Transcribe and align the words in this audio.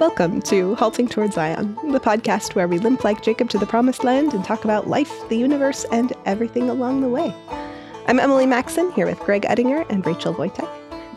Welcome 0.00 0.40
to 0.44 0.74
Halting 0.76 1.08
Towards 1.08 1.34
Zion, 1.34 1.74
the 1.92 2.00
podcast 2.00 2.54
where 2.54 2.66
we 2.66 2.78
limp 2.78 3.04
like 3.04 3.22
Jacob 3.22 3.50
to 3.50 3.58
the 3.58 3.66
promised 3.66 4.02
land 4.02 4.32
and 4.32 4.42
talk 4.42 4.64
about 4.64 4.88
life, 4.88 5.12
the 5.28 5.36
universe, 5.36 5.84
and 5.92 6.14
everything 6.24 6.70
along 6.70 7.02
the 7.02 7.08
way. 7.10 7.34
I'm 8.06 8.18
Emily 8.18 8.46
Maxon 8.46 8.90
here 8.92 9.04
with 9.04 9.18
Greg 9.18 9.42
Ettinger 9.42 9.84
and 9.90 10.06
Rachel 10.06 10.32
Wojtek. 10.32 10.66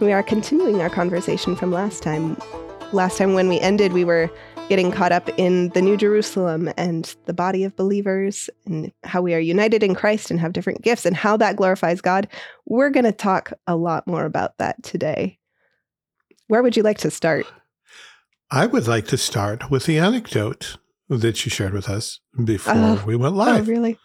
We 0.01 0.11
are 0.11 0.21
continuing 0.21 0.81
our 0.81 0.89
conversation 0.89 1.55
from 1.55 1.71
last 1.71 2.03
time. 2.03 2.35
Last 2.91 3.17
time 3.17 3.35
when 3.35 3.47
we 3.47 3.57
ended, 3.61 3.93
we 3.93 4.03
were 4.03 4.29
getting 4.67 4.91
caught 4.91 5.13
up 5.13 5.29
in 5.39 5.69
the 5.69 5.81
New 5.81 5.95
Jerusalem 5.95 6.69
and 6.75 7.15
the 7.23 7.33
body 7.33 7.63
of 7.63 7.77
believers 7.77 8.49
and 8.65 8.91
how 9.05 9.21
we 9.21 9.33
are 9.33 9.39
united 9.39 9.81
in 9.81 9.95
Christ 9.95 10.29
and 10.29 10.41
have 10.41 10.51
different 10.51 10.81
gifts 10.81 11.05
and 11.05 11.15
how 11.15 11.37
that 11.37 11.55
glorifies 11.55 12.01
God. 12.01 12.27
We're 12.65 12.89
going 12.89 13.05
to 13.05 13.13
talk 13.13 13.53
a 13.65 13.77
lot 13.77 14.07
more 14.07 14.25
about 14.25 14.57
that 14.57 14.83
today. 14.83 15.39
Where 16.47 16.61
would 16.61 16.75
you 16.75 16.83
like 16.83 16.97
to 16.97 17.09
start? 17.09 17.47
I 18.53 18.67
would 18.67 18.87
like 18.87 19.07
to 19.07 19.17
start 19.17 19.71
with 19.71 19.87
the 19.87 19.97
anecdote 19.97 20.77
that 21.09 21.43
you 21.43 21.49
shared 21.49 21.73
with 21.73 21.89
us 21.89 22.19
before 22.45 22.75
oh, 22.75 23.03
we 23.03 23.15
went 23.15 23.33
oh, 23.33 23.37
live. 23.37 23.67
Oh, 23.67 23.71
really? 23.71 23.97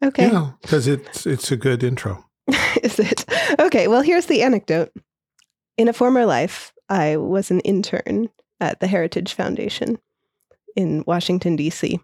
Okay. 0.00 0.30
Yeah, 0.30 0.52
because 0.62 0.86
it's 0.86 1.26
it's 1.26 1.50
a 1.50 1.56
good 1.56 1.82
intro. 1.82 2.24
Is 2.84 3.00
it? 3.00 3.24
Okay. 3.58 3.88
Well, 3.88 4.02
here's 4.02 4.26
the 4.26 4.42
anecdote. 4.44 4.92
In 5.76 5.88
a 5.88 5.92
former 5.92 6.24
life, 6.24 6.72
I 6.88 7.16
was 7.16 7.50
an 7.50 7.58
intern 7.60 8.28
at 8.60 8.78
the 8.78 8.86
Heritage 8.86 9.34
Foundation 9.34 9.98
in 10.76 11.02
Washington 11.04 11.56
D.C. 11.56 11.98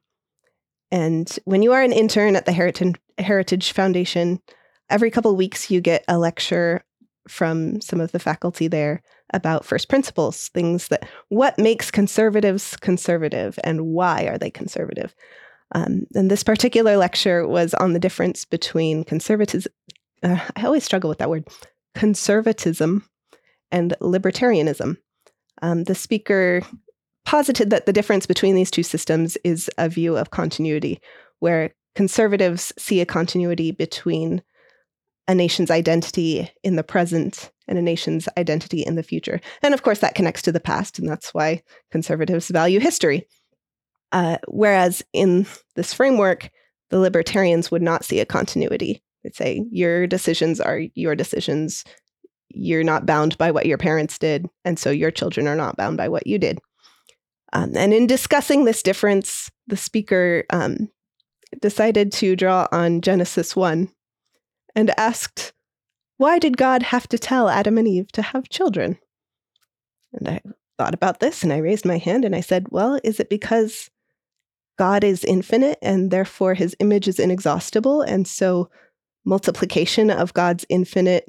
And 0.91 1.39
when 1.45 1.63
you 1.63 1.73
are 1.73 1.83
an 1.83 1.93
intern 1.93 2.35
at 2.35 2.47
the 2.47 2.53
Heritage 2.53 2.97
Heritage 3.17 3.71
Foundation, 3.71 4.43
every 4.91 5.13
couple 5.13 5.37
weeks 5.37 5.71
you 5.71 5.81
get 5.81 6.05
a 6.09 6.19
lecture 6.19 6.85
from 7.29 7.81
some 7.81 8.01
of 8.01 8.11
the 8.11 8.19
faculty 8.19 8.67
there 8.67 9.03
about 9.37 9.65
first 9.65 9.89
principles, 9.89 10.49
things 10.49 10.89
that 10.89 11.07
what 11.29 11.59
makes 11.59 11.91
conservatives 11.91 12.77
conservative 12.79 13.59
and 13.63 13.87
why 13.87 14.25
are 14.25 14.39
they 14.39 14.51
conservative. 14.51 15.15
Um, 15.75 16.07
and 16.15 16.31
this 16.31 16.43
particular 16.43 16.97
lecture 16.97 17.47
was 17.47 17.75
on 17.75 17.93
the 17.93 17.99
difference 18.01 18.45
between 18.45 19.05
conservatism. 19.05 19.73
Uh, 20.23 20.41
I 20.57 20.65
always 20.65 20.85
struggle 20.85 21.09
with 21.09 21.19
that 21.19 21.31
word, 21.31 21.47
conservatism 21.95 23.05
and 23.71 23.95
libertarianism. 24.01 24.97
Um, 25.61 25.85
the 25.85 25.95
speaker 25.95 26.63
posited 27.27 27.71
that 27.71 27.87
the 27.87 27.93
difference 27.93 28.25
between 28.25 28.55
these 28.55 28.71
two 28.71 28.85
systems 28.85 29.37
is 29.45 29.69
a 29.77 29.89
view 29.89 30.17
of 30.17 30.31
continuity, 30.31 31.01
where 31.41 31.75
conservatives 31.95 32.73
see 32.79 33.01
a 33.01 33.07
continuity 33.07 33.71
between 33.71 34.43
a 35.29 35.35
nation's 35.35 35.71
identity 35.71 36.51
in 36.63 36.77
the 36.77 36.85
present 36.85 37.51
and 37.69 37.79
a 37.79 37.83
nation's 37.83 38.29
identity 38.37 38.81
in 38.83 38.95
the 38.95 39.03
future. 39.03 39.41
And 39.63 39.75
of 39.75 39.83
course, 39.83 40.01
that 40.01 40.15
connects 40.15 40.43
to 40.43 40.53
the 40.53 40.61
past, 40.61 40.99
and 40.99 41.09
that's 41.09 41.35
why 41.35 41.63
conservatives 41.91 42.49
value 42.49 42.81
history. 42.81 43.27
Uh, 44.13 44.39
whereas 44.49 45.03
in 45.13 45.47
this 45.75 45.93
framework, 45.93 46.51
the 46.91 46.99
libertarians 46.99 47.71
would 47.71 47.83
not 47.83 48.05
see 48.05 48.21
a 48.21 48.27
continuity. 48.27 49.03
They'd 49.23 49.35
say, 49.35 49.65
Your 49.71 50.07
decisions 50.07 50.61
are 50.61 50.83
your 50.95 51.15
decisions. 51.15 51.85
You're 52.49 52.85
not 52.85 53.07
bound 53.07 53.37
by 53.39 53.51
what 53.51 53.67
your 53.67 53.79
parents 53.79 54.19
did, 54.19 54.47
and 54.65 54.79
so 54.79 54.91
your 54.91 55.11
children 55.11 55.49
are 55.49 55.57
not 55.57 55.77
bound 55.77 55.97
by 55.97 56.09
what 56.09 56.27
you 56.27 56.39
did. 56.39 56.61
Um, 57.53 57.77
and 57.77 57.93
in 57.93 58.07
discussing 58.07 58.65
this 58.65 58.83
difference, 58.83 59.51
the 59.67 59.77
speaker 59.77 60.45
um, 60.51 60.89
decided 61.61 62.13
to 62.13 62.37
draw 62.37 62.69
on 62.73 63.01
Genesis 63.01 63.57
1 63.57 63.89
and 64.75 64.99
asked, 64.99 65.53
Why 66.19 66.39
did 66.39 66.57
God 66.57 66.83
have 66.83 67.09
to 67.09 67.19
tell 67.19 67.49
Adam 67.49 67.79
and 67.79 67.87
Eve 67.87 68.11
to 68.13 68.23
have 68.23 68.49
children? 68.49 68.99
And 70.13 70.29
I 70.29 70.41
thought 70.79 70.95
about 70.95 71.21
this 71.21 71.43
and 71.43 71.53
I 71.53 71.59
raised 71.59 71.85
my 71.85 71.99
hand 71.99 72.25
and 72.25 72.35
I 72.35 72.41
said, 72.41 72.69
Well, 72.71 72.99
is 73.05 73.21
it 73.21 73.29
because 73.29 73.91
God 74.79 75.05
is 75.05 75.25
infinite 75.25 75.79
and 75.83 76.11
therefore 76.11 76.55
his 76.55 76.77
image 76.81 77.09
is 77.09 77.19
inexhaustible? 77.19 78.03
And 78.03 78.27
so 78.27 78.71
multiplication 79.25 80.11
of 80.11 80.33
God's 80.33 80.65
infinite, 80.69 81.29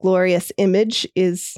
glorious 0.00 0.52
image 0.58 1.06
is 1.14 1.56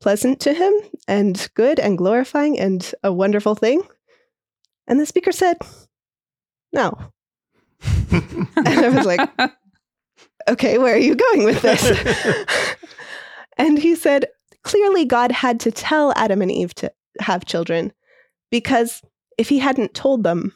pleasant 0.00 0.40
to 0.40 0.54
him 0.54 0.72
and 1.06 1.48
good 1.54 1.78
and 1.78 1.98
glorifying 1.98 2.58
and 2.58 2.94
a 3.02 3.12
wonderful 3.12 3.54
thing? 3.54 3.82
And 4.86 4.98
the 4.98 5.06
speaker 5.06 5.32
said, 5.32 5.58
No. 6.72 6.96
and 8.10 8.48
I 8.56 8.88
was 8.88 9.06
like, 9.06 9.28
okay, 10.46 10.78
where 10.78 10.94
are 10.94 10.98
you 10.98 11.14
going 11.14 11.44
with 11.44 11.62
this? 11.62 12.46
and 13.58 13.78
he 13.78 13.94
said, 13.94 14.26
clearly 14.62 15.04
God 15.04 15.32
had 15.32 15.60
to 15.60 15.70
tell 15.70 16.12
Adam 16.16 16.42
and 16.42 16.50
Eve 16.50 16.74
to 16.76 16.92
have 17.20 17.44
children 17.44 17.92
because 18.50 19.02
if 19.36 19.48
he 19.48 19.58
hadn't 19.58 19.94
told 19.94 20.24
them, 20.24 20.54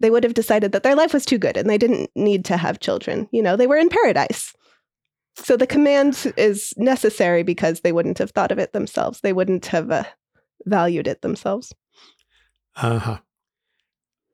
they 0.00 0.10
would 0.10 0.24
have 0.24 0.34
decided 0.34 0.72
that 0.72 0.82
their 0.82 0.94
life 0.94 1.12
was 1.12 1.26
too 1.26 1.38
good 1.38 1.56
and 1.56 1.68
they 1.68 1.78
didn't 1.78 2.10
need 2.14 2.44
to 2.46 2.56
have 2.56 2.80
children. 2.80 3.28
You 3.32 3.42
know, 3.42 3.56
they 3.56 3.66
were 3.66 3.76
in 3.76 3.88
paradise. 3.88 4.54
So 5.36 5.56
the 5.56 5.66
command 5.66 6.32
is 6.36 6.74
necessary 6.76 7.42
because 7.42 7.80
they 7.80 7.92
wouldn't 7.92 8.18
have 8.18 8.30
thought 8.30 8.52
of 8.52 8.58
it 8.58 8.72
themselves. 8.72 9.20
They 9.20 9.32
wouldn't 9.32 9.66
have 9.66 9.90
uh, 9.90 10.04
valued 10.64 11.06
it 11.06 11.22
themselves. 11.22 11.72
Uh 12.76 12.98
huh. 12.98 13.18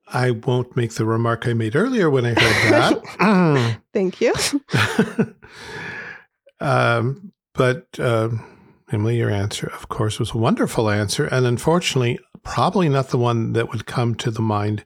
I 0.06 0.32
won't 0.32 0.76
make 0.76 0.94
the 0.94 1.04
remark 1.04 1.46
I 1.46 1.54
made 1.54 1.76
earlier 1.76 2.10
when 2.10 2.26
I 2.26 2.30
heard 2.30 2.72
that. 2.72 3.80
Thank 3.92 4.20
you. 4.20 4.34
um, 6.60 7.32
but 7.54 7.86
uh, 7.98 8.28
Emily, 8.92 9.16
your 9.16 9.30
answer, 9.30 9.68
of 9.68 9.88
course, 9.88 10.18
was 10.18 10.32
a 10.32 10.38
wonderful 10.38 10.90
answer, 10.90 11.26
and 11.26 11.46
unfortunately, 11.46 12.18
probably 12.42 12.88
not 12.88 13.08
the 13.08 13.18
one 13.18 13.54
that 13.54 13.70
would 13.70 13.86
come 13.86 14.14
to 14.16 14.30
the 14.30 14.42
mind 14.42 14.84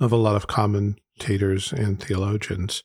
of 0.00 0.12
a 0.12 0.16
lot 0.16 0.36
of 0.36 0.46
commentators 0.46 1.72
and 1.72 2.02
theologians. 2.02 2.82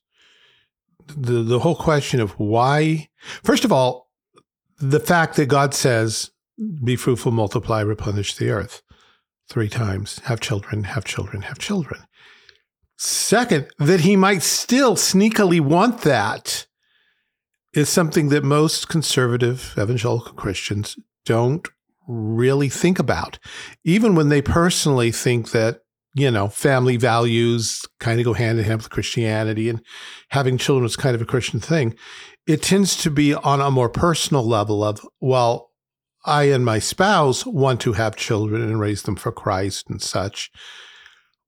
The 1.08 1.42
the 1.42 1.60
whole 1.60 1.76
question 1.76 2.20
of 2.20 2.32
why, 2.38 3.10
first 3.44 3.66
of 3.66 3.72
all, 3.72 4.12
the 4.78 5.00
fact 5.00 5.38
that 5.38 5.48
God 5.48 5.74
says, 5.74 6.32
"Be 6.84 6.96
fruitful, 6.96 7.32
multiply, 7.32 7.82
replenish 7.82 8.36
the 8.36 8.50
earth." 8.50 8.84
Three 9.50 9.70
times 9.70 10.20
have 10.26 10.40
children, 10.40 10.84
have 10.86 11.04
children, 11.04 11.42
have 11.44 11.58
children. 11.58 12.02
Second, 12.98 13.68
that 13.80 14.02
he 14.02 14.16
might 14.16 14.44
still 14.44 14.96
sneakily 14.96 15.60
want 15.60 16.02
that 16.02 16.68
is 17.74 17.90
something 17.90 18.30
that 18.30 18.44
most 18.44 18.90
conservative 18.90 19.74
evangelical 19.78 20.34
Christians 20.34 20.98
don't 21.26 21.68
really 22.08 22.70
think 22.70 23.00
about. 23.00 23.40
Even 23.84 24.16
when 24.16 24.30
they 24.30 24.42
personally 24.42 25.12
think 25.12 25.52
that, 25.52 25.82
you 26.16 26.30
know, 26.32 26.48
family 26.48 26.98
values 26.98 27.86
kind 28.00 28.20
of 28.20 28.26
go 28.26 28.34
hand 28.34 28.60
in 28.60 28.66
hand 28.66 28.82
with 28.82 28.90
Christianity 28.90 29.70
and 29.70 29.82
having 30.30 30.58
children 30.58 30.86
is 30.86 30.96
kind 30.96 31.16
of 31.16 31.22
a 31.22 31.26
Christian 31.26 31.60
thing, 31.60 31.96
it 32.48 32.62
tends 32.64 32.98
to 33.04 33.12
be 33.12 33.34
on 33.34 33.62
a 33.62 33.72
more 33.72 33.90
personal 33.90 34.46
level 34.46 34.84
of, 34.84 35.00
well, 35.22 35.69
I 36.30 36.44
and 36.44 36.64
my 36.64 36.78
spouse 36.80 37.46
want 37.46 37.82
to 37.82 37.94
have 37.94 38.16
children 38.16 38.62
and 38.62 38.80
raise 38.80 39.02
them 39.02 39.16
for 39.16 39.32
Christ 39.32 39.90
and 39.90 40.02
such. 40.02 40.52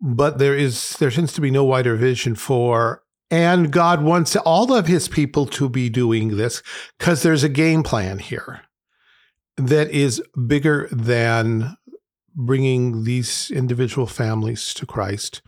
But 0.02 0.40
there 0.40 0.56
is 0.56 0.98
there 0.98 1.12
seems 1.12 1.34
to 1.34 1.42
be 1.42 1.52
no 1.52 1.64
wider 1.64 1.96
vision 1.96 2.36
for 2.36 3.04
and 3.30 3.72
God 3.72 4.04
wants 4.04 4.36
all 4.36 4.74
of 4.74 4.88
his 4.88 5.08
people 5.08 5.46
to 5.48 5.70
be 5.70 5.90
doing 5.90 6.36
this 6.36 6.62
because 7.00 7.24
there's 7.24 7.44
a 7.44 7.50
game 7.50 7.84
plan 7.84 8.20
here 8.20 8.62
that 9.56 9.90
is 9.92 10.22
bigger 10.48 10.90
than 10.92 11.78
bringing 12.36 13.04
these 13.04 13.52
individual 13.52 14.08
families 14.08 14.74
to 14.74 14.86
Christ. 14.86 15.42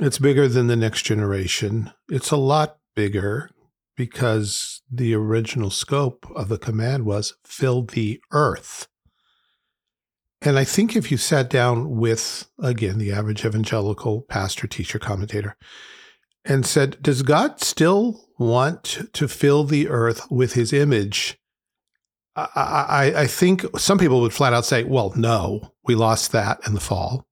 It's 0.00 0.18
bigger 0.18 0.46
than 0.46 0.66
the 0.66 0.76
next 0.76 1.02
generation. 1.02 1.90
It's 2.08 2.30
a 2.30 2.36
lot 2.36 2.78
bigger 2.94 3.50
because 3.96 4.82
the 4.90 5.14
original 5.14 5.70
scope 5.70 6.26
of 6.36 6.48
the 6.48 6.58
command 6.58 7.04
was 7.04 7.34
fill 7.44 7.82
the 7.82 8.20
earth. 8.30 8.88
And 10.42 10.58
I 10.58 10.64
think 10.64 10.94
if 10.94 11.10
you 11.10 11.16
sat 11.16 11.48
down 11.48 11.96
with, 11.96 12.46
again, 12.62 12.98
the 12.98 13.10
average 13.10 13.44
evangelical 13.44 14.20
pastor, 14.22 14.66
teacher, 14.66 14.98
commentator, 14.98 15.56
and 16.44 16.64
said, 16.66 17.02
Does 17.02 17.22
God 17.22 17.60
still 17.60 18.28
want 18.38 19.08
to 19.12 19.28
fill 19.28 19.64
the 19.64 19.88
earth 19.88 20.30
with 20.30 20.52
his 20.52 20.72
image? 20.72 21.38
I, 22.36 22.48
I, 22.54 23.20
I 23.22 23.26
think 23.26 23.64
some 23.78 23.98
people 23.98 24.20
would 24.20 24.34
flat 24.34 24.52
out 24.52 24.66
say, 24.66 24.84
Well, 24.84 25.12
no, 25.16 25.72
we 25.84 25.94
lost 25.94 26.32
that 26.32 26.60
in 26.66 26.74
the 26.74 26.80
fall. 26.80 27.26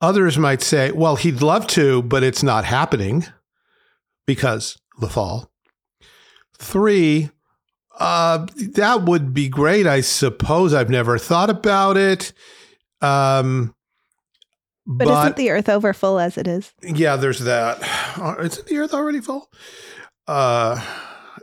Others 0.00 0.38
might 0.38 0.62
say, 0.62 0.90
Well, 0.90 1.16
he'd 1.16 1.42
love 1.42 1.66
to, 1.68 2.02
but 2.02 2.22
it's 2.22 2.42
not 2.42 2.64
happening 2.64 3.26
because 4.26 4.78
the 4.98 5.08
fall. 5.08 5.50
Three, 6.58 7.30
uh, 7.98 8.46
that 8.74 9.02
would 9.02 9.34
be 9.34 9.48
great, 9.48 9.86
I 9.86 10.00
suppose. 10.00 10.74
I've 10.74 10.90
never 10.90 11.18
thought 11.18 11.50
about 11.50 11.96
it. 11.96 12.32
Um, 13.00 13.74
but, 14.86 15.06
but, 15.06 15.20
isn't 15.20 15.36
the 15.36 15.50
Earth 15.50 15.68
over 15.68 15.92
full 15.92 16.18
as 16.18 16.38
it 16.38 16.48
is? 16.48 16.72
Yeah, 16.82 17.16
there's 17.16 17.40
that. 17.40 17.78
Uh, 18.18 18.36
isn't 18.40 18.66
the 18.66 18.78
Earth 18.78 18.94
already 18.94 19.20
full? 19.20 19.50
Uh, 20.26 20.82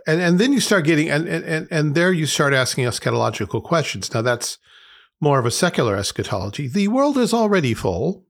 and 0.07 0.21
and 0.21 0.39
then 0.39 0.53
you 0.53 0.59
start 0.59 0.85
getting 0.85 1.09
and 1.09 1.27
and 1.27 1.67
and 1.71 1.95
there 1.95 2.11
you 2.11 2.25
start 2.25 2.53
asking 2.53 2.85
eschatological 2.85 3.63
questions. 3.63 4.13
Now 4.13 4.21
that's 4.21 4.57
more 5.19 5.39
of 5.39 5.45
a 5.45 5.51
secular 5.51 5.95
eschatology. 5.95 6.67
The 6.67 6.87
world 6.87 7.17
is 7.17 7.33
already 7.33 7.73
full 7.73 8.25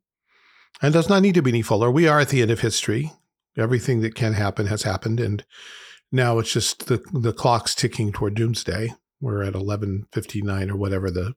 and 0.82 0.94
does 0.94 1.10
not 1.10 1.22
need 1.22 1.36
to 1.36 1.42
be 1.42 1.52
any 1.52 1.62
fuller. 1.62 1.92
We 1.92 2.08
are 2.08 2.20
at 2.20 2.30
the 2.30 2.42
end 2.42 2.52
of 2.52 2.62
history. 2.62 3.12
Everything 3.58 4.02
that 4.02 4.16
can 4.16 4.34
happen 4.34 4.68
has 4.68 4.84
happened, 4.84 5.20
and 5.20 5.44
now 6.12 6.40
it's 6.40 6.52
just 6.52 6.88
the 6.88 7.04
the 7.12 7.34
clock's 7.34 7.76
ticking 7.76 8.12
toward 8.12 8.36
doomsday. 8.36 8.94
We're 9.22 9.44
at 9.44 9.56
eleven 9.56 10.06
fifty 10.12 10.42
nine 10.42 10.70
or 10.70 10.76
whatever 10.76 11.10
the 11.10 11.34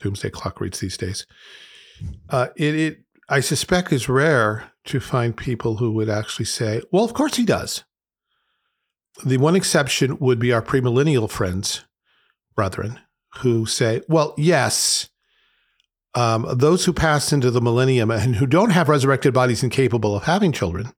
doomsday 0.00 0.30
clock 0.30 0.60
reads 0.60 0.80
these 0.80 0.96
days. 0.96 1.26
Uh, 2.28 2.48
it, 2.56 2.74
it 2.74 2.98
I 3.28 3.40
suspect 3.40 3.92
is 3.92 4.08
rare 4.08 4.70
to 4.84 5.00
find 5.00 5.36
people 5.36 5.76
who 5.76 5.92
would 5.92 6.08
actually 6.08 6.44
say, 6.46 6.82
"Well, 6.92 7.04
of 7.04 7.14
course 7.14 7.36
he 7.36 7.44
does." 7.44 7.84
The 9.24 9.38
one 9.38 9.56
exception 9.56 10.18
would 10.18 10.38
be 10.38 10.52
our 10.52 10.62
premillennial 10.62 11.30
friends, 11.30 11.84
brethren, 12.54 13.00
who 13.38 13.66
say, 13.66 14.02
"Well, 14.08 14.34
yes." 14.36 15.08
Um, 16.16 16.46
those 16.54 16.84
who 16.84 16.92
pass 16.92 17.32
into 17.32 17.50
the 17.50 17.60
millennium 17.60 18.08
and 18.12 18.36
who 18.36 18.46
don't 18.46 18.70
have 18.70 18.88
resurrected 18.88 19.34
bodies 19.34 19.64
incapable 19.64 20.14
of 20.14 20.22
having 20.22 20.52
children, 20.52 20.92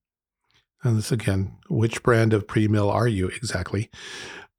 and 0.86 0.98
this 0.98 1.12
again, 1.12 1.56
which 1.68 2.02
brand 2.02 2.32
of 2.32 2.46
pre-mill 2.46 2.90
are 2.90 3.08
you 3.08 3.28
exactly? 3.28 3.90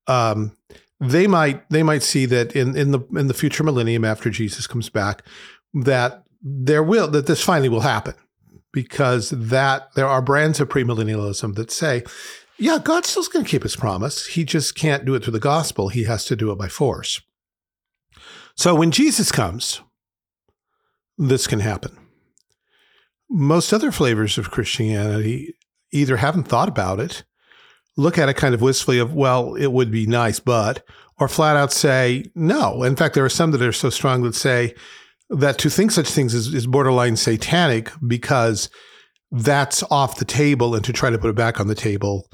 Um, 0.08 0.56
they 1.00 1.28
might 1.28 1.70
they 1.70 1.84
might 1.84 2.04
see 2.04 2.26
that 2.26 2.56
in 2.56 2.76
in 2.76 2.92
the 2.92 3.00
in 3.16 3.28
the 3.28 3.34
future 3.34 3.64
millennium 3.64 4.04
after 4.04 4.30
Jesus 4.30 4.68
comes 4.68 4.90
back, 4.90 5.24
that 5.74 6.24
there 6.42 6.84
will 6.84 7.08
that 7.10 7.28
this 7.28 7.44
finally 7.44 7.70
will 7.70 7.82
happen 7.82 8.16
because 8.72 9.30
that 9.30 9.94
there 9.96 10.08
are 10.08 10.22
brands 10.22 10.60
of 10.60 10.70
premillennialism 10.70 11.56
that 11.56 11.72
say, 11.72 12.04
yeah, 12.58 12.80
God's 12.84 13.10
still 13.10 13.24
going 13.32 13.46
to 13.46 13.50
keep 13.50 13.64
his 13.64 13.76
promise. 13.76 14.28
He 14.28 14.44
just 14.44 14.76
can't 14.76 15.06
do 15.06 15.16
it 15.16 15.24
through 15.24 15.34
the 15.34 15.40
gospel. 15.40 15.90
He 15.90 16.04
has 16.04 16.26
to 16.26 16.36
do 16.36 16.52
it 16.52 16.58
by 16.58 16.68
force. 16.68 17.22
So 18.56 18.74
when 18.74 18.92
Jesus 18.92 19.32
comes, 19.32 19.82
this 21.18 21.48
can 21.48 21.60
happen. 21.60 21.98
Most 23.30 23.74
other 23.74 23.92
flavors 23.92 24.38
of 24.38 24.52
Christianity 24.52 25.56
either 25.92 26.18
haven't 26.18 26.48
thought 26.48 26.70
about 26.70 27.00
it, 27.00 27.24
look 27.96 28.18
at 28.18 28.30
it 28.30 28.36
kind 28.36 28.54
of 28.54 28.62
wistfully 28.62 29.00
of, 29.00 29.14
well, 29.14 29.56
it 29.56 29.72
would 29.72 29.92
be 29.92 30.06
nice, 30.06 30.40
but, 30.40 30.86
or 31.20 31.28
flat 31.28 31.58
out 31.58 31.72
say, 31.72 32.26
no. 32.36 32.84
In 32.84 32.96
fact, 32.96 33.16
there 33.16 33.26
are 33.26 33.30
some 33.30 33.52
that 33.52 33.62
are 33.62 33.72
so 33.72 33.90
strong 33.90 34.24
that 34.24 34.36
say 34.36 34.76
that 35.30 35.58
to 35.60 35.70
think 35.70 35.92
such 35.92 36.10
things 36.10 36.34
is, 36.34 36.54
is 36.54 36.68
borderline 36.68 37.16
satanic 37.16 37.92
because 38.06 38.70
that's 39.32 39.84
off 39.84 40.20
the 40.20 40.26
table 40.26 40.76
and 40.76 40.86
to 40.86 40.94
try 40.94 41.10
to 41.10 41.18
put 41.18 41.30
it 41.30 41.36
back 41.36 41.60
on 41.60 41.68
the 41.68 41.76
table 41.76 42.30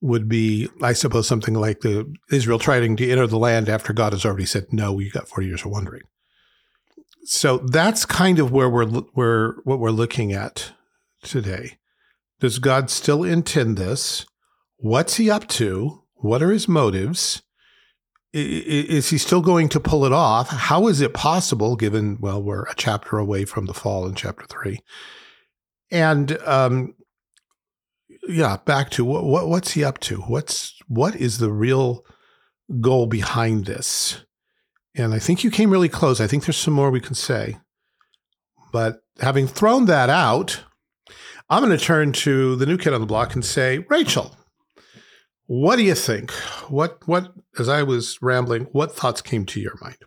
would 0.00 0.28
be, 0.28 0.68
I 0.82 0.92
suppose, 0.92 1.26
something 1.26 1.54
like 1.54 1.80
the 1.80 2.12
Israel 2.30 2.58
trying 2.58 2.96
to 2.96 3.10
enter 3.10 3.26
the 3.26 3.38
land 3.38 3.68
after 3.70 3.94
God 3.94 4.12
has 4.12 4.26
already 4.26 4.44
said, 4.44 4.66
no, 4.70 4.98
you 4.98 5.10
got 5.10 5.28
40 5.28 5.46
years 5.46 5.64
of 5.64 5.70
wandering 5.70 6.02
so 7.24 7.58
that's 7.58 8.04
kind 8.04 8.38
of 8.38 8.52
where 8.52 8.68
we're 8.68 9.02
we're 9.14 9.54
what 9.62 9.78
we're 9.78 9.90
looking 9.90 10.32
at 10.32 10.72
today. 11.22 11.78
Does 12.40 12.58
God 12.58 12.90
still 12.90 13.24
intend 13.24 13.76
this? 13.76 14.26
What's 14.76 15.16
he 15.16 15.30
up 15.30 15.48
to? 15.48 16.02
What 16.14 16.42
are 16.42 16.50
his 16.50 16.68
motives? 16.68 17.42
Is 18.32 19.10
he 19.10 19.18
still 19.18 19.42
going 19.42 19.68
to 19.68 19.80
pull 19.80 20.04
it 20.04 20.12
off? 20.12 20.48
How 20.48 20.88
is 20.88 21.00
it 21.00 21.14
possible, 21.14 21.76
given, 21.76 22.18
well, 22.20 22.42
we're 22.42 22.64
a 22.64 22.74
chapter 22.74 23.18
away 23.18 23.44
from 23.44 23.66
the 23.66 23.74
fall 23.74 24.06
in 24.06 24.14
chapter 24.14 24.44
three? 24.46 24.80
And, 25.90 26.36
um, 26.44 26.94
yeah, 28.28 28.56
back 28.64 28.90
to 28.90 29.04
what, 29.04 29.24
what 29.24 29.48
what's 29.48 29.72
he 29.72 29.84
up 29.84 30.00
to? 30.00 30.16
What's 30.22 30.74
what 30.88 31.14
is 31.16 31.38
the 31.38 31.52
real 31.52 32.04
goal 32.80 33.06
behind 33.06 33.66
this? 33.66 34.24
And 34.94 35.12
I 35.12 35.18
think 35.18 35.44
you 35.44 35.50
came 35.50 35.70
really 35.70 35.88
close. 35.88 36.20
I 36.20 36.26
think 36.26 36.44
there's 36.44 36.56
some 36.56 36.74
more 36.74 36.90
we 36.90 37.00
can 37.00 37.14
say. 37.14 37.58
But 38.72 39.02
having 39.20 39.46
thrown 39.46 39.86
that 39.86 40.10
out, 40.10 40.64
I'm 41.50 41.62
going 41.62 41.76
to 41.76 41.84
turn 41.84 42.12
to 42.12 42.56
the 42.56 42.66
new 42.66 42.78
kid 42.78 42.94
on 42.94 43.00
the 43.00 43.06
block 43.06 43.34
and 43.34 43.44
say, 43.44 43.78
Rachel, 43.90 44.34
what 45.46 45.76
do 45.76 45.82
you 45.82 45.94
think? 45.94 46.30
What 46.68 47.06
what 47.06 47.32
as 47.58 47.68
I 47.68 47.82
was 47.82 48.20
rambling, 48.22 48.64
what 48.72 48.94
thoughts 48.94 49.20
came 49.20 49.44
to 49.46 49.60
your 49.60 49.78
mind? 49.80 49.98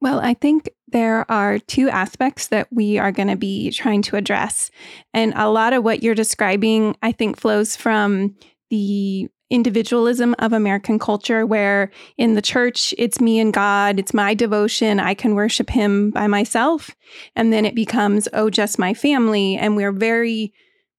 Well, 0.00 0.20
I 0.20 0.34
think 0.34 0.68
there 0.88 1.30
are 1.30 1.58
two 1.60 1.88
aspects 1.88 2.48
that 2.48 2.66
we 2.72 2.98
are 2.98 3.12
going 3.12 3.28
to 3.28 3.36
be 3.36 3.70
trying 3.70 4.02
to 4.02 4.16
address. 4.16 4.70
And 5.14 5.32
a 5.36 5.48
lot 5.48 5.72
of 5.72 5.84
what 5.84 6.02
you're 6.02 6.16
describing, 6.16 6.96
I 7.02 7.12
think, 7.12 7.38
flows 7.38 7.76
from 7.76 8.34
the 8.70 9.28
individualism 9.52 10.34
of 10.38 10.52
American 10.52 10.98
culture, 10.98 11.44
where 11.46 11.90
in 12.16 12.34
the 12.34 12.42
church, 12.42 12.94
it's 12.98 13.20
me 13.20 13.38
and 13.38 13.52
God, 13.52 13.98
it's 13.98 14.14
my 14.14 14.34
devotion, 14.34 14.98
I 14.98 15.14
can 15.14 15.34
worship 15.34 15.70
Him 15.70 16.10
by 16.10 16.26
myself. 16.26 16.90
And 17.36 17.52
then 17.52 17.64
it 17.64 17.74
becomes, 17.74 18.28
oh, 18.32 18.50
just 18.50 18.78
my 18.78 18.94
family. 18.94 19.56
And 19.56 19.76
we're 19.76 19.92
very 19.92 20.52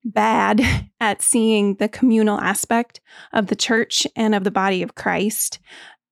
bad 0.05 0.61
at 0.99 1.21
seeing 1.21 1.75
the 1.75 1.89
communal 1.89 2.39
aspect 2.39 3.01
of 3.33 3.47
the 3.47 3.55
church 3.55 4.07
and 4.15 4.35
of 4.35 4.43
the 4.43 4.51
body 4.51 4.83
of 4.83 4.95
Christ. 4.95 5.59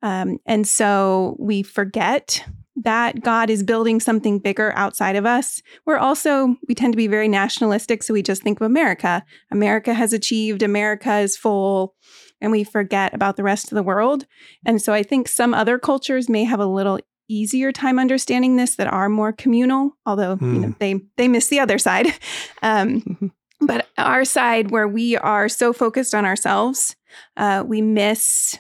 Um, 0.02 0.40
and 0.46 0.68
so 0.68 1.36
we 1.40 1.62
forget 1.62 2.44
that 2.78 3.22
God 3.22 3.50
is 3.50 3.64
building 3.64 4.00
something 4.00 4.40
bigger 4.40 4.74
outside 4.76 5.16
of 5.16 5.26
us. 5.26 5.62
We're 5.86 5.98
also, 5.98 6.56
we 6.68 6.74
tend 6.74 6.94
to 6.94 6.98
be 6.98 7.08
very 7.08 7.28
nationalistic. 7.28 8.02
So 8.02 8.14
we 8.14 8.24
just 8.24 8.42
think 8.42 8.60
of 8.60 8.66
America. 8.66 9.24
America 9.52 9.94
has 9.94 10.14
achieved, 10.14 10.64
America 10.64 11.18
is 11.20 11.38
full 11.38 11.96
and 12.42 12.52
we 12.52 12.64
forget 12.64 13.14
about 13.14 13.38
the 13.38 13.44
rest 13.44 13.72
of 13.72 13.76
the 13.76 13.84
world. 13.84 14.26
And 14.66 14.82
so 14.82 14.94
I 14.94 15.04
think 15.04 15.28
some 15.28 15.54
other 15.54 15.78
cultures 15.78 16.28
may 16.28 16.44
have 16.44 16.60
a 16.60 16.66
little 16.66 17.00
easier 17.30 17.72
time 17.72 17.98
understanding 17.98 18.58
this 18.58 18.76
that 18.76 18.88
are 18.88 19.08
more 19.08 19.32
communal, 19.32 19.92
although 20.06 20.36
mm. 20.36 20.54
you 20.54 20.60
know 20.60 20.68
hmm. 20.68 20.74
they 20.80 21.00
they 21.18 21.28
miss 21.28 21.48
the 21.48 21.60
other 21.60 21.78
side. 21.78 22.08
Um, 22.64 23.32
but 23.60 23.88
our 23.98 24.24
side, 24.24 24.70
where 24.72 24.88
we 24.88 25.18
are 25.18 25.50
so 25.50 25.74
focused 25.74 26.14
on 26.14 26.26
ourselves, 26.26 26.96
uh, 27.38 27.64
we 27.66 27.82
miss 27.82 28.58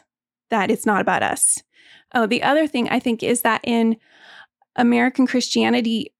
that 0.49 0.71
it's 0.71 0.85
not 0.85 1.01
about 1.01 1.23
us. 1.23 1.61
Oh, 2.13 2.25
the 2.25 2.43
other 2.43 2.67
thing 2.67 2.89
I 2.89 2.99
think 2.99 3.23
is 3.23 3.41
that 3.41 3.61
in 3.63 3.97
American 4.75 5.27
Christianity, 5.27 6.13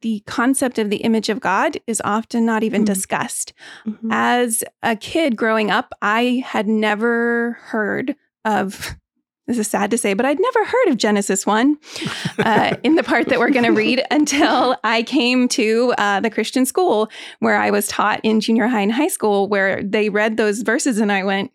the 0.00 0.22
concept 0.26 0.78
of 0.78 0.90
the 0.90 0.98
image 0.98 1.28
of 1.28 1.40
God 1.40 1.76
is 1.86 2.00
often 2.04 2.46
not 2.46 2.62
even 2.62 2.82
mm-hmm. 2.82 2.92
discussed. 2.92 3.52
Mm-hmm. 3.86 4.08
As 4.10 4.64
a 4.82 4.96
kid 4.96 5.36
growing 5.36 5.70
up, 5.70 5.92
I 6.00 6.42
had 6.46 6.66
never 6.66 7.58
heard 7.62 8.16
of. 8.44 8.96
This 9.46 9.58
is 9.58 9.68
sad 9.68 9.90
to 9.90 9.98
say, 9.98 10.14
but 10.14 10.24
I'd 10.24 10.40
never 10.40 10.64
heard 10.64 10.88
of 10.88 10.96
Genesis 10.96 11.44
1 11.44 11.76
uh, 12.38 12.76
in 12.82 12.94
the 12.94 13.02
part 13.02 13.28
that 13.28 13.38
we're 13.38 13.50
going 13.50 13.66
to 13.66 13.72
read 13.72 14.02
until 14.10 14.74
I 14.82 15.02
came 15.02 15.48
to 15.48 15.92
uh, 15.98 16.20
the 16.20 16.30
Christian 16.30 16.64
school 16.64 17.10
where 17.40 17.58
I 17.58 17.70
was 17.70 17.86
taught 17.86 18.20
in 18.22 18.40
junior 18.40 18.68
high 18.68 18.80
and 18.80 18.90
high 18.90 19.08
school, 19.08 19.46
where 19.46 19.82
they 19.82 20.08
read 20.08 20.38
those 20.38 20.62
verses 20.62 20.98
and 20.98 21.12
I 21.12 21.24
went, 21.24 21.52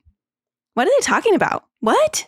What 0.75 0.85
are 0.85 0.91
they 0.99 1.03
talking 1.03 1.33
about? 1.33 1.65
What? 1.79 2.27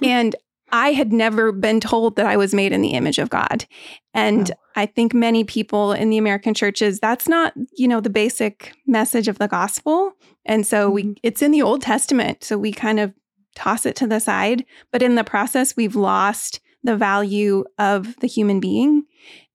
and 0.00 0.36
I 0.74 0.90
had 0.90 1.12
never 1.12 1.52
been 1.52 1.78
told 1.78 2.16
that 2.16 2.26
I 2.26 2.36
was 2.36 2.52
made 2.52 2.72
in 2.72 2.82
the 2.82 2.94
image 2.94 3.20
of 3.20 3.30
God. 3.30 3.64
And 4.12 4.50
oh. 4.50 4.54
I 4.74 4.86
think 4.86 5.14
many 5.14 5.44
people 5.44 5.92
in 5.92 6.10
the 6.10 6.18
American 6.18 6.52
churches, 6.52 6.98
that's 6.98 7.28
not, 7.28 7.54
you 7.76 7.86
know, 7.86 8.00
the 8.00 8.10
basic 8.10 8.74
message 8.84 9.28
of 9.28 9.38
the 9.38 9.46
gospel. 9.46 10.14
And 10.44 10.66
so 10.66 10.86
mm-hmm. 10.86 10.94
we 10.94 11.16
it's 11.22 11.42
in 11.42 11.52
the 11.52 11.62
Old 11.62 11.80
Testament. 11.80 12.42
So 12.42 12.58
we 12.58 12.72
kind 12.72 12.98
of 12.98 13.14
toss 13.54 13.86
it 13.86 13.94
to 13.96 14.08
the 14.08 14.18
side. 14.18 14.64
But 14.90 15.00
in 15.00 15.14
the 15.14 15.22
process, 15.22 15.76
we've 15.76 15.94
lost 15.94 16.58
the 16.82 16.96
value 16.96 17.62
of 17.78 18.16
the 18.16 18.26
human 18.26 18.58
being 18.58 19.04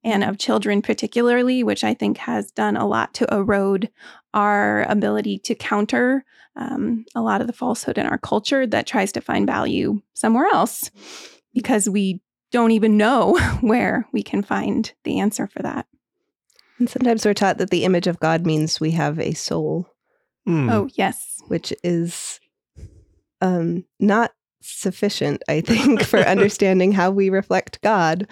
and 0.06 0.24
of 0.24 0.38
children, 0.38 0.82
particularly, 0.82 1.66
which 1.66 1.84
I 1.84 1.96
think 1.96 2.18
has 2.20 2.50
done 2.52 2.78
a 2.78 2.88
lot 2.88 3.14
to 3.16 3.28
erode 3.30 3.90
our 4.34 4.84
ability 4.84 5.40
to 5.40 5.54
counter 5.54 6.24
um, 6.56 7.06
a 7.16 7.22
lot 7.22 7.42
of 7.42 7.48
the 7.48 7.54
falsehood 7.54 7.98
in 7.98 8.06
our 8.06 8.18
culture 8.18 8.68
that 8.68 8.88
tries 8.88 9.12
to 9.14 9.22
find 9.22 9.48
value 9.48 10.02
somewhere 10.14 10.48
else 10.48 10.92
because 11.54 11.90
we 11.90 12.22
don't 12.52 12.72
even 12.72 12.98
know 12.98 13.38
where 13.62 14.08
we 14.12 14.24
can 14.24 14.44
find 14.44 14.94
the 15.04 15.20
answer 15.20 15.48
for 15.48 15.62
that. 15.62 15.86
And 16.78 16.90
sometimes 16.90 17.26
we're 17.26 17.34
taught 17.34 17.58
that 17.58 17.70
the 17.70 17.84
image 17.84 18.08
of 18.08 18.20
God 18.20 18.46
means 18.46 18.80
we 18.80 18.92
have 18.92 19.20
a 19.20 19.34
soul. 19.34 19.88
Mm. 20.48 20.72
Oh, 20.72 20.90
yes. 20.94 21.42
Which 21.48 21.74
is 21.84 22.40
um, 23.42 23.86
not 24.00 24.32
sufficient, 24.62 25.44
I 25.48 25.62
think, 25.62 26.04
for 26.04 26.20
understanding 26.28 26.94
how 26.94 27.12
we 27.12 27.30
reflect 27.30 27.82
God. 27.82 28.28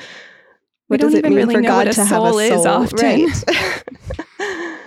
What 0.87 1.01
does 1.01 1.13
it 1.13 1.25
mean 1.25 1.35
really 1.35 1.55
for 1.55 1.61
God 1.61 1.91
to 1.91 2.05
have 2.05 2.23
a 2.23 2.29
soul? 2.29 2.39
Is 2.39 2.65
often. 2.65 3.25
Right. 3.25 3.43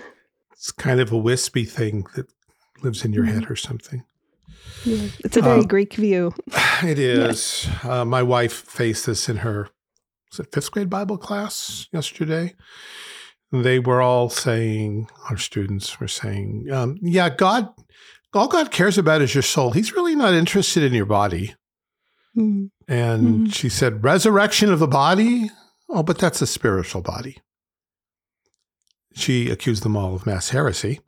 it's 0.53 0.71
kind 0.71 0.99
of 0.99 1.11
a 1.11 1.17
wispy 1.17 1.63
thing 1.63 2.07
that 2.15 2.27
lives 2.83 3.05
in 3.05 3.13
your 3.13 3.25
mm-hmm. 3.25 3.39
head 3.39 3.51
or 3.51 3.55
something. 3.55 4.03
Yeah, 4.83 5.07
it's 5.19 5.37
a 5.37 5.41
very 5.41 5.61
uh, 5.61 5.63
Greek 5.63 5.93
view. 5.93 6.33
It 6.83 6.97
is. 6.97 7.67
Uh, 7.83 8.03
my 8.05 8.23
wife 8.23 8.53
faced 8.53 9.05
this 9.05 9.29
in 9.29 9.37
her 9.37 9.69
was 10.31 10.39
it 10.39 10.51
fifth 10.51 10.71
grade 10.71 10.89
Bible 10.89 11.17
class 11.17 11.87
yesterday. 11.91 12.55
They 13.51 13.79
were 13.79 14.01
all 14.01 14.29
saying, 14.29 15.09
our 15.29 15.37
students 15.37 15.99
were 15.99 16.07
saying, 16.07 16.71
um, 16.71 16.97
"Yeah, 17.01 17.29
God, 17.29 17.69
all 18.33 18.47
God 18.47 18.71
cares 18.71 18.97
about 18.97 19.21
is 19.21 19.35
your 19.35 19.41
soul. 19.41 19.71
He's 19.71 19.93
really 19.93 20.15
not 20.15 20.33
interested 20.33 20.83
in 20.83 20.93
your 20.93 21.05
body." 21.05 21.55
Mm-hmm. 22.37 22.67
And 22.87 23.23
mm-hmm. 23.23 23.45
she 23.47 23.67
said, 23.67 24.03
"Resurrection 24.03 24.71
of 24.71 24.79
the 24.79 24.87
body." 24.87 25.49
Oh, 25.89 26.03
but 26.03 26.17
that's 26.17 26.41
a 26.41 26.47
spiritual 26.47 27.01
body. 27.01 27.39
She 29.13 29.49
accused 29.49 29.83
them 29.83 29.97
all 29.97 30.15
of 30.15 30.25
mass 30.25 30.49
heresy. 30.49 31.01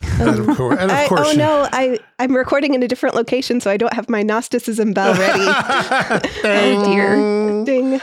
And 0.00 0.48
of 0.48 0.56
course, 0.56 0.78
I, 0.80 1.06
oh 1.10 1.32
no, 1.36 1.68
I 1.72 1.98
I'm 2.18 2.34
recording 2.34 2.74
in 2.74 2.82
a 2.82 2.88
different 2.88 3.14
location, 3.14 3.60
so 3.60 3.70
I 3.70 3.76
don't 3.76 3.92
have 3.92 4.08
my 4.08 4.22
Gnosticism 4.22 4.92
bell 4.92 5.14
ready. 5.14 5.44
Oh, 6.44 6.84
dear. 6.84 7.64
Ding. 7.64 8.00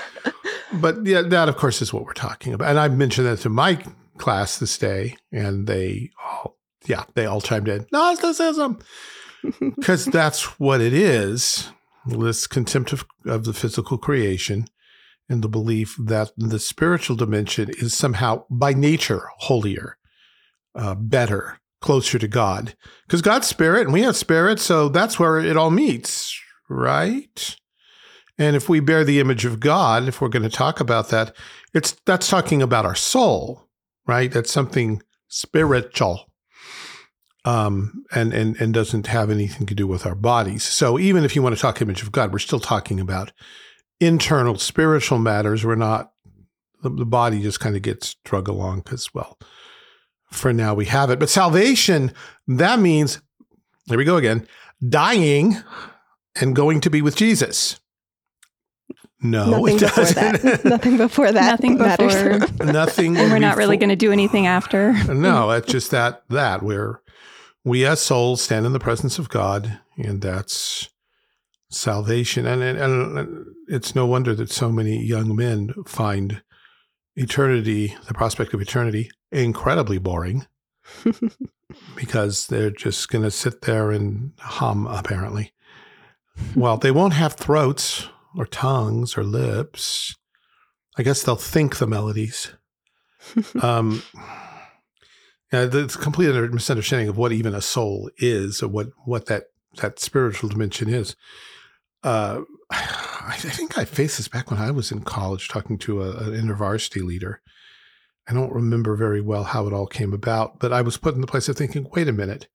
But 0.73 1.05
yeah, 1.05 1.21
that 1.21 1.49
of 1.49 1.57
course 1.57 1.81
is 1.81 1.93
what 1.93 2.05
we're 2.05 2.13
talking 2.13 2.53
about. 2.53 2.69
And 2.69 2.79
I 2.79 2.87
mentioned 2.87 3.27
that 3.27 3.39
to 3.39 3.49
my 3.49 3.83
class 4.17 4.59
this 4.59 4.77
day, 4.77 5.17
and 5.31 5.67
they 5.67 6.11
all, 6.23 6.57
yeah, 6.85 7.03
they 7.15 7.25
all 7.25 7.41
chimed 7.41 7.67
in 7.67 7.85
Gnosticism 7.91 8.79
because 9.59 10.05
that's 10.05 10.59
what 10.59 10.81
it 10.81 10.93
is. 10.93 11.69
This 12.05 12.45
contempt 12.45 12.93
of, 12.93 13.05
of 13.25 13.45
the 13.45 13.53
physical 13.53 13.97
creation 13.97 14.67
and 15.27 15.41
the 15.41 15.49
belief 15.49 15.95
that 15.99 16.31
the 16.37 16.59
spiritual 16.59 17.15
dimension 17.15 17.69
is 17.77 17.93
somehow 17.95 18.45
by 18.49 18.73
nature 18.73 19.23
holier, 19.39 19.97
uh, 20.75 20.93
better, 20.93 21.59
closer 21.85 22.17
to 22.17 22.27
God. 22.27 22.75
Because 23.05 23.21
God's 23.21 23.45
spirit 23.45 23.83
and 23.83 23.93
we 23.93 24.01
have 24.01 24.17
spirit, 24.17 24.59
so 24.59 24.89
that's 24.89 25.19
where 25.19 25.37
it 25.37 25.55
all 25.55 25.69
meets, 25.69 26.35
right? 26.67 27.55
And 28.39 28.55
if 28.55 28.67
we 28.67 28.79
bear 28.79 29.03
the 29.03 29.19
image 29.19 29.45
of 29.45 29.59
God, 29.59 30.07
if 30.07 30.19
we're 30.19 30.29
going 30.29 30.43
to 30.43 30.49
talk 30.49 30.79
about 30.79 31.09
that, 31.09 31.35
it's 31.75 31.91
that's 32.05 32.27
talking 32.27 32.63
about 32.63 32.85
our 32.85 32.95
soul, 32.95 33.69
right? 34.07 34.31
That's 34.31 34.51
something 34.51 35.03
spiritual. 35.27 36.31
Um, 37.45 38.03
and, 38.11 38.33
and 38.33 38.59
and 38.59 38.73
doesn't 38.73 39.05
have 39.05 39.29
anything 39.29 39.67
to 39.67 39.75
do 39.75 39.85
with 39.85 40.07
our 40.07 40.15
bodies. 40.15 40.63
So 40.63 40.97
even 40.97 41.23
if 41.23 41.35
you 41.35 41.43
want 41.43 41.53
to 41.53 41.61
talk 41.61 41.79
image 41.79 42.01
of 42.01 42.11
God, 42.11 42.33
we're 42.33 42.39
still 42.39 42.59
talking 42.59 42.99
about 42.99 43.31
internal 43.99 44.57
spiritual 44.57 45.19
matters. 45.19 45.63
We're 45.63 45.75
not 45.75 46.11
the, 46.81 46.89
the 46.89 47.05
body 47.05 47.43
just 47.43 47.59
kind 47.59 47.75
of 47.75 47.83
gets 47.83 48.15
drug 48.25 48.47
along 48.47 48.79
because 48.79 49.13
well, 49.13 49.37
for 50.31 50.53
now 50.53 50.73
we 50.73 50.85
have 50.85 51.09
it. 51.09 51.19
But 51.19 51.29
salvation, 51.29 52.11
that 52.47 52.79
means 52.79 53.21
there 53.87 53.97
we 53.97 54.05
go 54.05 54.17
again, 54.17 54.47
dying 54.87 55.57
and 56.39 56.55
going 56.55 56.81
to 56.81 56.89
be 56.89 57.01
with 57.01 57.15
Jesus. 57.15 57.79
No, 59.21 59.49
Nothing 59.49 59.75
it 59.77 59.79
before 59.81 60.03
doesn't. 60.03 60.41
that. 60.41 60.65
Nothing 60.65 60.97
before 60.97 61.31
that. 61.31 61.51
Nothing 61.51 61.77
matters. 61.77 62.39
before. 62.39 62.65
Nothing. 62.73 63.17
and 63.17 63.31
we're 63.31 63.39
not 63.39 63.57
really 63.57 63.77
going 63.77 63.89
to 63.89 63.95
do 63.95 64.11
anything 64.11 64.45
after. 64.45 64.93
No, 65.13 65.51
it's 65.51 65.71
just 65.71 65.91
that 65.91 66.23
that 66.29 66.61
where 66.61 67.01
we 67.63 67.85
as 67.85 68.01
souls 68.01 68.41
stand 68.41 68.65
in 68.65 68.73
the 68.73 68.79
presence 68.79 69.17
of 69.17 69.29
God, 69.29 69.79
and 69.97 70.21
that's 70.21 70.89
salvation. 71.69 72.45
And, 72.45 72.61
and, 72.61 73.17
and 73.17 73.45
it's 73.67 73.95
no 73.95 74.05
wonder 74.05 74.35
that 74.35 74.51
so 74.51 74.71
many 74.71 75.03
young 75.03 75.35
men 75.35 75.73
find 75.87 76.43
eternity, 77.15 77.95
the 78.07 78.13
prospect 78.13 78.53
of 78.53 78.61
eternity, 78.61 79.09
incredibly 79.31 79.97
boring 79.97 80.47
because 81.95 82.47
they're 82.47 82.71
just 82.71 83.09
going 83.09 83.23
to 83.23 83.31
sit 83.31 83.61
there 83.61 83.91
and 83.91 84.33
hum, 84.39 84.87
apparently. 84.87 85.53
Well, 86.55 86.77
they 86.77 86.91
won't 86.91 87.13
have 87.13 87.33
throats 87.33 88.09
or 88.37 88.45
tongues 88.45 89.17
or 89.17 89.23
lips. 89.23 90.15
I 90.97 91.03
guess 91.03 91.23
they'll 91.23 91.35
think 91.35 91.77
the 91.77 91.87
melodies. 91.87 92.51
um, 93.61 94.03
yeah, 95.51 95.65
the 95.65 95.87
complete 96.01 96.33
misunderstanding 96.51 97.07
of 97.07 97.17
what 97.17 97.31
even 97.31 97.55
a 97.55 97.61
soul 97.61 98.09
is, 98.17 98.61
or 98.61 98.67
what 98.67 98.87
what 99.05 99.25
that 99.27 99.45
that 99.77 99.99
spiritual 99.99 100.49
dimension 100.49 100.89
is. 100.89 101.15
Uh, 102.05 102.43
I, 102.71 103.35
think 103.37 103.77
I 103.77 103.85
faced 103.85 104.17
this 104.17 104.27
back 104.27 104.51
when 104.51 104.59
I 104.59 104.71
was 104.71 104.91
in 104.91 105.01
college, 105.01 105.49
talking 105.49 105.77
to 105.79 106.03
a, 106.03 106.11
an 106.17 106.33
intervarsity 106.33 107.03
leader. 107.03 107.41
I 108.27 108.33
don't 108.33 108.53
remember 108.53 108.95
very 108.95 109.21
well 109.21 109.43
how 109.43 109.67
it 109.67 109.73
all 109.73 109.87
came 109.87 110.13
about, 110.13 110.59
but 110.59 110.71
I 110.71 110.81
was 110.81 110.97
put 110.97 111.15
in 111.15 111.21
the 111.21 111.27
place 111.27 111.49
of 111.49 111.57
thinking, 111.57 111.89
wait 111.91 112.07
a 112.07 112.13
minute, 112.13 112.47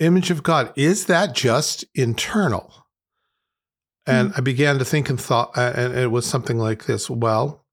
image 0.00 0.30
of 0.30 0.42
God 0.42 0.72
is 0.76 1.06
that 1.06 1.34
just 1.34 1.84
internal? 1.94 2.86
And 4.06 4.32
I 4.36 4.40
began 4.40 4.78
to 4.78 4.84
think 4.84 5.08
and 5.08 5.18
thought, 5.18 5.56
uh, 5.56 5.72
and 5.74 5.94
it 5.94 6.10
was 6.10 6.26
something 6.26 6.58
like 6.58 6.84
this. 6.84 7.08
Well, 7.08 7.64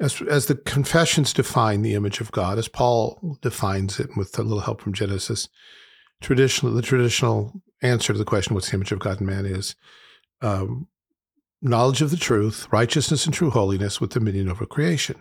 as, 0.00 0.20
as 0.22 0.46
the 0.46 0.56
confessions 0.56 1.32
define 1.32 1.80
the 1.80 1.94
image 1.94 2.20
of 2.20 2.30
God, 2.30 2.58
as 2.58 2.68
Paul 2.68 3.38
defines 3.40 3.98
it 3.98 4.16
with 4.16 4.38
a 4.38 4.42
little 4.42 4.60
help 4.60 4.82
from 4.82 4.92
Genesis, 4.92 5.48
traditional 6.20 6.74
the 6.74 6.82
traditional 6.82 7.62
answer 7.82 8.12
to 8.12 8.18
the 8.18 8.24
question, 8.24 8.54
"What's 8.54 8.68
the 8.68 8.76
image 8.76 8.92
of 8.92 8.98
God 8.98 9.20
in 9.20 9.26
man?" 9.26 9.46
is 9.46 9.74
um, 10.42 10.88
knowledge 11.62 12.02
of 12.02 12.10
the 12.10 12.16
truth, 12.16 12.66
righteousness, 12.72 13.24
and 13.24 13.34
true 13.34 13.50
holiness 13.50 14.00
with 14.00 14.10
dominion 14.10 14.48
over 14.48 14.66
creation. 14.66 15.16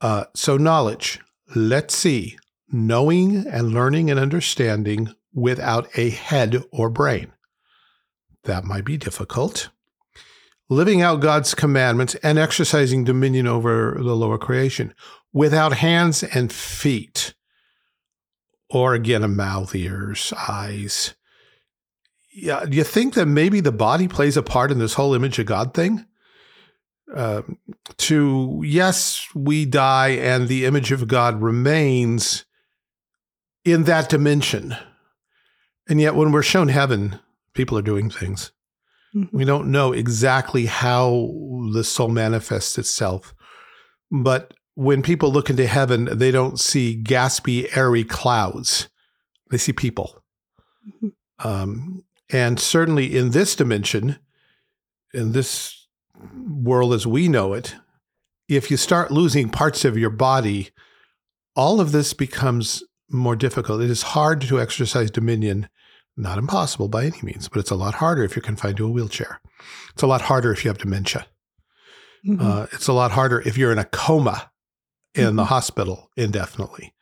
Uh, 0.00 0.24
so, 0.34 0.56
knowledge. 0.56 1.20
Let's 1.54 1.96
see, 1.96 2.38
knowing 2.70 3.46
and 3.46 3.74
learning 3.74 4.10
and 4.10 4.20
understanding 4.20 5.12
without 5.34 5.88
a 5.96 6.10
head 6.10 6.62
or 6.70 6.88
brain. 6.90 7.32
That 8.44 8.64
might 8.64 8.84
be 8.84 8.96
difficult 8.96 9.68
living 10.70 11.02
out 11.02 11.20
God's 11.20 11.52
commandments 11.52 12.14
and 12.22 12.38
exercising 12.38 13.04
dominion 13.04 13.46
over 13.46 13.96
the 13.98 14.16
lower 14.16 14.38
creation 14.38 14.94
without 15.32 15.74
hands 15.74 16.22
and 16.22 16.50
feet, 16.50 17.34
or 18.70 18.94
again, 18.94 19.24
a 19.24 19.28
mouth, 19.28 19.74
ears, 19.74 20.32
eyes. 20.48 21.14
Yeah, 22.32 22.64
do 22.64 22.76
you 22.76 22.84
think 22.84 23.14
that 23.14 23.26
maybe 23.26 23.60
the 23.60 23.72
body 23.72 24.06
plays 24.06 24.36
a 24.36 24.42
part 24.42 24.70
in 24.70 24.78
this 24.78 24.94
whole 24.94 25.14
image 25.14 25.38
of 25.38 25.46
God 25.46 25.74
thing? 25.74 26.04
Um, 27.14 27.58
to 27.98 28.62
yes, 28.64 29.26
we 29.34 29.64
die 29.64 30.10
and 30.10 30.46
the 30.46 30.64
image 30.64 30.92
of 30.92 31.08
God 31.08 31.42
remains 31.42 32.44
in 33.64 33.84
that 33.84 34.08
dimension. 34.08 34.76
And 35.88 36.00
yet, 36.00 36.14
when 36.14 36.30
we're 36.30 36.42
shown 36.42 36.68
heaven, 36.68 37.18
people 37.52 37.76
are 37.76 37.82
doing 37.82 38.10
things. 38.10 38.52
We 39.32 39.44
don't 39.44 39.72
know 39.72 39.92
exactly 39.92 40.66
how 40.66 41.32
the 41.72 41.82
soul 41.82 42.06
manifests 42.08 42.78
itself. 42.78 43.34
But 44.12 44.54
when 44.74 45.02
people 45.02 45.32
look 45.32 45.50
into 45.50 45.66
heaven, 45.66 46.08
they 46.16 46.30
don't 46.30 46.60
see 46.60 47.02
gaspy, 47.02 47.76
airy 47.76 48.04
clouds. 48.04 48.88
They 49.50 49.58
see 49.58 49.72
people. 49.72 50.22
Mhm. 51.02 51.12
Um, 51.40 52.04
and 52.32 52.58
certainly 52.60 53.16
in 53.16 53.30
this 53.30 53.54
dimension, 53.56 54.18
in 55.12 55.32
this 55.32 55.86
world 56.34 56.92
as 56.94 57.06
we 57.06 57.28
know 57.28 57.52
it, 57.52 57.74
if 58.48 58.70
you 58.70 58.76
start 58.76 59.10
losing 59.10 59.48
parts 59.48 59.84
of 59.84 59.96
your 59.96 60.10
body, 60.10 60.70
all 61.56 61.80
of 61.80 61.92
this 61.92 62.12
becomes 62.12 62.82
more 63.08 63.36
difficult. 63.36 63.80
It 63.80 63.90
is 63.90 64.02
hard 64.02 64.40
to 64.42 64.60
exercise 64.60 65.10
dominion 65.10 65.68
not 66.16 66.38
impossible 66.38 66.88
by 66.88 67.04
any 67.04 67.20
means, 67.22 67.48
but 67.48 67.60
it's 67.60 67.70
a 67.70 67.76
lot 67.76 67.94
harder 67.94 68.22
if 68.24 68.36
you're 68.36 68.42
confined 68.42 68.76
to 68.76 68.86
a 68.86 68.90
wheelchair. 68.90 69.40
It's 69.94 70.02
a 70.02 70.06
lot 70.06 70.22
harder 70.22 70.52
if 70.52 70.64
you 70.64 70.68
have 70.68 70.78
dementia. 70.78 71.26
Mhm. 72.26 72.40
Uh, 72.40 72.66
it's 72.72 72.88
a 72.88 72.92
lot 72.92 73.12
harder 73.12 73.40
if 73.40 73.56
you're 73.56 73.72
in 73.72 73.78
a 73.78 73.84
coma 73.84 74.50
in 75.14 75.36
the 75.36 75.44
Mhm. 75.44 75.48
hospital 75.48 76.10
indefinitely. 76.16 76.92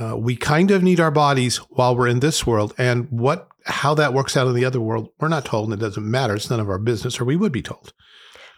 Uh, 0.00 0.16
we 0.16 0.36
kind 0.36 0.70
of 0.70 0.82
need 0.82 1.00
our 1.00 1.10
bodies 1.10 1.56
while 1.70 1.96
we're 1.96 2.06
in 2.06 2.20
this 2.20 2.46
world, 2.46 2.72
and 2.78 3.08
what 3.10 3.48
how 3.64 3.94
that 3.94 4.14
works 4.14 4.36
out 4.36 4.46
in 4.48 4.54
the 4.54 4.64
other 4.64 4.80
world, 4.80 5.08
we're 5.20 5.28
not 5.28 5.44
told, 5.44 5.70
and 5.72 5.80
it 5.80 5.84
doesn't 5.84 6.08
matter. 6.10 6.34
It's 6.34 6.50
none 6.50 6.60
of 6.60 6.68
our 6.68 6.78
business, 6.78 7.20
or 7.20 7.24
we 7.24 7.36
would 7.36 7.52
be 7.52 7.62
told. 7.62 7.92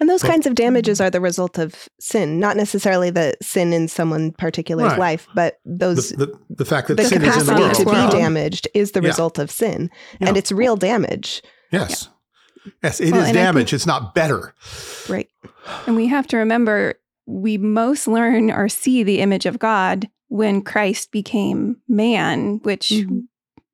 And 0.01 0.11
those 0.11 0.23
But- 0.23 0.31
kinds 0.33 0.47
of 0.47 0.55
damages 0.57 1.01
are 1.01 1.09
the 1.11 1.21
result 1.21 1.57
of 1.59 1.89
sin, 2.01 2.41
not 2.41 2.57
necessarily 2.57 3.11
the 3.11 3.35
sin 3.41 3.73
in 3.73 3.87
someone 3.87 4.33
particular's 4.33 4.91
Right. 4.91 4.99
life, 4.99 5.29
but 5.35 5.59
those 5.65 6.11
The, 6.11 6.27
the, 6.27 6.39
the 6.51 6.65
fact 6.65 6.89
that 6.89 6.97
the 6.97 7.05
sin 7.05 7.23
is 7.23 7.37
in 7.37 7.47
the 7.47 7.53
capacity 7.55 7.85
world. 7.87 8.11
to 8.11 8.17
be 8.17 8.21
damaged 8.23 8.69
is 8.75 8.91
the 8.93 9.01
Yeah. 9.03 9.09
result 9.09 9.39
of 9.39 9.51
sin, 9.51 9.91
Yeah. 10.21 10.29
and 10.29 10.37
it's 10.37 10.51
real 10.51 10.77
damage. 10.77 11.43
Yes. 11.71 12.09
Yes, 12.83 12.99
it 13.01 13.07
is 13.07 13.13
Well, 13.13 13.21
and 13.21 13.29
I 13.31 13.33
damage. 13.33 13.69
think- 13.71 13.75
it's 13.75 13.87
not 13.87 14.15
better. 14.15 14.55
Right. 15.09 15.29
And 15.87 15.95
we 15.97 16.07
have 16.09 16.27
to 16.29 16.39
remember 16.39 16.95
we 17.27 17.57
most 17.57 18.07
learn 18.09 18.51
or 18.51 18.69
see 18.69 19.03
the 19.03 19.21
image 19.21 19.47
of 19.47 19.59
God 19.59 20.09
when 20.29 20.61
Christ 20.61 21.11
became 21.13 21.77
man, 21.89 22.59
which 22.65 22.89
Mhm. 22.91 23.23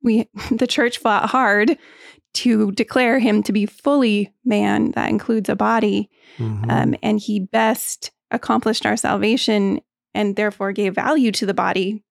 We 0.03 0.27
the 0.51 0.67
church 0.67 0.97
fought 0.99 1.29
hard 1.29 1.77
to 2.33 2.71
declare 2.71 3.19
him 3.19 3.43
to 3.43 3.51
be 3.51 3.65
fully 3.65 4.33
man. 4.45 4.91
That 4.91 5.09
includes 5.09 5.49
a 5.49 5.55
body. 5.55 6.09
Mhm. 6.37 6.71
Um, 6.71 6.95
and 7.03 7.19
he 7.19 7.39
best 7.41 8.11
accomplished 8.31 8.85
our 8.85 8.95
salvation 8.95 9.81
and 10.13 10.35
therefore 10.35 10.71
gave 10.71 10.95
value 10.95 11.31
to 11.33 11.45
the 11.45 11.53
body 11.53 12.03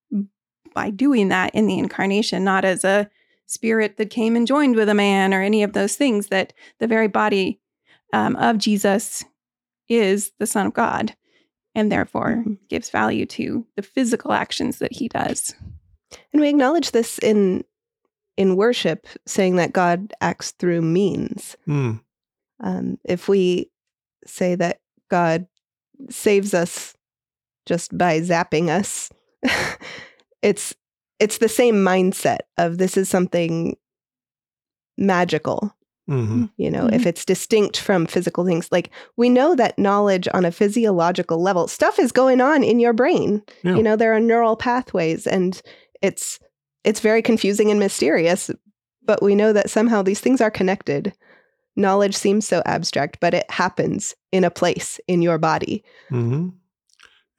by 0.73 0.89
doing 0.91 1.29
that 1.29 1.53
in 1.55 1.65
the 1.67 1.77
incarnation, 1.79 2.43
not 2.43 2.63
as 2.63 2.83
a 2.83 3.09
spirit 3.47 3.97
that 3.97 4.09
came 4.11 4.35
and 4.35 4.47
joined 4.47 4.75
with 4.75 4.87
a 4.89 4.93
man 4.93 5.33
or 5.33 5.41
any 5.41 5.63
of 5.63 5.73
those 5.73 5.95
things, 5.95 6.27
that 6.27 6.53
the 6.79 6.87
very 6.87 7.07
body 7.07 7.59
um, 8.13 8.35
of 8.37 8.57
Jesus 8.57 9.25
is 9.89 10.31
the 10.39 10.45
Son 10.47 10.67
of 10.67 10.73
God 10.73 11.15
and 11.75 11.91
therefore 11.91 12.43
Mhm. 12.45 12.57
gives 12.69 12.89
value 12.89 13.25
to 13.25 13.65
the 13.75 13.81
physical 13.81 14.31
actions 14.33 14.77
that 14.79 14.93
he 14.93 15.07
does. 15.09 15.53
And 16.31 16.41
we 16.41 16.47
acknowledge 16.49 16.91
this 16.91 17.17
in 17.19 17.63
in 18.41 18.55
worship, 18.55 19.07
saying 19.27 19.55
that 19.57 19.71
God 19.71 20.13
acts 20.19 20.51
through 20.51 20.81
means. 20.81 21.55
Hmm. 21.65 21.93
Um, 22.59 22.97
if 23.05 23.27
we 23.27 23.71
say 24.25 24.55
that 24.55 24.79
God 25.09 25.47
saves 26.09 26.53
us 26.53 26.95
just 27.65 27.95
by 27.97 28.19
zapping 28.19 28.69
us. 28.69 29.09
it's 30.41 30.73
it's 31.19 31.37
the 31.37 31.49
same 31.49 31.75
mindset 31.75 32.39
of 32.57 32.77
this 32.77 32.97
is 32.97 33.09
something 33.09 33.77
magical. 34.97 35.75
hmm 36.07 36.45
You 36.57 36.71
know, 36.71 36.87
if 36.91 37.05
it's 37.05 37.25
distinct 37.25 37.79
from 37.79 38.07
physical 38.07 38.45
things, 38.45 38.67
like 38.71 38.89
we 39.17 39.29
know 39.29 39.55
that 39.55 39.77
knowledge 39.77 40.27
on 40.33 40.45
a 40.45 40.51
physiological 40.51 41.41
level, 41.41 41.67
stuff 41.67 41.99
is 41.99 42.11
going 42.11 42.41
on 42.41 42.63
in 42.63 42.79
your 42.79 42.93
brain. 42.93 43.43
Yeah. 43.63 43.75
You 43.75 43.83
know, 43.83 43.95
there 43.95 44.13
are 44.13 44.19
neural 44.19 44.55
pathways 44.55 45.27
and 45.27 45.61
it's 46.01 46.39
it's 46.83 46.99
very 46.99 47.21
confusing 47.21 47.69
and 47.71 47.79
mysterious, 47.79 48.49
but 49.03 49.21
we 49.21 49.35
know 49.35 49.53
that 49.53 49.69
somehow 49.69 50.01
these 50.01 50.19
things 50.19 50.41
are 50.41 50.51
connected. 50.51 51.13
Knowledge 51.75 52.15
seems 52.15 52.47
so 52.47 52.61
abstract, 52.65 53.19
but 53.19 53.33
it 53.33 53.49
happens 53.49 54.13
in 54.31 54.43
a 54.43 54.51
place 54.51 54.99
in 55.07 55.21
your 55.21 55.37
body. 55.37 55.83
hmm 56.09 56.49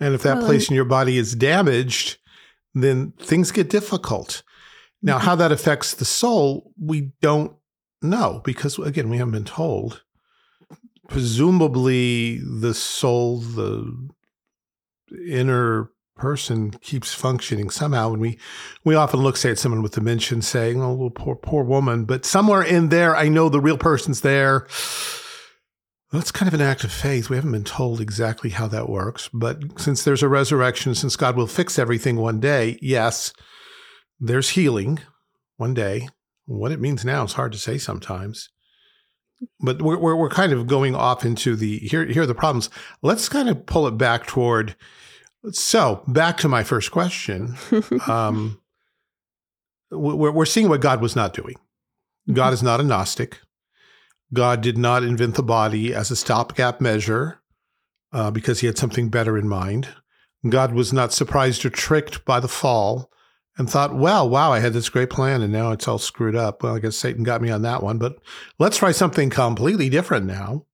And 0.00 0.14
if 0.14 0.22
that 0.22 0.38
Well, 0.38 0.46
place 0.46 0.68
in 0.68 0.74
your 0.76 0.84
body 0.86 1.18
is 1.18 1.34
damaged, 1.34 2.18
then 2.74 3.12
things 3.18 3.52
get 3.52 3.68
difficult. 3.70 4.42
Now, 5.02 5.16
Mm-hmm. 5.18 5.26
how 5.26 5.34
that 5.36 5.52
affects 5.52 5.94
the 5.94 6.04
soul, 6.04 6.72
we 6.80 7.12
don't 7.20 7.52
know 8.00 8.40
because, 8.44 8.78
again, 8.78 9.10
we 9.10 9.18
haven't 9.18 9.32
been 9.32 9.44
told. 9.44 10.02
Presumably, 11.08 12.38
the 12.38 12.72
soul, 12.72 13.38
the 13.38 14.08
inner 15.28 15.90
person 16.22 16.70
keeps 16.82 17.12
functioning 17.12 17.68
somehow. 17.68 18.12
And 18.12 18.22
we, 18.22 18.38
we 18.84 18.94
often 18.94 19.18
look, 19.18 19.36
say, 19.36 19.50
at 19.50 19.58
someone 19.58 19.82
with 19.82 19.94
dementia 19.94 20.36
and 20.36 20.44
saying, 20.44 20.80
oh, 20.80 20.94
well, 20.94 21.10
poor, 21.10 21.34
poor 21.34 21.64
woman. 21.64 22.04
But 22.04 22.24
somewhere 22.24 22.62
in 22.62 22.90
there, 22.90 23.16
I 23.16 23.28
know 23.28 23.48
the 23.48 23.60
real 23.60 23.76
person's 23.76 24.20
there. 24.20 24.68
That's 26.12 26.30
kind 26.30 26.46
of 26.46 26.54
an 26.54 26.60
act 26.60 26.84
of 26.84 26.92
faith. 26.92 27.28
We 27.28 27.34
haven't 27.34 27.50
been 27.50 27.64
told 27.64 28.00
exactly 28.00 28.50
how 28.50 28.68
that 28.68 28.88
works. 28.88 29.28
But 29.34 29.80
since 29.80 30.04
there's 30.04 30.22
a 30.22 30.28
resurrection, 30.28 30.94
since 30.94 31.16
God 31.16 31.36
will 31.36 31.48
fix 31.48 31.76
everything 31.76 32.14
one 32.14 32.38
day, 32.38 32.78
yes, 32.80 33.32
there's 34.20 34.50
healing 34.50 35.00
one 35.56 35.74
day. 35.74 36.08
What 36.46 36.70
it 36.70 36.80
means 36.80 37.04
now 37.04 37.24
is 37.24 37.32
hard 37.32 37.50
to 37.50 37.58
say 37.58 37.78
sometimes. 37.78 38.48
But 39.58 39.82
we're, 39.82 39.98
we're, 39.98 40.14
we're 40.14 40.28
kind 40.28 40.52
of 40.52 40.68
going 40.68 40.94
off 40.94 41.24
into 41.24 41.56
the 41.56 41.78
here, 41.80 42.06
here 42.06 42.22
are 42.22 42.26
the 42.26 42.32
problems. 42.32 42.70
Let's 43.02 43.28
kind 43.28 43.48
of 43.48 43.66
pull 43.66 43.88
it 43.88 43.98
back 43.98 44.28
toward. 44.28 44.76
So, 45.50 46.02
back 46.06 46.36
to 46.38 46.48
my 46.48 46.62
first 46.62 46.90
question. 46.90 47.56
Um, 48.08 48.60
we're, 49.90 50.30
we're 50.30 50.46
seeing 50.46 50.70
what 50.70 50.80
God 50.80 51.02
was 51.02 51.14
not 51.14 51.34
doing. 51.34 51.56
God 52.32 52.54
is 52.54 52.62
not 52.62 52.80
a 52.80 52.82
Gnostic. 52.82 53.40
God 54.32 54.62
did 54.62 54.78
not 54.78 55.02
invent 55.02 55.34
the 55.34 55.42
body 55.42 55.94
as 55.94 56.10
a 56.10 56.16
stopgap 56.16 56.80
measure 56.80 57.40
uh, 58.12 58.30
because 58.30 58.60
he 58.60 58.66
had 58.66 58.78
something 58.78 59.10
better 59.10 59.36
in 59.36 59.48
mind. 59.48 59.88
God 60.48 60.72
was 60.72 60.92
not 60.92 61.12
surprised 61.12 61.64
or 61.64 61.70
tricked 61.70 62.24
by 62.24 62.40
the 62.40 62.48
fall 62.48 63.10
and 63.58 63.68
thought, 63.68 63.94
well, 63.94 64.28
wow, 64.28 64.52
I 64.52 64.60
had 64.60 64.72
this 64.72 64.88
great 64.88 65.10
plan 65.10 65.42
and 65.42 65.52
now 65.52 65.72
it's 65.72 65.86
all 65.86 65.98
screwed 65.98 66.34
up. 66.34 66.62
Well, 66.62 66.74
I 66.74 66.78
guess 66.78 66.96
Satan 66.96 67.22
got 67.22 67.42
me 67.42 67.50
on 67.50 67.62
that 67.62 67.82
one, 67.82 67.98
but 67.98 68.16
let's 68.58 68.78
try 68.78 68.92
something 68.92 69.28
completely 69.28 69.90
different 69.90 70.26
now. 70.26 70.66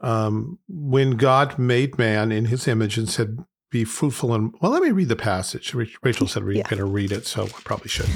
Um, 0.00 0.58
when 0.68 1.12
God 1.12 1.58
made 1.58 1.98
man 1.98 2.30
in 2.30 2.46
his 2.46 2.68
image 2.68 2.98
and 2.98 3.08
said, 3.08 3.38
be 3.70 3.84
fruitful 3.84 4.32
and, 4.34 4.54
well, 4.60 4.70
let 4.72 4.82
me 4.82 4.90
read 4.90 5.08
the 5.08 5.16
passage. 5.16 5.74
Rachel 6.02 6.28
said 6.28 6.44
we're 6.44 6.52
Yeah. 6.56 6.68
going 6.68 6.78
to 6.78 6.84
read 6.84 7.12
it, 7.12 7.26
so 7.26 7.44
I 7.44 7.60
probably 7.64 7.88
should. 7.88 8.08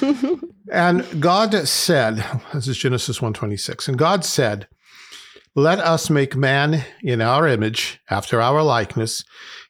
And 0.70 1.20
God 1.20 1.52
said, 1.68 2.24
this 2.54 2.66
is 2.66 2.78
Genesis 2.78 3.18
1:26, 3.18 3.88
and 3.88 3.98
God 3.98 4.24
said, 4.24 4.68
"Let 5.54 5.80
us 5.80 6.08
make 6.08 6.34
man 6.34 6.84
in 7.02 7.20
our 7.20 7.46
image, 7.46 8.00
after 8.08 8.40
our 8.40 8.62
likeness, 8.62 9.22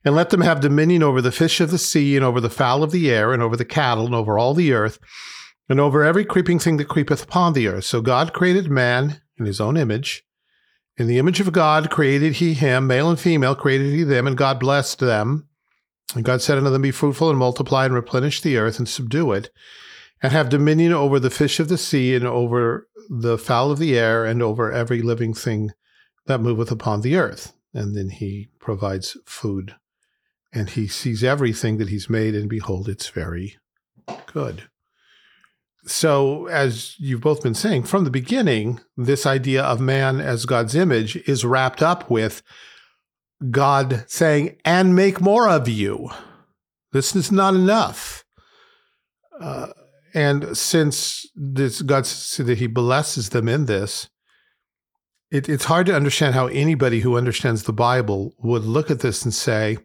and 0.04 0.14
let 0.14 0.30
them 0.30 0.42
have 0.42 0.60
dominion 0.60 1.02
over 1.02 1.20
the 1.20 1.32
fish 1.32 1.60
of 1.60 1.72
the 1.72 1.78
sea, 1.78 2.14
and 2.14 2.24
over 2.24 2.40
the 2.40 2.50
fowl 2.50 2.84
of 2.84 2.92
the 2.92 3.10
air, 3.10 3.32
and 3.32 3.42
over 3.42 3.56
the 3.56 3.64
cattle, 3.64 4.06
and 4.06 4.14
over 4.14 4.38
all 4.38 4.54
the 4.54 4.72
earth, 4.72 5.00
and 5.68 5.80
over 5.80 6.04
every 6.04 6.24
creeping 6.24 6.60
thing 6.60 6.76
that 6.76 6.88
creepeth 6.88 7.24
upon 7.24 7.54
the 7.54 7.66
earth." 7.66 7.84
So 7.84 8.00
God 8.00 8.32
created 8.32 8.70
man 8.70 9.20
in 9.38 9.46
his 9.46 9.60
own 9.60 9.76
image. 9.76 10.22
In 10.96 11.06
the 11.06 11.18
image 11.18 11.40
of 11.40 11.52
God 11.52 11.90
created 11.90 12.34
he 12.34 12.54
him, 12.54 12.86
male 12.86 13.08
and 13.08 13.18
female 13.18 13.54
created 13.54 13.92
he 13.92 14.02
them, 14.02 14.26
and 14.26 14.36
God 14.36 14.60
blessed 14.60 14.98
them. 14.98 15.48
And 16.14 16.24
God 16.24 16.42
said 16.42 16.58
unto 16.58 16.70
them, 16.70 16.82
Be 16.82 16.90
fruitful 16.90 17.30
and 17.30 17.38
multiply 17.38 17.86
and 17.86 17.94
replenish 17.94 18.42
the 18.42 18.58
earth 18.58 18.78
and 18.78 18.88
subdue 18.88 19.32
it 19.32 19.50
and 20.22 20.32
have 20.32 20.48
dominion 20.48 20.92
over 20.92 21.18
the 21.18 21.30
fish 21.30 21.58
of 21.58 21.68
the 21.68 21.78
sea 21.78 22.14
and 22.14 22.26
over 22.26 22.88
the 23.08 23.38
fowl 23.38 23.70
of 23.70 23.78
the 23.78 23.98
air 23.98 24.24
and 24.24 24.42
over 24.42 24.70
every 24.70 25.02
living 25.02 25.34
thing 25.34 25.70
that 26.26 26.40
moveth 26.40 26.70
upon 26.70 27.00
the 27.00 27.16
earth. 27.16 27.54
And 27.74 27.96
then 27.96 28.10
he 28.10 28.48
provides 28.58 29.16
food 29.24 29.74
and 30.52 30.68
he 30.70 30.86
sees 30.86 31.24
everything 31.24 31.78
that 31.78 31.88
he's 31.88 32.10
made 32.10 32.34
and 32.34 32.48
behold, 32.48 32.88
it's 32.88 33.08
very 33.08 33.56
good. 34.26 34.68
So, 35.84 36.46
as 36.46 36.94
you've 36.98 37.20
both 37.20 37.42
been 37.42 37.54
saying, 37.54 37.84
from 37.84 38.04
the 38.04 38.10
beginning, 38.10 38.80
this 38.96 39.26
idea 39.26 39.62
of 39.62 39.80
man 39.80 40.20
as 40.20 40.46
God's 40.46 40.76
image 40.76 41.16
is 41.28 41.44
wrapped 41.44 41.82
up 41.82 42.08
with 42.08 42.42
God 43.50 44.04
saying, 44.06 44.58
and 44.64 44.94
make 44.94 45.20
more 45.20 45.48
of 45.48 45.68
you. 45.68 46.10
This 46.92 47.16
is 47.16 47.32
not 47.32 47.54
enough. 47.54 48.24
Uh, 49.40 49.68
and 50.14 50.56
since 50.56 51.26
this 51.34 51.82
God 51.82 52.06
said 52.06 52.46
that 52.46 52.58
He 52.58 52.66
blesses 52.66 53.30
them 53.30 53.48
in 53.48 53.66
this, 53.66 54.08
it, 55.30 55.48
it's 55.48 55.64
hard 55.64 55.86
to 55.86 55.96
understand 55.96 56.34
how 56.34 56.46
anybody 56.48 57.00
who 57.00 57.16
understands 57.16 57.62
the 57.62 57.72
Bible 57.72 58.34
would 58.38 58.64
look 58.64 58.90
at 58.90 59.00
this 59.00 59.24
and 59.24 59.32
say, 59.32 59.78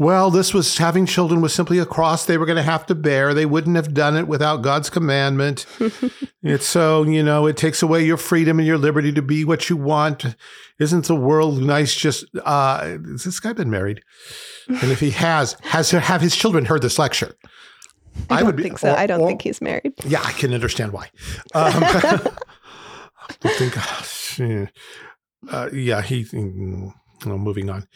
"Well, 0.00 0.30
this 0.30 0.54
was 0.54 0.78
having 0.78 1.04
children 1.04 1.42
was 1.42 1.52
simply 1.54 1.78
a 1.78 1.84
cross 1.86 2.24
they 2.24 2.38
were 2.38 2.46
going 2.46 2.56
to 2.56 2.62
have 2.62 2.86
to 2.86 2.94
bear. 2.94 3.34
They 3.34 3.44
wouldn't 3.46 3.76
have 3.76 3.92
done 3.92 4.16
it 4.16 4.26
without 4.26 4.62
God's 4.62 4.88
commandment. 4.88 5.66
it's 6.42 6.66
so 6.66 7.02
you 7.04 7.22
know 7.22 7.46
it 7.46 7.56
takes 7.56 7.82
away 7.82 8.02
your 8.04 8.16
freedom 8.16 8.58
and 8.58 8.66
your 8.66 8.78
liberty 8.78 9.12
to 9.12 9.22
be 9.22 9.44
what 9.44 9.68
you 9.68 9.76
want. 9.76 10.24
Isn't 10.78 11.04
the 11.06 11.14
world 11.14 11.62
nice? 11.62 11.94
Just 11.94 12.24
uh, 12.44 12.80
has 13.12 13.24
this 13.24 13.38
guy 13.40 13.52
been 13.52 13.70
married? 13.70 14.00
And 14.68 14.90
if 14.90 15.00
he 15.00 15.10
has, 15.10 15.56
has 15.64 15.90
have 15.90 16.22
his 16.22 16.34
children 16.34 16.64
heard 16.64 16.82
this 16.82 16.98
lecture?" 16.98 17.34
I 18.28 18.42
don't 18.42 18.58
think 18.60 18.78
so. 18.78 18.90
or- 18.92 18.96
I 18.98 19.06
don't 19.06 19.20
or- 19.20 19.28
think 19.28 19.42
he's 19.42 19.60
married. 19.60 19.92
yeah, 20.04 20.22
I 20.24 20.32
can 20.32 20.52
understand 20.54 20.92
why. 20.92 21.10
Um, 21.54 21.84
I 23.44 23.48
think, 23.48 23.76
uh, 25.50 25.68
yeah, 25.72 26.02
he. 26.02 26.26
Well, 27.24 27.38
moving 27.38 27.70
on. 27.70 27.86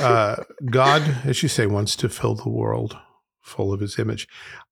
Uh, 0.00 0.42
God, 0.66 1.02
as 1.24 1.42
you 1.42 1.48
say, 1.48 1.66
wants 1.66 1.94
to 1.96 2.08
fill 2.08 2.34
the 2.34 2.48
world 2.48 2.96
full 3.40 3.72
of 3.72 3.80
His 3.80 3.98
image. 3.98 4.26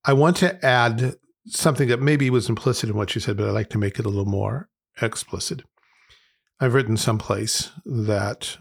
I 0.04 0.12
want 0.12 0.36
to 0.38 0.64
add 0.64 1.14
something 1.46 1.88
that 1.88 2.00
maybe 2.00 2.30
was 2.30 2.48
implicit 2.48 2.90
in 2.90 2.96
what 2.96 3.14
you 3.14 3.20
said, 3.20 3.36
but 3.36 3.46
I'd 3.46 3.52
like 3.52 3.70
to 3.70 3.78
make 3.78 3.98
it 3.98 4.06
a 4.06 4.08
little 4.08 4.24
more 4.24 4.68
explicit. 5.00 5.62
I've 6.58 6.74
written 6.74 6.96
someplace 6.96 7.70
that 7.84 8.56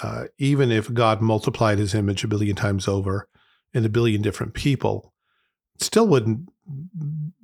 uh, 0.00 0.24
even 0.38 0.70
if 0.70 0.92
God 0.92 1.20
multiplied 1.20 1.78
His 1.78 1.94
image 1.94 2.22
a 2.24 2.28
billion 2.28 2.56
times 2.56 2.86
over 2.86 3.28
in 3.74 3.84
a 3.84 3.90
billion 3.90 4.22
different 4.22 4.54
people, 4.54 5.12
still 5.78 6.06
wouldn't 6.06 6.48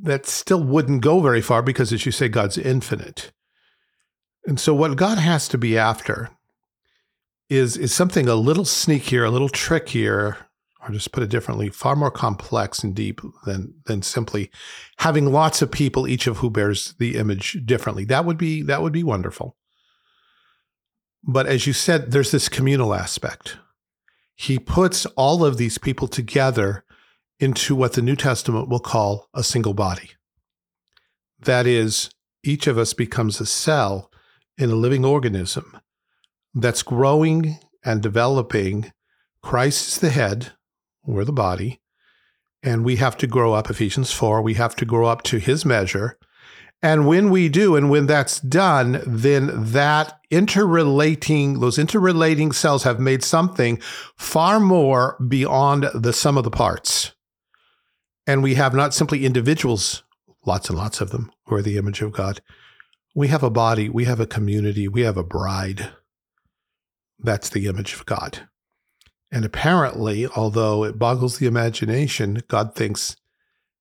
that 0.00 0.26
still 0.26 0.62
wouldn't 0.62 1.02
go 1.02 1.20
very 1.20 1.40
far 1.40 1.62
because 1.62 1.92
as 1.92 2.04
you 2.04 2.12
say 2.12 2.28
god's 2.28 2.58
infinite 2.58 3.32
and 4.46 4.58
so 4.58 4.74
what 4.74 4.96
god 4.96 5.18
has 5.18 5.48
to 5.48 5.58
be 5.58 5.78
after 5.78 6.30
is 7.52 7.76
is 7.76 7.92
something 7.92 8.28
a 8.28 8.34
little 8.34 8.64
sneakier 8.64 9.26
a 9.26 9.30
little 9.30 9.48
trickier 9.48 10.38
or 10.80 10.90
just 10.90 11.12
put 11.12 11.22
it 11.22 11.30
differently 11.30 11.68
far 11.68 11.94
more 11.94 12.10
complex 12.10 12.82
and 12.82 12.94
deep 12.94 13.20
than 13.44 13.74
than 13.84 14.02
simply 14.02 14.50
having 14.98 15.32
lots 15.32 15.62
of 15.62 15.70
people 15.70 16.08
each 16.08 16.26
of 16.26 16.38
who 16.38 16.50
bears 16.50 16.94
the 16.98 17.16
image 17.16 17.58
differently. 17.64 18.04
That 18.04 18.24
would 18.24 18.38
be 18.38 18.62
that 18.62 18.82
would 18.82 18.92
be 18.92 19.04
wonderful. 19.04 19.56
But 21.22 21.46
as 21.46 21.66
you 21.66 21.72
said 21.72 22.10
there's 22.10 22.30
this 22.30 22.48
communal 22.48 22.94
aspect. 22.94 23.58
He 24.34 24.58
puts 24.58 25.06
all 25.06 25.44
of 25.44 25.56
these 25.56 25.78
people 25.78 26.08
together 26.08 26.84
into 27.38 27.76
what 27.76 27.92
the 27.92 28.02
New 28.02 28.16
Testament 28.16 28.68
will 28.68 28.80
call 28.80 29.28
a 29.34 29.44
single 29.44 29.74
body. 29.74 30.12
That 31.38 31.66
is, 31.66 32.10
each 32.42 32.66
of 32.66 32.78
us 32.78 32.92
becomes 32.92 33.40
a 33.40 33.46
cell 33.46 34.10
in 34.56 34.70
a 34.70 34.74
living 34.74 35.04
organism 35.04 35.78
that's 36.54 36.82
growing 36.82 37.58
and 37.84 38.02
developing. 38.02 38.92
Christ 39.42 39.88
is 39.88 39.98
the 39.98 40.10
head, 40.10 40.52
we're 41.04 41.24
the 41.24 41.32
body, 41.32 41.80
and 42.62 42.84
we 42.84 42.96
have 42.96 43.16
to 43.18 43.26
grow 43.26 43.54
up, 43.54 43.68
Ephesians 43.68 44.12
4, 44.12 44.40
we 44.40 44.54
have 44.54 44.76
to 44.76 44.84
grow 44.84 45.06
up 45.06 45.22
to 45.24 45.38
his 45.38 45.64
measure. 45.64 46.18
And 46.80 47.06
when 47.06 47.30
we 47.30 47.48
do, 47.48 47.76
and 47.76 47.90
when 47.90 48.06
that's 48.06 48.40
done, 48.40 49.02
then 49.06 49.50
that 49.72 50.18
interrelating, 50.30 51.60
those 51.60 51.78
interrelating 51.78 52.52
cells 52.52 52.82
have 52.82 52.98
made 52.98 53.22
something 53.22 53.80
far 54.16 54.58
more 54.58 55.16
beyond 55.28 55.88
the 55.94 56.12
sum 56.12 56.36
of 56.36 56.44
the 56.44 56.50
parts. 56.50 57.12
And 58.26 58.42
we 58.42 58.54
have 58.54 58.74
not 58.74 58.94
simply 58.94 59.24
individuals, 59.24 60.02
lots 60.44 60.68
and 60.68 60.78
lots 60.78 61.00
of 61.00 61.10
them, 61.10 61.30
who 61.46 61.54
are 61.54 61.62
the 61.62 61.76
image 61.76 62.02
of 62.02 62.12
God. 62.12 62.40
We 63.14 63.28
have 63.28 63.42
a 63.42 63.50
body, 63.50 63.88
we 63.88 64.04
have 64.04 64.20
a 64.20 64.26
community, 64.26 64.88
we 64.88 65.02
have 65.02 65.16
a 65.16 65.24
bride. 65.24 65.90
That's 67.22 67.48
the 67.48 67.66
image 67.66 67.94
of 67.94 68.06
God. 68.06 68.48
And 69.30 69.44
apparently, 69.44 70.26
although 70.26 70.84
it 70.84 70.98
boggles 70.98 71.38
the 71.38 71.46
imagination, 71.46 72.42
God 72.48 72.74
thinks 72.74 73.16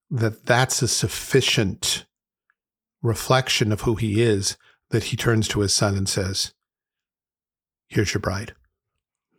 that 0.10 0.46
that's 0.46 0.82
a 0.82 0.88
sufficient 0.88 2.06
reflection 3.02 3.72
of 3.72 3.82
who 3.82 3.96
he 3.96 4.22
is 4.22 4.58
that 4.92 5.06
he 5.06 5.18
turns 5.18 5.48
to 5.50 5.62
his 5.62 5.74
son 5.74 5.98
and 5.98 6.08
says, 6.08 6.54
Here's 7.88 8.14
your 8.14 8.22
bride. 8.22 8.54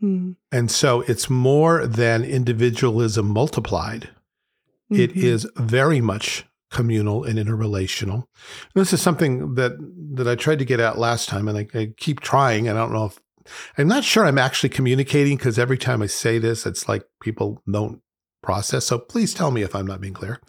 Mm. 0.02 0.36
And 0.50 0.70
so 0.70 1.02
it's 1.02 1.30
more 1.30 1.86
than 1.86 2.24
individualism 2.24 3.28
multiplied. 3.28 4.10
It 4.90 5.14
Mhm. 5.14 5.22
is 5.22 5.48
very 5.56 6.02
much 6.02 6.44
communal 6.70 7.24
and 7.24 7.38
interrelational. 7.38 8.24
This 8.74 8.92
is 8.92 9.00
something 9.00 9.54
that 9.54 9.72
that 10.14 10.28
I 10.28 10.34
tried 10.34 10.58
to 10.58 10.66
get 10.66 10.80
at 10.80 10.98
last 10.98 11.28
time, 11.30 11.48
and 11.48 11.56
I, 11.56 11.68
I 11.78 11.94
keep 11.96 12.20
trying. 12.20 12.68
I 12.68 12.74
don't 12.74 12.92
know 12.92 13.06
if 13.06 13.18
I'm 13.78 13.88
not 13.88 14.04
sure 14.04 14.24
I'm 14.24 14.38
actually 14.38 14.70
communicating 14.70 15.36
because 15.36 15.58
every 15.58 15.78
time 15.78 16.02
I 16.02 16.06
say 16.06 16.38
this, 16.38 16.66
it's 16.66 16.88
like 16.88 17.04
people 17.20 17.62
don't 17.70 18.00
process. 18.42 18.86
So 18.86 18.98
please 18.98 19.34
tell 19.34 19.50
me 19.50 19.62
if 19.62 19.74
I'm 19.74 19.86
not 19.86 20.00
being 20.00 20.14
clear. 20.14 20.40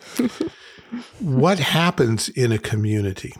what 1.19 1.60
happens 1.60 2.29
in 2.29 2.51
a 2.51 2.58
community 2.58 3.34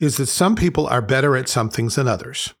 is 0.00 0.16
that 0.16 0.26
some 0.26 0.56
people 0.56 0.86
are 0.86 1.02
better 1.02 1.36
at 1.36 1.48
some 1.48 1.68
things 1.68 1.96
than 1.96 2.08
others. 2.08 2.54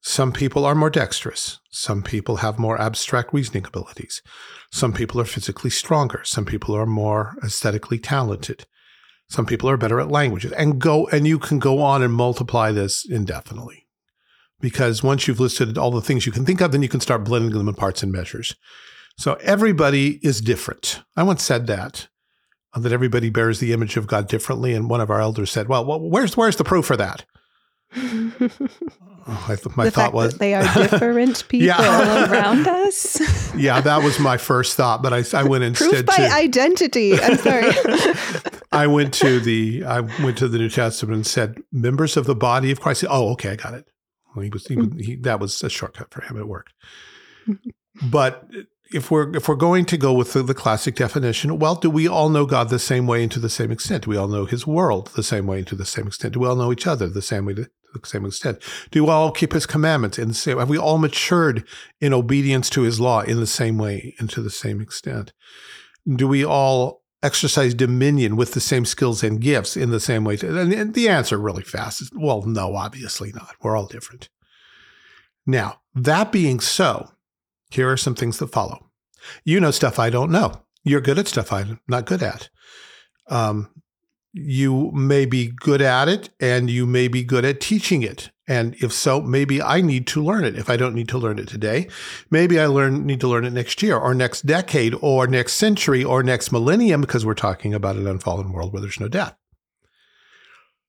Some 0.00 0.32
people 0.32 0.64
are 0.64 0.74
more 0.74 0.90
dexterous. 0.90 1.58
Some 1.70 2.02
people 2.02 2.36
have 2.36 2.58
more 2.58 2.80
abstract 2.80 3.32
reasoning 3.32 3.66
abilities. 3.66 4.22
Some 4.70 4.92
people 4.92 5.20
are 5.20 5.24
physically 5.24 5.70
stronger. 5.70 6.22
Some 6.24 6.44
people 6.44 6.74
are 6.76 6.86
more 6.86 7.36
aesthetically 7.42 7.98
talented. 7.98 8.66
Some 9.28 9.44
people 9.44 9.68
are 9.68 9.76
better 9.76 10.00
at 10.00 10.10
languages. 10.10 10.52
And 10.52 10.78
go 10.78 11.08
and 11.08 11.26
you 11.26 11.38
can 11.38 11.58
go 11.58 11.80
on 11.80 12.02
and 12.02 12.12
multiply 12.12 12.70
this 12.70 13.04
indefinitely. 13.04 13.87
Because 14.60 15.02
once 15.02 15.28
you've 15.28 15.40
listed 15.40 15.78
all 15.78 15.90
the 15.90 16.00
things 16.00 16.26
you 16.26 16.32
can 16.32 16.44
think 16.44 16.60
of, 16.60 16.72
then 16.72 16.82
you 16.82 16.88
can 16.88 17.00
start 17.00 17.24
blending 17.24 17.56
them 17.56 17.68
in 17.68 17.74
parts 17.74 18.02
and 18.02 18.10
measures. 18.10 18.56
So 19.16 19.34
everybody 19.42 20.18
is 20.22 20.40
different. 20.40 21.02
I 21.16 21.22
once 21.22 21.42
said 21.42 21.66
that 21.66 22.08
uh, 22.74 22.80
that 22.80 22.92
everybody 22.92 23.30
bears 23.30 23.60
the 23.60 23.72
image 23.72 23.96
of 23.96 24.06
God 24.06 24.28
differently. 24.28 24.74
And 24.74 24.90
one 24.90 25.00
of 25.00 25.10
our 25.10 25.20
elders 25.20 25.50
said, 25.50 25.68
"Well, 25.68 25.84
well 25.84 26.00
where's 26.00 26.36
where's 26.36 26.56
the 26.56 26.64
proof 26.64 26.86
for 26.86 26.96
that?" 26.96 27.24
I 29.30 29.56
th- 29.56 29.76
my 29.76 29.84
the 29.84 29.90
thought 29.90 30.02
fact 30.02 30.14
was 30.14 30.32
that 30.32 30.38
they 30.38 30.54
are 30.54 30.62
different 30.74 31.46
people. 31.48 31.66
Yeah. 31.66 31.76
All 31.76 32.32
around 32.32 32.66
us. 32.66 33.54
yeah, 33.56 33.80
that 33.80 34.02
was 34.02 34.18
my 34.18 34.38
first 34.38 34.76
thought, 34.76 35.02
but 35.02 35.12
I, 35.12 35.22
I 35.38 35.42
went 35.42 35.76
Proof 35.76 35.92
instead 35.92 36.06
by 36.06 36.16
to 36.16 36.32
identity. 36.32 37.12
I'm 37.20 37.36
sorry. 37.36 37.72
I 38.72 38.86
went 38.86 39.12
to 39.14 39.40
the 39.40 39.84
I 39.84 40.00
went 40.00 40.38
to 40.38 40.48
the 40.48 40.58
New 40.58 40.70
Testament 40.70 41.14
and 41.14 41.26
said 41.26 41.62
members 41.72 42.16
of 42.16 42.26
the 42.26 42.34
body 42.34 42.70
of 42.70 42.80
Christ. 42.80 43.04
Oh, 43.08 43.30
okay, 43.32 43.50
I 43.50 43.56
got 43.56 43.74
it. 43.74 43.86
Well, 44.38 44.44
he 44.44 44.50
was 44.50 44.66
he, 44.66 44.76
mm. 44.76 44.94
was- 44.94 45.06
he, 45.06 45.16
that 45.16 45.40
was 45.40 45.60
a 45.64 45.68
shortcut 45.68 46.12
for 46.12 46.22
him. 46.22 46.36
It 46.36 46.46
worked. 46.46 46.72
Mm-hmm. 47.48 48.10
But 48.10 48.48
if 48.92 49.10
we're 49.10 49.34
if 49.34 49.48
we're 49.48 49.56
going 49.56 49.84
to 49.86 49.96
go 49.96 50.12
with 50.12 50.32
the, 50.32 50.44
the 50.44 50.54
classic 50.54 50.94
definition, 50.94 51.58
well, 51.58 51.74
do 51.74 51.90
we 51.90 52.06
all 52.06 52.28
know 52.28 52.46
God 52.46 52.68
the 52.68 52.78
same 52.78 53.08
way 53.08 53.22
and 53.22 53.32
to 53.32 53.40
the 53.40 53.50
same 53.50 53.72
extent? 53.72 54.04
Do 54.04 54.10
we 54.10 54.16
all 54.16 54.28
know 54.28 54.44
His 54.44 54.64
world 54.64 55.10
the 55.16 55.24
same 55.24 55.46
way 55.46 55.58
and 55.58 55.66
to 55.66 55.74
the 55.74 55.84
same 55.84 56.06
extent? 56.06 56.34
Do 56.34 56.40
we 56.40 56.46
all 56.46 56.54
know 56.54 56.72
each 56.72 56.86
other 56.86 57.08
the 57.08 57.20
same 57.20 57.44
way 57.44 57.54
to 57.54 57.68
the 57.94 58.06
same 58.06 58.24
extent? 58.24 58.62
Do 58.92 59.04
we 59.04 59.10
all 59.10 59.32
keep 59.32 59.52
His 59.52 59.66
commandments 59.66 60.18
in 60.18 60.28
the 60.28 60.34
same? 60.34 60.58
Have 60.58 60.68
we 60.68 60.78
all 60.78 60.98
matured 60.98 61.66
in 62.00 62.14
obedience 62.14 62.70
to 62.70 62.82
His 62.82 63.00
law 63.00 63.22
in 63.22 63.40
the 63.40 63.46
same 63.46 63.76
way 63.76 64.14
and 64.20 64.30
to 64.30 64.40
the 64.40 64.50
same 64.50 64.80
extent? 64.80 65.32
Do 66.06 66.28
we 66.28 66.44
all 66.44 66.97
exercise 67.22 67.74
dominion 67.74 68.36
with 68.36 68.52
the 68.52 68.60
same 68.60 68.84
skills 68.84 69.22
and 69.22 69.40
gifts 69.40 69.76
in 69.76 69.90
the 69.90 70.00
same 70.00 70.24
way? 70.24 70.38
And 70.42 70.94
the 70.94 71.08
answer 71.08 71.38
really 71.38 71.62
fast 71.62 72.00
is 72.00 72.10
well, 72.14 72.42
no, 72.42 72.74
obviously 72.76 73.32
not. 73.32 73.54
We're 73.62 73.76
all 73.76 73.86
different. 73.86 74.28
Now, 75.46 75.80
that 75.94 76.30
being 76.30 76.60
so, 76.60 77.10
here 77.70 77.90
are 77.90 77.96
some 77.96 78.14
things 78.14 78.38
that 78.38 78.52
follow. 78.52 78.90
You 79.44 79.60
know 79.60 79.70
stuff 79.70 79.98
I 79.98 80.10
don't 80.10 80.30
know. 80.30 80.62
You're 80.84 81.00
good 81.00 81.18
at 81.18 81.28
stuff 81.28 81.52
I'm 81.52 81.80
not 81.88 82.06
good 82.06 82.22
at. 82.22 82.48
Um, 83.28 83.70
you 84.32 84.90
may 84.92 85.26
be 85.26 85.48
good 85.48 85.82
at 85.82 86.08
it 86.08 86.30
and 86.40 86.70
you 86.70 86.86
may 86.86 87.08
be 87.08 87.24
good 87.24 87.44
at 87.44 87.60
teaching 87.60 88.02
it. 88.02 88.30
And 88.48 88.74
if 88.82 88.94
so, 88.94 89.20
maybe 89.20 89.60
I 89.60 89.82
need 89.82 90.06
to 90.08 90.24
learn 90.24 90.44
it. 90.44 90.56
If 90.56 90.70
I 90.70 90.78
don't 90.78 90.94
need 90.94 91.08
to 91.10 91.18
learn 91.18 91.38
it 91.38 91.48
today, 91.48 91.86
maybe 92.30 92.58
I 92.58 92.64
learn 92.66 93.04
need 93.04 93.20
to 93.20 93.28
learn 93.28 93.44
it 93.44 93.52
next 93.52 93.82
year 93.82 93.96
or 93.96 94.14
next 94.14 94.46
decade 94.46 94.94
or 95.02 95.26
next 95.26 95.52
century 95.52 96.02
or 96.02 96.22
next 96.22 96.50
millennium 96.50 97.02
because 97.02 97.26
we're 97.26 97.34
talking 97.34 97.74
about 97.74 97.96
an 97.96 98.06
unfallen 98.06 98.50
world 98.50 98.72
where 98.72 98.80
there's 98.80 98.98
no 98.98 99.08
death. 99.08 99.36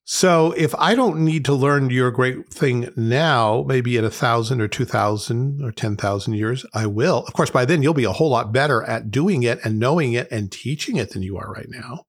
So 0.06 0.54
if 0.54 0.74
I 0.80 0.96
don't 0.96 1.24
need 1.24 1.46
to 1.46 1.54
learn 1.54 1.92
your 1.92 2.10
great 2.10 2.50
thing 2.50 2.92
now, 2.96 3.64
maybe 3.68 3.96
in 3.96 4.04
a 4.04 4.10
thousand 4.10 4.62
or 4.62 4.68
two 4.68 4.86
thousand 4.86 5.62
or 5.64 5.72
ten 5.72 5.98
thousand 5.98 6.34
years, 6.34 6.66
I 6.74 6.88
will. 6.88 7.26
Of 7.28 7.34
course, 7.34 7.52
by 7.52 7.66
then 7.66 7.84
you'll 7.84 7.94
be 7.94 8.06
a 8.06 8.14
whole 8.14 8.30
lot 8.30 8.52
better 8.52 8.82
at 8.84 9.12
doing 9.12 9.44
it 9.44 9.60
and 9.64 9.78
knowing 9.78 10.14
it 10.14 10.28
and 10.32 10.52
teaching 10.52 10.96
it 10.96 11.12
than 11.12 11.22
you 11.22 11.38
are 11.38 11.52
right 11.52 11.70
now. 11.70 12.06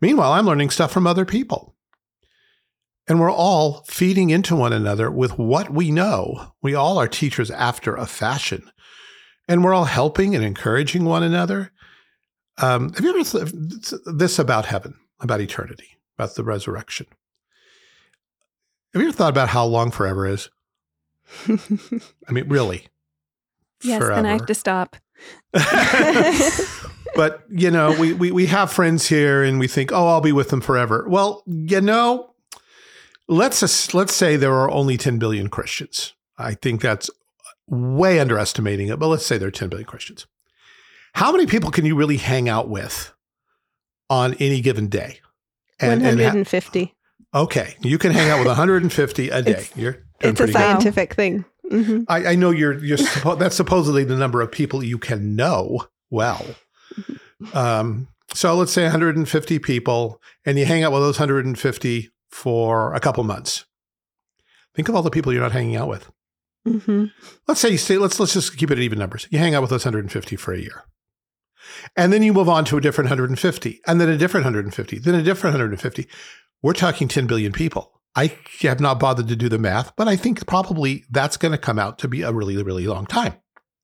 Meanwhile, 0.00 0.30
I'm 0.30 0.46
learning 0.46 0.70
stuff 0.70 0.92
from 0.92 1.06
other 1.06 1.24
people. 1.24 1.74
And 3.08 3.18
we're 3.18 3.32
all 3.32 3.84
feeding 3.86 4.28
into 4.28 4.54
one 4.54 4.74
another 4.74 5.10
with 5.10 5.38
what 5.38 5.70
we 5.70 5.90
know. 5.90 6.52
We 6.60 6.74
all 6.74 6.98
are 6.98 7.08
teachers 7.08 7.50
after 7.50 7.96
a 7.96 8.04
fashion. 8.04 8.70
And 9.48 9.64
we're 9.64 9.72
all 9.72 9.86
helping 9.86 10.34
and 10.34 10.44
encouraging 10.44 11.06
one 11.06 11.22
another. 11.22 11.72
Um, 12.58 12.92
have 12.92 13.02
you 13.02 13.18
ever 13.18 13.24
th- 13.24 14.02
this 14.04 14.38
about 14.38 14.66
heaven, 14.66 14.94
about 15.20 15.40
eternity, 15.40 15.98
about 16.18 16.34
the 16.34 16.44
resurrection? 16.44 17.06
Have 18.92 19.00
you 19.00 19.08
ever 19.08 19.16
thought 19.16 19.30
about 19.30 19.48
how 19.48 19.64
long 19.64 19.90
forever 19.90 20.26
is? 20.26 20.50
I 21.48 22.32
mean, 22.32 22.48
really. 22.48 22.88
yes, 23.82 24.02
then 24.02 24.26
I 24.26 24.32
have 24.32 24.46
to 24.46 24.54
stop. 24.54 24.96
but 27.14 27.42
you 27.50 27.70
know, 27.70 27.98
we, 27.98 28.12
we 28.12 28.30
we 28.32 28.46
have 28.46 28.72
friends 28.72 29.08
here, 29.08 29.42
and 29.42 29.58
we 29.58 29.68
think, 29.68 29.92
oh, 29.92 30.06
I'll 30.06 30.20
be 30.20 30.32
with 30.32 30.50
them 30.50 30.60
forever. 30.60 31.06
Well, 31.08 31.42
you 31.46 31.80
know, 31.80 32.27
let's 33.28 33.60
just, 33.60 33.94
let's 33.94 34.14
say 34.14 34.36
there 34.36 34.54
are 34.54 34.70
only 34.70 34.96
10 34.96 35.18
billion 35.18 35.48
Christians. 35.48 36.14
I 36.38 36.54
think 36.54 36.80
that's 36.80 37.10
way 37.68 38.18
underestimating 38.20 38.88
it, 38.88 38.98
but 38.98 39.08
let's 39.08 39.26
say 39.26 39.38
there 39.38 39.48
are 39.48 39.52
10 39.52 39.68
billion 39.68 39.86
Christians. 39.86 40.26
How 41.14 41.32
many 41.32 41.46
people 41.46 41.70
can 41.70 41.84
you 41.84 41.94
really 41.96 42.16
hang 42.16 42.48
out 42.48 42.68
with 42.68 43.12
on 44.10 44.34
any 44.34 44.60
given 44.60 44.88
day? 44.88 45.20
and 45.80 46.02
ha- 46.02 46.08
150. 46.08 46.92
okay, 47.34 47.76
you 47.82 47.98
can 47.98 48.10
hang 48.10 48.30
out 48.30 48.38
with 48.38 48.48
150 48.48 49.28
a 49.28 49.42
day. 49.42 49.50
It's- 49.50 49.70
you're 49.76 50.02
It's 50.20 50.30
a 50.30 50.34
pretty 50.34 50.52
good. 50.52 50.58
scientific 50.58 51.14
thing. 51.14 51.44
hmm 51.70 52.02
I, 52.08 52.28
I 52.28 52.34
know 52.34 52.50
you're 52.50 52.82
you're 52.84 52.96
suppo- 52.98 53.38
that's 53.38 53.54
supposedly 53.56 54.02
the 54.02 54.16
number 54.16 54.40
of 54.40 54.50
people 54.50 54.82
you 54.82 54.98
can 54.98 55.36
know 55.36 55.86
well. 56.10 56.44
Um, 57.52 58.08
so 58.34 58.54
let's 58.56 58.72
say 58.72 58.82
150 58.84 59.58
people, 59.60 60.20
and 60.44 60.58
you 60.58 60.64
hang 60.64 60.82
out 60.82 60.92
with 60.92 61.02
those 61.02 61.18
150 61.18 62.10
for 62.30 62.94
a 62.94 63.00
couple 63.00 63.24
months. 63.24 63.64
Think 64.74 64.88
of 64.88 64.94
all 64.94 65.02
the 65.02 65.10
people 65.10 65.32
you're 65.32 65.42
not 65.42 65.52
hanging 65.52 65.76
out 65.76 65.88
with. 65.88 66.10
hmm 66.66 67.06
Let's 67.46 67.60
say 67.60 67.70
you 67.70 67.78
say 67.78 67.98
let's 67.98 68.20
let's 68.20 68.34
just 68.34 68.56
keep 68.56 68.70
it 68.70 68.78
at 68.78 68.84
even 68.84 68.98
numbers. 68.98 69.26
You 69.30 69.38
hang 69.38 69.54
out 69.54 69.62
with 69.62 69.70
those 69.70 69.84
150 69.84 70.36
for 70.36 70.52
a 70.52 70.60
year. 70.60 70.84
And 71.96 72.12
then 72.12 72.22
you 72.22 72.32
move 72.32 72.48
on 72.48 72.64
to 72.66 72.76
a 72.78 72.80
different 72.80 73.10
150, 73.10 73.80
and 73.86 74.00
then 74.00 74.08
a 74.08 74.16
different 74.16 74.44
150, 74.44 74.98
then 74.98 75.14
a 75.14 75.22
different 75.22 75.54
150. 75.54 76.08
We're 76.62 76.72
talking 76.72 77.08
10 77.08 77.26
billion 77.26 77.52
people. 77.52 78.00
I 78.16 78.36
have 78.62 78.80
not 78.80 78.98
bothered 78.98 79.28
to 79.28 79.36
do 79.36 79.48
the 79.48 79.58
math, 79.58 79.94
but 79.94 80.08
I 80.08 80.16
think 80.16 80.46
probably 80.46 81.04
that's 81.10 81.36
going 81.36 81.52
to 81.52 81.58
come 81.58 81.78
out 81.78 81.98
to 81.98 82.08
be 82.08 82.22
a 82.22 82.32
really, 82.32 82.60
really 82.62 82.86
long 82.86 83.06
time. 83.06 83.34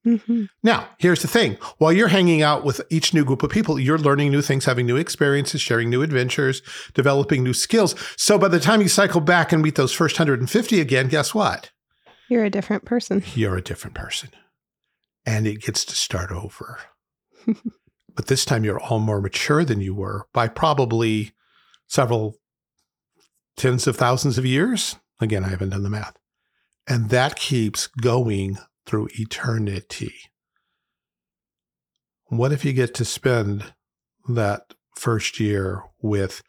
Hmm 0.04 0.44
Now, 0.62 0.88
here's 0.98 1.22
the 1.22 1.28
thing. 1.28 1.56
While 1.78 1.92
you're 1.92 2.08
hanging 2.08 2.42
out 2.42 2.64
with 2.64 2.80
each 2.90 3.14
new 3.14 3.24
group 3.24 3.42
of 3.42 3.50
people, 3.50 3.80
you're 3.80 3.98
learning 3.98 4.30
new 4.30 4.42
things, 4.42 4.66
having 4.66 4.86
new 4.86 4.96
experiences, 4.96 5.62
sharing 5.62 5.88
new 5.88 6.02
adventures, 6.02 6.62
developing 6.92 7.42
new 7.42 7.54
skills. 7.54 7.94
So 8.16 8.38
by 8.38 8.48
the 8.48 8.60
time 8.60 8.82
you 8.82 8.88
cycle 8.88 9.20
back 9.20 9.50
and 9.50 9.62
meet 9.62 9.76
those 9.76 9.92
first 9.92 10.18
150 10.18 10.80
again, 10.80 11.08
guess 11.08 11.34
what? 11.34 11.70
You're 12.28 12.44
a 12.44 12.50
different 12.50 12.84
person. 12.84 13.22
You're 13.34 13.56
a 13.56 13.62
different 13.62 13.94
person. 13.94 14.30
And 15.26 15.46
it 15.46 15.62
gets 15.62 15.84
to 15.86 15.94
start 15.94 16.30
over. 16.30 16.80
but 18.14 18.26
this 18.26 18.44
time 18.44 18.62
you're 18.64 18.80
all 18.80 18.98
more 18.98 19.20
mature 19.22 19.64
than 19.64 19.80
you 19.80 19.94
were 19.94 20.26
by 20.34 20.48
probably 20.48 21.32
several 21.86 22.36
tens 23.56 23.86
of 23.86 23.96
thousands 23.96 24.36
of 24.36 24.44
years. 24.44 24.96
Again, 25.20 25.44
I 25.44 25.48
haven't 25.48 25.70
done 25.70 25.82
the 25.82 25.90
math. 25.90 26.16
And 26.86 27.08
that 27.08 27.36
keeps 27.36 27.86
going 27.86 28.58
through 28.86 29.08
eternity. 29.18 30.14
What 32.26 32.52
if 32.52 32.64
you 32.64 32.72
get 32.72 32.94
to 32.94 33.04
spend 33.04 33.72
that 34.28 34.74
first 34.96 35.38
year 35.38 35.82
with? 36.00 36.42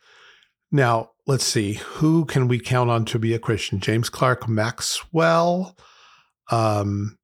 Now, 0.72 1.12
let's 1.28 1.46
see, 1.46 1.74
who 1.74 2.26
can 2.26 2.48
we 2.48 2.60
count 2.60 2.90
on 2.90 3.06
to 3.06 3.20
be 3.20 3.34
a 3.34 3.40
Christian? 3.40 3.80
James 3.80 4.10
Clerk 4.10 4.48
Maxwell, 4.48 5.78
um, 6.52 7.18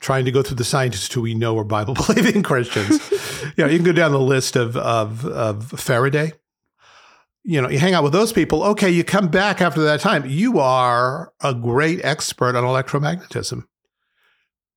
trying 0.00 0.24
to 0.24 0.30
go 0.30 0.42
through 0.42 0.56
the 0.56 0.64
scientists 0.64 1.12
who 1.12 1.22
we 1.22 1.34
know 1.34 1.58
are 1.58 1.64
Bible 1.64 1.94
believing 1.94 2.42
Christians. 2.44 3.10
you 3.56 3.64
know, 3.64 3.66
you 3.66 3.78
can 3.78 3.86
go 3.86 3.92
down 3.92 4.12
the 4.12 4.20
list 4.20 4.56
of, 4.56 4.76
of, 4.76 5.24
of 5.26 5.68
Faraday. 5.70 6.32
You 7.46 7.62
know, 7.62 7.68
you 7.68 7.78
hang 7.78 7.94
out 7.94 8.02
with 8.02 8.12
those 8.12 8.32
people. 8.32 8.64
Okay, 8.64 8.90
you 8.90 9.04
come 9.04 9.28
back 9.28 9.62
after 9.62 9.80
that 9.82 10.00
time. 10.00 10.24
You 10.26 10.58
are 10.58 11.32
a 11.40 11.54
great 11.54 12.04
expert 12.04 12.56
on 12.56 12.64
electromagnetism. 12.64 13.64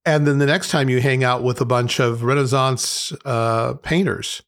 And 0.06 0.28
then 0.28 0.38
the 0.38 0.46
next 0.46 0.70
time 0.70 0.88
you 0.88 1.02
hang 1.02 1.24
out 1.24 1.42
with 1.44 1.60
a 1.62 1.66
bunch 1.66 2.00
of 2.00 2.24
Renaissance 2.24 3.12
uh, 3.26 3.74
painters, 3.82 4.44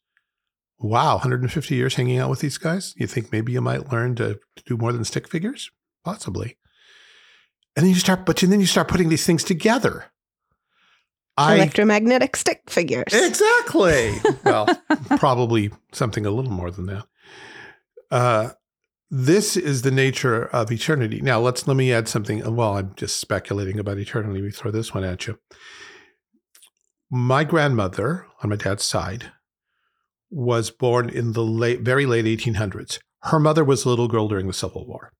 wow, 0.78 1.14
150 1.14 1.74
years 1.74 1.96
hanging 1.96 2.18
out 2.18 2.30
with 2.30 2.38
these 2.38 2.58
guys. 2.58 2.94
You 2.96 3.08
think 3.08 3.32
maybe 3.32 3.50
you 3.50 3.60
might 3.60 3.90
learn 3.90 4.14
to, 4.16 4.38
to 4.56 4.62
do 4.64 4.76
more 4.76 4.92
than 4.92 5.04
stick 5.04 5.26
figures? 5.26 5.72
Possibly. 6.04 6.56
And 7.74 7.84
then 7.84 7.90
you 7.90 7.98
start, 7.98 8.24
but 8.24 8.36
then 8.36 8.60
you 8.60 8.66
start 8.66 8.86
putting 8.86 9.08
these 9.08 9.26
things 9.26 9.42
together. 9.42 10.04
I, 11.36 11.56
Electromagnetic 11.56 12.36
stick 12.36 12.62
figures. 12.70 13.12
Exactly. 13.12 14.14
well, 14.44 14.68
probably 15.16 15.72
something 15.90 16.24
a 16.24 16.30
little 16.30 16.52
more 16.52 16.70
than 16.70 16.86
that. 16.86 17.04
Uh, 18.12 18.50
this 19.10 19.56
is 19.56 19.82
the 19.82 19.90
nature 19.90 20.44
of 20.44 20.70
eternity. 20.70 21.22
Now, 21.22 21.40
let's 21.40 21.66
let 21.66 21.76
me 21.76 21.92
add 21.92 22.08
something. 22.08 22.54
Well, 22.54 22.76
I'm 22.76 22.92
just 22.94 23.18
speculating 23.18 23.78
about 23.78 23.98
eternity. 23.98 24.42
We 24.42 24.50
throw 24.50 24.70
this 24.70 24.92
one 24.94 25.02
at 25.02 25.26
you. 25.26 25.38
My 27.10 27.42
grandmother 27.44 28.26
on 28.42 28.50
my 28.50 28.56
dad's 28.56 28.84
side 28.84 29.32
was 30.30 30.70
born 30.70 31.08
in 31.08 31.32
the 31.32 31.42
late, 31.42 31.80
very 31.80 32.06
late 32.06 32.26
1800s. 32.26 32.98
Her 33.22 33.38
mother 33.38 33.64
was 33.64 33.84
a 33.84 33.88
little 33.88 34.08
girl 34.08 34.28
during 34.28 34.46
the 34.46 34.52
Civil 34.52 34.86
War. 34.86 35.12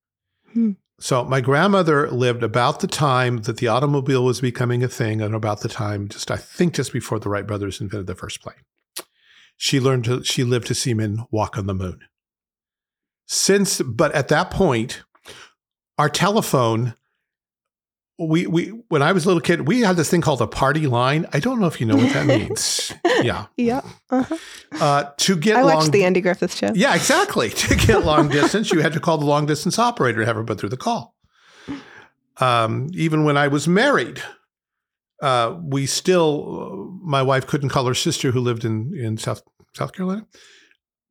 Hmm. 0.53 0.73
So 1.01 1.25
my 1.25 1.41
grandmother 1.41 2.11
lived 2.11 2.43
about 2.43 2.81
the 2.81 2.87
time 2.87 3.39
that 3.43 3.57
the 3.57 3.69
automobile 3.69 4.25
was 4.25 4.41
becoming 4.41 4.85
a 4.85 4.89
thing, 4.89 5.21
and 5.21 5.35
about 5.35 5.61
the 5.61 5.69
time, 5.69 6.09
just 6.09 6.31
I 6.31 6.37
think, 6.37 6.75
just 6.75 6.93
before 6.93 7.19
the 7.19 7.29
Wright 7.29 7.47
brothers 7.47 7.81
invented 7.81 8.07
the 8.07 8.15
first 8.15 8.41
plane. 8.43 8.57
She 9.57 9.81
learned 9.81 10.05
to. 10.05 10.23
She 10.25 10.45
lived 10.45 10.67
to 10.69 10.75
see 10.75 10.95
men 10.95 11.25
walk 11.31 11.59
on 11.59 11.67
the 11.67 11.75
moon. 11.75 12.01
Since, 13.33 13.81
but 13.81 14.13
at 14.13 14.29
that 14.29 14.51
point, 14.51 15.05
our 15.97 16.11
telephone 16.11 16.95
we 18.19 18.47
we 18.47 18.67
when 18.89 19.01
I 19.01 19.13
was 19.13 19.25
a 19.25 19.29
little 19.29 19.41
kid, 19.41 19.67
we 19.67 19.81
had 19.81 19.97
this 19.97 20.11
thing 20.11 20.21
called 20.21 20.43
a 20.43 20.47
party 20.47 20.87
line. 20.87 21.27
I 21.33 21.41
don't 21.41 21.59
know 21.59 21.67
if 21.67 21.81
you 21.81 21.87
know 21.87 21.97
what 21.97 22.13
that 22.13 22.27
means. 22.27 22.93
Yeah, 23.23 23.47
yeah. 23.57 23.83
Uh-huh. 24.11 24.37
Uh, 24.81 25.05
to 25.17 25.37
get 25.37 25.57
I 25.57 25.63
long, 25.63 25.75
watched 25.77 25.93
the 25.93 26.03
Andy 26.05 26.21
Griffith 26.21 26.53
show. 26.53 26.73
Yeah, 26.75 26.95
exactly. 26.95 27.51
To 27.63 27.77
get 27.77 28.05
long 28.05 28.29
distance, 28.29 28.73
you 28.73 28.81
had 28.81 28.93
to 28.95 29.01
call 29.01 29.17
the 29.17 29.25
long 29.25 29.47
distance 29.47 29.79
operator 29.79 30.21
to 30.21 30.27
have 30.27 30.35
her 30.35 30.43
put 30.43 30.59
through 30.59 30.71
the 30.71 30.77
call. 30.77 31.15
Um, 32.39 32.89
even 32.93 33.25
when 33.25 33.37
I 33.37 33.47
was 33.47 33.69
married, 33.69 34.21
uh, 35.23 35.57
we 35.63 35.87
still 35.87 36.99
my 37.03 37.23
wife 37.23 37.47
couldn't 37.47 37.69
call 37.69 37.87
her 37.87 37.95
sister 37.95 38.33
who 38.33 38.41
lived 38.41 38.65
in 38.65 38.93
in 38.95 39.17
South 39.17 39.43
South 39.73 39.93
Carolina 39.93 40.27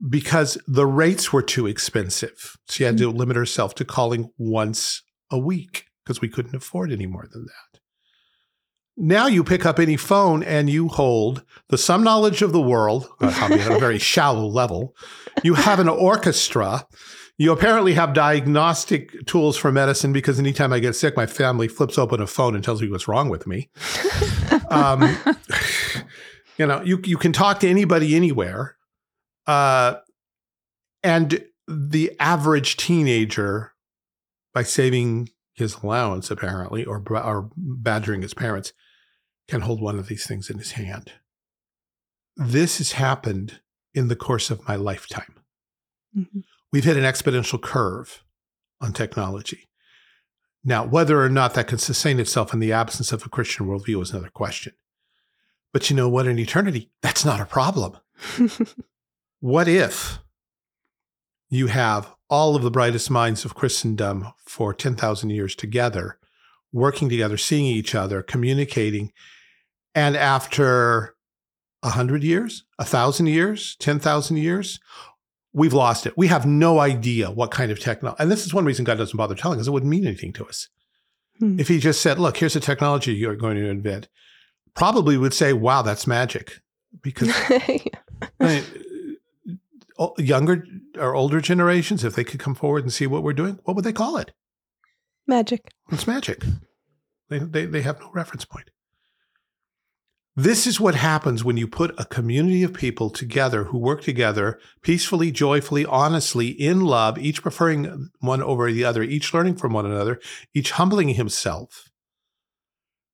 because 0.09 0.57
the 0.67 0.85
rates 0.85 1.31
were 1.31 1.41
too 1.41 1.67
expensive. 1.67 2.57
She 2.69 2.83
had 2.83 2.97
to 2.97 3.11
mm. 3.11 3.17
limit 3.17 3.35
herself 3.35 3.75
to 3.75 3.85
calling 3.85 4.31
once 4.37 5.03
a 5.29 5.37
week 5.37 5.85
because 6.03 6.21
we 6.21 6.29
couldn't 6.29 6.55
afford 6.55 6.91
any 6.91 7.05
more 7.05 7.27
than 7.31 7.45
that. 7.45 7.79
Now 8.97 9.27
you 9.27 9.43
pick 9.43 9.65
up 9.65 9.79
any 9.79 9.97
phone 9.97 10.43
and 10.43 10.69
you 10.69 10.87
hold 10.89 11.43
the 11.69 11.77
some 11.77 12.03
knowledge 12.03 12.41
of 12.41 12.51
the 12.51 12.61
world, 12.61 13.07
probably 13.19 13.61
at 13.61 13.71
a 13.71 13.79
very 13.79 13.97
shallow 13.99 14.45
level. 14.45 14.95
You 15.43 15.53
have 15.53 15.79
an 15.79 15.89
orchestra. 15.89 16.85
You 17.37 17.51
apparently 17.51 17.93
have 17.93 18.13
diagnostic 18.13 19.25
tools 19.25 19.57
for 19.57 19.71
medicine 19.71 20.13
because 20.13 20.37
anytime 20.39 20.73
I 20.73 20.79
get 20.79 20.95
sick, 20.95 21.15
my 21.15 21.25
family 21.25 21.67
flips 21.67 21.97
open 21.97 22.21
a 22.21 22.27
phone 22.27 22.53
and 22.53 22.63
tells 22.63 22.81
me 22.81 22.89
what's 22.89 23.07
wrong 23.07 23.29
with 23.29 23.47
me. 23.47 23.69
um, 24.69 25.01
you 26.57 26.67
know, 26.67 26.81
you 26.81 27.01
you 27.03 27.17
can 27.17 27.33
talk 27.33 27.59
to 27.61 27.69
anybody 27.69 28.15
anywhere, 28.15 28.75
uh, 29.47 29.95
and 31.03 31.43
the 31.67 32.15
average 32.19 32.77
teenager, 32.77 33.73
by 34.53 34.63
saving 34.63 35.29
his 35.53 35.75
allowance, 35.75 36.29
apparently, 36.29 36.85
or, 36.85 37.03
or 37.09 37.49
badgering 37.55 38.21
his 38.21 38.33
parents, 38.33 38.73
can 39.47 39.61
hold 39.61 39.81
one 39.81 39.97
of 39.97 40.07
these 40.07 40.25
things 40.25 40.49
in 40.49 40.57
his 40.57 40.71
hand. 40.71 41.13
This 42.35 42.77
has 42.77 42.93
happened 42.93 43.59
in 43.93 44.07
the 44.07 44.15
course 44.15 44.49
of 44.49 44.67
my 44.67 44.75
lifetime. 44.75 45.35
Mm-hmm. 46.17 46.39
We've 46.71 46.83
hit 46.83 46.97
an 46.97 47.03
exponential 47.03 47.61
curve 47.61 48.23
on 48.79 48.93
technology. 48.93 49.69
Now, 50.63 50.85
whether 50.85 51.21
or 51.21 51.29
not 51.29 51.53
that 51.55 51.67
can 51.67 51.79
sustain 51.79 52.19
itself 52.19 52.53
in 52.53 52.59
the 52.59 52.71
absence 52.71 53.11
of 53.11 53.25
a 53.25 53.29
Christian 53.29 53.65
worldview 53.65 54.01
is 54.01 54.11
another 54.11 54.29
question. 54.29 54.73
But 55.73 55.89
you 55.89 55.95
know 55.95 56.09
what? 56.09 56.27
In 56.27 56.37
eternity, 56.37 56.91
that's 57.01 57.25
not 57.25 57.41
a 57.41 57.45
problem. 57.45 57.97
what 59.41 59.67
if 59.67 60.19
you 61.49 61.67
have 61.67 62.13
all 62.29 62.55
of 62.55 62.63
the 62.63 62.71
brightest 62.71 63.11
minds 63.11 63.43
of 63.43 63.55
Christendom 63.55 64.31
for 64.45 64.73
10,000 64.73 65.29
years 65.29 65.53
together, 65.53 66.17
working 66.71 67.09
together, 67.09 67.35
seeing 67.35 67.65
each 67.65 67.93
other, 67.93 68.23
communicating. 68.23 69.11
And 69.93 70.15
after 70.15 71.15
100 71.81 72.23
years, 72.23 72.63
1,000 72.77 73.27
years, 73.27 73.75
10,000 73.79 74.37
years, 74.37 74.79
we've 75.51 75.73
lost 75.73 76.05
it. 76.05 76.17
We 76.17 76.27
have 76.27 76.45
no 76.45 76.79
idea 76.79 77.29
what 77.29 77.51
kind 77.51 77.69
of 77.69 77.79
technology. 77.79 78.21
And 78.21 78.31
this 78.31 78.45
is 78.45 78.53
one 78.53 78.63
reason 78.63 78.85
God 78.85 78.97
doesn't 78.97 79.17
bother 79.17 79.35
telling 79.35 79.59
us. 79.59 79.67
It 79.67 79.71
wouldn't 79.71 79.89
mean 79.89 80.07
anything 80.07 80.31
to 80.33 80.45
us. 80.45 80.69
Hmm. 81.39 81.59
If 81.59 81.67
he 81.67 81.79
just 81.79 81.99
said, 82.01 82.17
look, 82.17 82.37
here's 82.37 82.55
a 82.55 82.61
technology 82.61 83.13
you're 83.13 83.35
going 83.35 83.57
to 83.57 83.67
invent, 83.67 84.07
probably 84.73 85.17
would 85.17 85.33
say, 85.33 85.51
wow, 85.51 85.81
that's 85.81 86.07
magic. 86.07 86.61
Because 87.01 87.29
I 87.49 87.91
mean, 88.39 88.63
younger 90.17 90.65
or 90.97 91.15
older 91.15 91.41
generations, 91.41 92.03
if 92.03 92.15
they 92.15 92.23
could 92.23 92.39
come 92.39 92.55
forward 92.55 92.83
and 92.83 92.93
see 92.93 93.07
what 93.07 93.23
we're 93.23 93.33
doing, 93.33 93.59
what 93.63 93.75
would 93.75 93.85
they 93.85 93.93
call 93.93 94.17
it? 94.17 94.31
Magic. 95.27 95.61
It's 95.91 96.07
magic. 96.07 96.43
They, 97.29 97.39
they, 97.39 97.65
they 97.65 97.81
have 97.81 97.99
no 97.99 98.11
reference 98.11 98.45
point. 98.45 98.69
This 100.35 100.65
is 100.65 100.79
what 100.79 100.95
happens 100.95 101.43
when 101.43 101.57
you 101.57 101.67
put 101.67 101.99
a 101.99 102.05
community 102.05 102.63
of 102.63 102.73
people 102.73 103.09
together 103.09 103.65
who 103.65 103.77
work 103.77 104.01
together 104.01 104.59
peacefully, 104.81 105.29
joyfully, 105.29 105.85
honestly, 105.85 106.47
in 106.47 106.81
love, 106.81 107.17
each 107.17 107.41
preferring 107.41 108.09
one 108.19 108.41
over 108.41 108.71
the 108.71 108.85
other, 108.85 109.03
each 109.03 109.33
learning 109.33 109.57
from 109.57 109.73
one 109.73 109.85
another, 109.85 110.21
each 110.53 110.71
humbling 110.71 111.09
himself. 111.09 111.89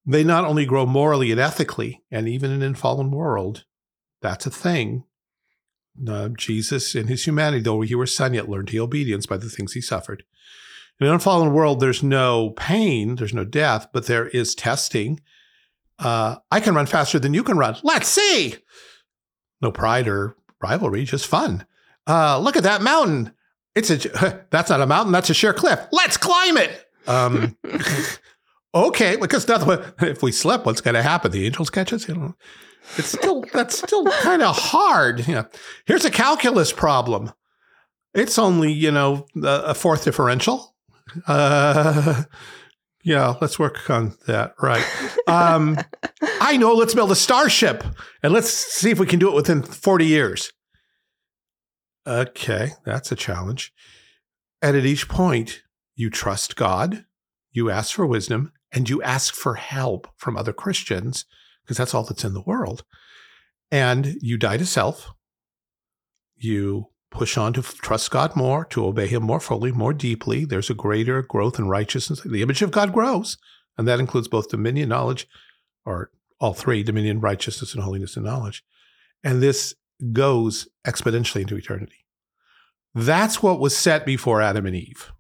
They 0.06 0.24
not 0.24 0.46
only 0.46 0.66
grow 0.66 0.86
morally 0.86 1.32
and 1.32 1.40
ethically, 1.40 2.04
and 2.12 2.30
even 2.30 2.52
in 2.52 2.62
a 2.62 2.76
fallen 2.76 3.10
world, 3.10 3.66
that's 4.22 4.46
a 4.46 4.52
thing, 4.52 5.04
uh, 6.08 6.30
Jesus, 6.30 6.96
in 6.96 7.08
his 7.08 7.26
humanity, 7.26 7.62
though 7.62 7.82
he 7.82 7.96
were 7.96 8.06
son, 8.06 8.34
yet 8.34 8.50
learned 8.50 8.70
he 8.70 8.80
obedience 8.80 9.26
by 9.26 9.38
the 9.38 9.50
things 9.50 9.74
he 9.74 9.82
suffered. 9.82 10.24
In 11.00 11.08
an 11.08 11.14
unfallen 11.14 11.54
world, 11.54 11.80
there's 11.80 12.02
no 12.02 12.52
pain, 12.52 13.16
there's 13.16 13.34
no 13.34 13.46
death, 13.46 13.88
but 13.94 14.08
there 14.08 14.28
is 14.30 14.56
testing. 14.56 15.20
Uh, 16.00 16.38
I 16.52 16.60
can 16.60 16.76
run 16.76 16.86
faster 16.86 17.20
than 17.20 17.34
you 17.34 17.44
can 17.44 17.58
run. 17.58 17.78
Let's 17.84 18.08
see. 18.08 18.56
No 19.62 19.72
pride 19.72 20.08
or 20.08 20.36
rivalry, 20.62 21.04
just 21.04 21.28
fun. 21.28 21.66
Uh, 22.08 22.40
look 22.40 22.56
at 22.56 22.64
that 22.64 22.82
mountain. 22.82 23.32
It's 23.76 23.92
a 23.92 24.46
that's 24.50 24.70
not 24.70 24.82
a 24.82 24.88
mountain, 24.88 25.12
that's 25.12 25.30
a 25.30 25.34
sheer 25.34 25.54
cliff. 25.54 25.80
Let's 25.92 26.18
climb 26.18 26.58
it. 26.58 26.86
Um, 27.06 27.58
okay, 28.76 29.16
because. 29.18 29.48
If 30.00 30.24
we 30.24 30.32
slip, 30.32 30.66
what's 30.66 30.82
going 30.82 30.96
to 30.96 31.04
happen? 31.04 31.32
The 31.32 31.46
angels 31.46 31.70
catch 31.70 31.94
us. 31.94 32.08
You 32.08 32.16
know, 32.16 32.36
it's 32.96 33.12
still 33.12 33.44
that's 33.54 33.78
still 33.78 34.06
kind 34.06 34.42
of 34.42 34.56
hard. 34.58 35.28
Yeah. 35.28 35.46
Here's 35.86 36.06
a 36.06 36.12
calculus 36.12 36.72
problem. 36.72 37.32
It's 38.14 38.40
only 38.40 38.72
you 38.72 38.92
know 38.92 39.26
a 39.44 39.74
fourth 39.74 40.04
differential. 40.06 40.76
Uh, 41.28 42.24
yeah, 43.04 43.36
let's 43.42 43.60
work 43.60 43.90
on 43.90 44.16
that. 44.28 44.54
Right. 44.62 44.86
Um, 45.28 45.78
I 46.42 46.58
know. 46.58 46.74
Let's 46.74 46.94
build 46.94 47.12
a 47.12 47.16
starship 47.16 47.84
and 48.24 48.34
let's 48.34 48.50
see 48.50 48.92
if 48.92 49.00
we 49.00 49.06
can 49.06 49.20
do 49.20 49.30
it 49.30 49.36
within 49.36 49.62
40 49.64 50.06
years. 50.06 50.54
Okay, 52.08 52.72
that's 52.86 53.12
a 53.12 53.16
challenge. 53.18 53.74
And 54.62 54.78
at 54.78 54.86
each 54.86 55.10
point, 55.10 55.62
you 55.96 56.10
trust 56.10 56.56
God, 56.56 57.06
you 57.52 57.70
ask 57.70 57.94
for 57.94 58.06
wisdom, 58.06 58.54
and 58.72 58.90
you 58.90 59.02
ask 59.04 59.34
for 59.34 59.56
help 59.56 60.08
from 60.16 60.38
other 60.38 60.54
Christians 60.54 61.26
because 61.68 61.78
that's 61.78 61.94
all 61.94 62.04
that's 62.04 62.24
in 62.24 62.34
the 62.34 62.42
world. 62.42 62.86
And 63.70 64.16
you 64.22 64.38
die 64.38 64.56
to 64.56 64.66
self. 64.66 65.12
You 66.38 66.88
push 67.12 67.38
on 67.38 67.52
to 67.54 67.62
trust 67.62 68.10
God 68.10 68.36
more, 68.36 68.64
to 68.66 68.86
obey 68.86 69.08
Him 69.08 69.24
more 69.24 69.42
fully, 69.42 69.74
more 69.74 69.94
deeply. 69.94 70.46
There's 70.46 70.70
a 70.70 70.74
greater 70.74 71.22
growth 71.22 71.60
in 71.60 71.68
righteousness. 71.68 72.22
The 72.22 72.42
image 72.42 72.62
of 72.62 72.72
God 72.72 72.94
grows, 72.94 73.38
and 73.78 73.88
that 73.88 74.00
includes 74.00 74.30
both 74.30 74.50
dominion, 74.50 74.90
knowledge, 74.90 75.28
or 75.86 76.12
all 76.40 76.54
three 76.54 76.84
dominion, 76.84 77.20
righteousness, 77.20 77.74
and 77.74 77.84
holiness 77.84 78.16
and 78.16 78.26
knowledge. 78.26 78.64
And 79.24 79.42
this 79.42 79.76
goes 80.14 80.68
exponentially 80.86 81.42
into 81.42 81.58
eternity. 81.58 82.06
That's 82.94 83.44
what 83.44 83.60
was 83.60 83.76
set 83.76 84.06
before 84.06 84.42
Adam 84.42 84.66
and 84.66 84.76
Eve. 84.76 85.12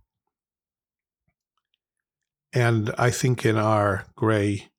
And 2.53 2.93
I 2.97 3.11
think 3.11 3.45
in 3.45 3.57
our 3.57 4.05
gray 4.15 4.69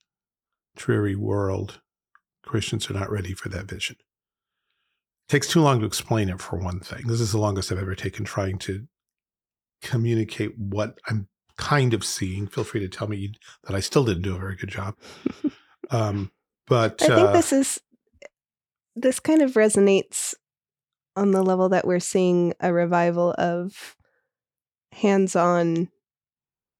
dreary 0.79 1.14
world, 1.14 1.81
Christians 2.45 2.88
are 2.91 2.95
not 2.95 3.11
ready 3.11 3.35
for 3.35 3.49
that 3.51 3.67
vision. 3.69 3.97
takes 5.29 5.47
too 5.49 5.61
long 5.61 5.81
to 5.81 5.85
explain 5.87 6.31
it 6.31 6.41
for 6.41 6.57
one 6.59 6.81
thing. 6.81 7.07
This 7.07 7.21
is 7.21 7.33
the 7.33 7.38
longest 7.38 7.71
I've 7.71 7.79
ever 7.79 7.95
taken 7.95 8.25
trying 8.25 8.57
to 8.61 8.87
communicate 9.83 10.59
what 10.59 10.99
I'm 11.07 11.29
kind 11.59 11.93
of 11.93 12.03
seeing. 12.05 12.47
Feel 12.47 12.64
free 12.64 12.81
to 12.81 12.88
tell 12.88 13.09
me 13.09 13.35
that 13.64 13.77
I 13.77 13.81
still 13.81 14.05
didn't 14.05 14.23
do 14.23 14.35
a 14.35 14.38
very 14.38 14.57
good 14.57 14.71
job. 14.71 14.95
Um, 15.91 16.31
but 16.67 17.01
I 17.03 17.07
think 17.07 17.29
uh, 17.31 17.33
this 17.33 17.51
is 17.51 17.81
this 18.95 19.19
kind 19.21 19.41
of 19.41 19.53
resonates 19.53 20.35
on 21.17 21.31
the 21.31 21.43
level 21.43 21.71
that 21.71 21.87
we're 21.87 21.99
seeing 21.99 22.53
a 22.61 22.75
revival 22.75 23.35
of 23.38 23.97
hands-on 24.93 25.88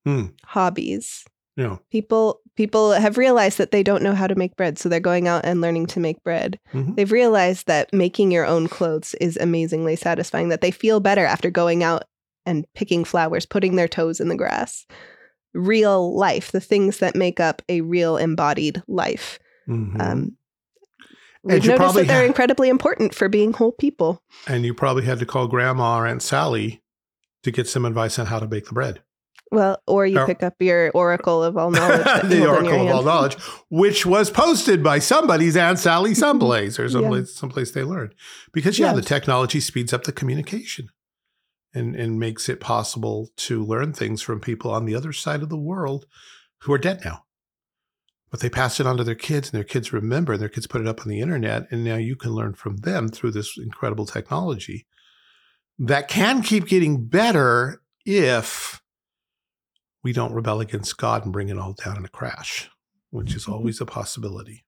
Hmm. 0.05 0.27
hobbies. 0.45 1.25
Know, 1.65 1.81
People 1.91 2.41
people 2.57 2.93
have 2.93 3.17
realized 3.19 3.59
that 3.59 3.71
they 3.71 3.83
don't 3.83 4.03
know 4.03 4.15
how 4.15 4.27
to 4.27 4.35
make 4.35 4.57
bread, 4.57 4.79
so 4.79 4.89
they're 4.89 4.99
going 5.01 5.29
out 5.29 5.45
and 5.45 5.61
learning 5.61 5.87
to 5.87 6.01
make 6.01 6.23
bread. 6.25 6.59
Mhm. 6.75 6.97
They've 6.97 7.13
realized 7.13 7.67
that 7.69 7.93
making 7.93 8.33
your 8.33 8.45
own 8.47 8.67
clothes 8.69 9.15
is 9.21 9.37
amazingly 9.37 9.95
satisfying, 9.97 10.49
that 10.49 10.61
they 10.61 10.71
feel 10.73 10.99
better 11.01 11.25
after 11.25 11.51
going 11.51 11.83
out 11.85 12.05
and 12.47 12.67
picking 12.75 13.05
flowers, 13.05 13.47
putting 13.47 13.77
their 13.77 13.87
toes 13.89 14.21
in 14.21 14.29
the 14.29 14.37
grass. 14.37 14.87
Real 15.55 16.17
life, 16.17 16.51
the 16.51 16.61
things 16.61 16.99
that 16.99 17.15
make 17.15 17.39
up 17.41 17.63
a 17.69 17.81
real 17.83 18.17
embodied 18.17 18.83
life. 18.89 19.39
mhm. 19.69 20.01
Um, 20.01 20.37
And 21.45 21.53
we've 21.55 21.65
you 21.65 21.71
noticed 21.71 21.77
probably 21.77 22.03
that 22.03 22.09
they're 22.09 22.23
ha- 22.23 22.27
incredibly 22.27 22.69
important 22.69 23.15
for 23.15 23.29
being 23.29 23.53
whole 23.53 23.73
people. 23.73 24.21
and 24.47 24.65
you 24.65 24.75
probably 24.75 25.05
had 25.05 25.19
to 25.21 25.27
call 25.27 25.47
Grandma 25.47 25.99
or 25.99 26.07
Aunt 26.07 26.23
Sally 26.23 26.83
to 27.45 27.51
get 27.53 27.69
some 27.69 27.85
advice 27.85 28.19
on 28.19 28.27
how 28.27 28.39
to 28.41 28.47
bake 28.47 28.67
the 28.67 28.73
bread. 28.75 29.01
Well, 29.51 29.83
or 29.87 30.07
you 30.07 30.19
Or- 30.21 30.27
pick 30.27 30.43
up 30.43 30.55
your 30.61 30.91
oracle 30.93 31.43
of 31.43 31.57
all 31.57 31.71
knowledge. 31.71 32.05
the 32.05 32.11
hold 32.11 32.33
in 32.33 32.41
your 32.43 32.49
Oracle 32.51 32.81
of 32.89 32.95
all 32.97 33.03
knowledge, 33.03 33.35
which 33.71 34.05
was 34.05 34.31
posted 34.31 34.83
by 34.83 34.99
somebody's 34.99 35.57
Aunt 35.57 35.79
Sally 35.79 36.15
someplace 36.15 36.79
or 36.79 36.83
Yeah. 36.87 36.89
someplace, 36.91 37.35
someplace 37.35 37.71
they 37.71 37.83
learned. 37.83 38.15
Because 38.53 38.79
yeah, 38.79 38.93
the 38.93 39.03
technology 39.03 39.61
speeds 39.61 39.93
up 39.93 40.05
the 40.05 40.13
communication 40.13 40.89
and, 41.75 41.95
and 41.97 42.19
makes 42.21 42.49
it 42.49 42.61
possible 42.61 43.31
to 43.37 43.65
learn 43.65 43.93
things 43.93 44.21
from 44.23 44.41
people 44.41 44.71
on 44.71 44.85
the 44.85 44.95
other 44.95 45.13
side 45.13 45.43
of 45.43 45.49
the 45.49 45.57
world 45.59 46.05
who 46.63 46.73
are 46.73 46.79
dead 46.79 47.01
now. 47.05 47.25
But 48.31 48.41
they 48.41 48.51
pass 48.51 48.79
it 48.79 48.87
on 48.87 48.99
to 48.99 49.05
their 49.05 49.15
kids 49.15 49.49
and 49.49 49.57
their 49.57 49.65
kids 49.65 49.91
remember 49.93 50.35
and 50.35 50.43
their 50.43 50.51
kids 50.51 50.67
put 50.67 50.83
it 50.83 50.87
up 50.87 51.01
on 51.01 51.09
the 51.09 51.21
internet. 51.21 51.67
And 51.71 51.83
now 51.85 51.97
you 51.97 52.15
can 52.17 52.33
learn 52.33 52.53
from 52.53 52.79
them 52.79 53.09
through 53.09 53.31
this 53.31 53.57
incredible 53.57 54.05
technology 54.05 54.87
that 55.79 56.09
can 56.09 56.43
keep 56.43 56.67
getting 56.67 57.07
better 57.07 57.81
if 58.05 58.83
we 60.09 60.15
don't 60.15 60.33
rebel 60.33 60.63
against 60.63 60.97
God 60.97 61.25
and 61.25 61.33
bring 61.35 61.51
it 61.51 61.59
all 61.59 61.75
down 61.75 61.99
in 61.99 62.05
a 62.07 62.09
crash, 62.09 62.71
which 63.11 63.35
is 63.35 63.47
always 63.47 63.83
a 63.83 63.85
possibility. 63.85 64.65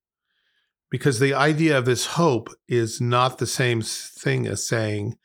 Because 0.90 1.18
the 1.18 1.32
idea 1.32 1.78
of 1.78 1.86
this 1.86 2.04
hope 2.04 2.50
is 2.68 3.00
not 3.00 3.38
the 3.38 3.46
same 3.46 3.80
thing 3.80 4.46
as 4.46 4.68
saying, 4.68 5.16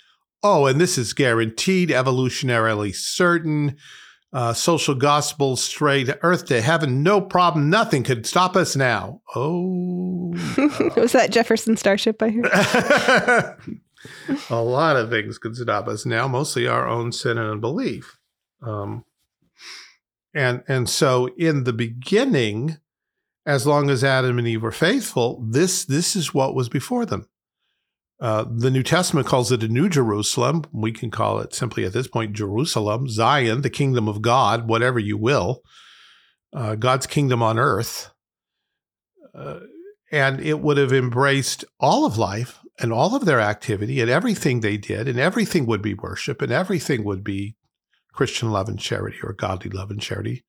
oh, 0.41 0.67
and 0.67 0.79
this 0.79 0.97
is 0.97 1.11
guaranteed, 1.11 1.89
evolutionarily 1.89 2.95
certain, 2.95 3.75
uh, 4.31 4.53
social 4.53 4.95
gospel, 4.95 5.57
straight 5.57 6.09
earth 6.21 6.45
to 6.45 6.61
heaven, 6.61 7.03
no 7.03 7.19
problem, 7.19 7.69
nothing 7.69 8.03
could 8.03 8.25
stop 8.25 8.55
us 8.55 8.77
now. 8.77 9.21
Oh. 9.35 10.33
Was 10.95 11.11
that 11.11 11.31
Jefferson 11.31 11.75
Starship 11.75 12.21
I 12.21 12.29
hear? 12.29 12.45
a 14.49 14.61
lot 14.61 14.95
of 14.95 15.09
things 15.09 15.37
could 15.37 15.57
stop 15.57 15.89
us 15.89 16.05
now, 16.05 16.29
mostly 16.29 16.67
our 16.67 16.87
own 16.87 17.11
sin 17.11 17.37
and 17.37 17.51
unbelief. 17.51 18.17
Um, 18.61 19.03
and 20.35 20.63
and 20.67 20.89
so 20.89 21.29
in 21.37 21.63
the 21.63 21.73
beginning, 21.73 22.77
as 23.45 23.65
long 23.65 23.89
as 23.89 24.03
Adam 24.03 24.37
and 24.37 24.47
Eve 24.47 24.61
were 24.61 24.71
faithful, 24.71 25.43
this 25.49 25.85
this 25.85 26.15
is 26.15 26.33
what 26.33 26.53
was 26.53 26.67
before 26.67 27.05
them. 27.05 27.27
Uh, 28.19 28.45
the 28.49 28.71
New 28.71 28.83
Testament 28.83 29.27
calls 29.27 29.51
it 29.51 29.63
a 29.63 29.67
New 29.67 29.89
Jerusalem. 29.89 30.63
We 30.71 30.91
can 30.91 31.09
call 31.09 31.39
it 31.39 31.53
simply 31.53 31.85
at 31.85 31.93
this 31.93 32.07
point 32.07 32.33
Jerusalem, 32.33 33.07
Zion, 33.09 33.61
the 33.61 33.69
kingdom 33.69 34.07
of 34.07 34.21
God, 34.21 34.67
whatever 34.67 34.99
you 34.99 35.17
will, 35.17 35.61
uh, 36.53 36.75
God's 36.75 37.07
kingdom 37.07 37.41
on 37.41 37.57
earth. 37.57 38.11
Uh, 39.33 39.61
and 40.11 40.39
it 40.39 40.59
would 40.59 40.77
have 40.77 40.93
embraced 40.93 41.65
all 41.79 42.05
of 42.05 42.17
life 42.17 42.59
and 42.79 42.93
all 42.93 43.15
of 43.15 43.25
their 43.25 43.41
activity 43.41 43.99
and 43.99 44.09
everything 44.09 44.59
they 44.59 44.77
did, 44.77 45.07
and 45.07 45.19
everything 45.19 45.65
would 45.65 45.81
be 45.81 45.93
worship, 45.93 46.41
and 46.41 46.51
everything 46.51 47.03
would 47.03 47.23
be 47.23 47.55
Christian 48.15 48.51
love 48.51 48.69
and 48.69 48.79
charity 48.79 49.17
or 49.21 49.33
godly 49.33 49.69
love 49.69 49.91
and 49.91 50.01
charity. 50.01 50.45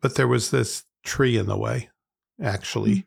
But 0.00 0.16
there 0.16 0.28
was 0.28 0.50
this 0.50 0.84
tree 1.02 1.36
in 1.36 1.46
the 1.46 1.56
way. 1.56 1.88
Actually, 2.42 2.94
mm. 2.94 3.06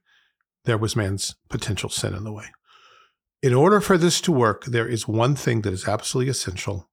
there 0.65 0.77
was 0.77 0.95
man's 0.95 1.35
potential 1.49 1.89
sin 1.89 2.15
in 2.15 2.23
the 2.23 2.33
way. 2.33 2.45
In 3.43 3.53
order 3.53 3.79
for 3.79 3.97
this 3.97 4.19
to 4.21 4.31
work, 4.31 4.65
there 4.65 4.87
is 4.87 5.07
one 5.07 5.35
thing 5.35 5.61
that 5.61 5.73
is 5.73 5.87
absolutely 5.87 6.31
essential, 6.31 6.89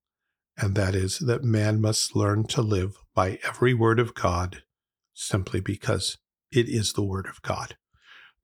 and 0.59 0.75
that 0.75 0.95
is 0.95 1.21
that 1.21 1.43
man 1.43 1.81
must 1.81 2.15
learn 2.15 2.47
to 2.49 2.61
live 2.61 2.99
by 3.15 3.39
every 3.49 3.73
word 3.73 3.99
of 3.99 4.15
God 4.15 4.63
simply 5.15 5.61
because 5.61 6.19
it 6.53 6.69
is 6.69 6.93
the 6.93 7.03
word 7.03 7.27
of 7.27 7.41
God. 7.41 7.77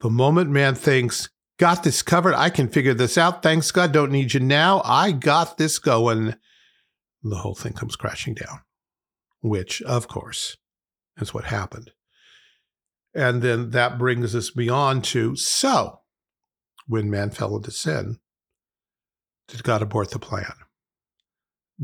The 0.01 0.09
moment 0.09 0.49
man 0.49 0.75
thinks, 0.75 1.29
got 1.59 1.83
this 1.83 2.01
covered, 2.01 2.35
I 2.35 2.49
can 2.49 2.69
figure 2.69 2.95
this 2.95 3.19
out, 3.19 3.43
thanks 3.43 3.71
God, 3.71 3.93
don't 3.93 4.13
need 4.13 4.33
you 4.33 4.41
now, 4.41 4.81
I 4.83 5.13
got 5.13 5.59
this 5.59 5.79
going, 5.79 6.37
the 7.23 7.37
whole 7.37 7.55
thing 7.55 7.73
comes 7.73 7.97
crashing 7.97 8.35
down, 8.35 8.61
which, 9.41 9.83
of 9.83 10.09
course, 10.09 10.57
is 11.19 11.35
what 11.35 11.45
happened. 11.45 11.93
And 13.15 13.43
then 13.43 13.71
that 13.71 13.99
brings 13.99 14.35
us 14.35 14.51
beyond 14.51 15.05
to 15.05 15.37
so, 15.37 16.01
when 16.87 17.11
man 17.11 17.31
fell 17.31 17.57
into 17.57 17.71
sin, 17.71 18.19
did 19.49 19.63
God 19.65 19.83
abort 19.83 20.11
the 20.11 20.19
plan? 20.19 20.53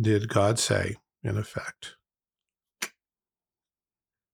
Did 0.01 0.29
God 0.29 0.59
say, 0.59 0.97
in 1.23 1.37
effect, 1.37 1.97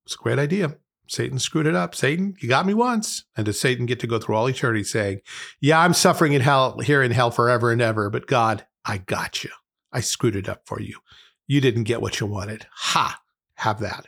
it's 0.05 0.15
a 0.15 0.19
great 0.23 0.39
idea. 0.39 0.77
Satan 1.09 1.39
screwed 1.39 1.67
it 1.67 1.75
up. 1.75 1.95
Satan, 1.95 2.35
you 2.41 2.49
got 2.49 2.67
me 2.67 2.75
once. 2.75 3.25
And 3.37 3.47
does 3.47 3.61
Satan 3.61 3.87
get 3.87 4.01
to 4.01 4.07
go 4.07 4.19
through 4.19 4.35
all 4.35 4.49
eternity 4.49 4.85
saying, 4.85 5.21
Yeah, 5.61 5.81
I'm 5.81 5.95
suffering 5.95 6.33
in 6.33 6.41
hell 6.41 6.79
here 6.81 7.03
in 7.03 7.11
hell 7.11 7.31
forever 7.31 7.71
and 7.71 7.83
ever, 7.83 8.11
but 8.11 8.27
God, 8.27 8.67
I 8.85 8.99
got 8.99 9.45
you. 9.45 9.51
I 9.93 10.01
screwed 10.01 10.37
it 10.37 10.49
up 10.49 10.63
for 10.65 10.81
you. 10.81 10.99
You 11.47 11.61
didn't 11.61 11.85
get 11.85 12.01
what 12.01 12.21
you 12.21 12.27
wanted. 12.27 12.67
Ha! 12.73 13.21
Have 13.57 13.81
that. 13.81 14.07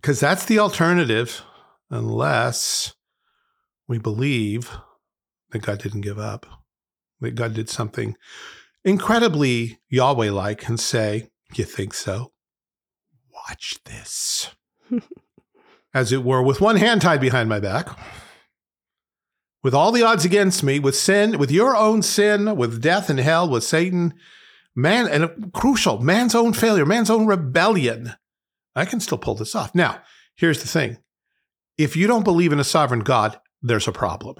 Because 0.00 0.20
that's 0.20 0.44
the 0.44 0.58
alternative, 0.58 1.42
unless 1.90 2.94
we 3.88 3.98
believe 3.98 4.70
that 5.50 5.62
God 5.62 5.78
didn't 5.78 6.00
give 6.00 6.18
up, 6.18 6.46
that 7.20 7.34
God 7.34 7.54
did 7.54 7.68
something 7.68 8.16
incredibly 8.84 9.78
Yahweh 9.88 10.30
like 10.30 10.68
and 10.68 10.78
say, 10.78 11.30
You 11.54 11.64
think 11.64 11.94
so? 11.94 12.32
Watch 13.32 13.78
this 13.84 14.50
as 15.94 16.12
it 16.12 16.24
were, 16.24 16.42
with 16.42 16.60
one 16.60 16.76
hand 16.76 17.02
tied 17.02 17.20
behind 17.20 17.48
my 17.48 17.60
back, 17.60 17.88
with 19.62 19.74
all 19.74 19.92
the 19.92 20.02
odds 20.02 20.24
against 20.24 20.62
me, 20.62 20.78
with 20.78 20.96
sin, 20.96 21.38
with 21.38 21.50
your 21.50 21.76
own 21.76 22.02
sin, 22.02 22.56
with 22.56 22.82
death 22.82 23.08
and 23.08 23.20
hell, 23.20 23.48
with 23.48 23.62
Satan, 23.62 24.14
man, 24.74 25.08
and 25.08 25.52
crucial, 25.52 25.98
man's 25.98 26.34
own 26.34 26.52
failure, 26.52 26.86
man's 26.86 27.10
own 27.10 27.26
rebellion. 27.26 28.14
I 28.74 28.84
can 28.84 29.00
still 29.00 29.18
pull 29.18 29.34
this 29.34 29.54
off. 29.54 29.74
Now, 29.74 30.00
here's 30.34 30.62
the 30.62 30.68
thing 30.68 30.98
if 31.78 31.96
you 31.96 32.06
don't 32.06 32.24
believe 32.24 32.52
in 32.52 32.60
a 32.60 32.64
sovereign 32.64 33.00
God, 33.00 33.40
there's 33.60 33.88
a 33.88 33.92
problem. 33.92 34.36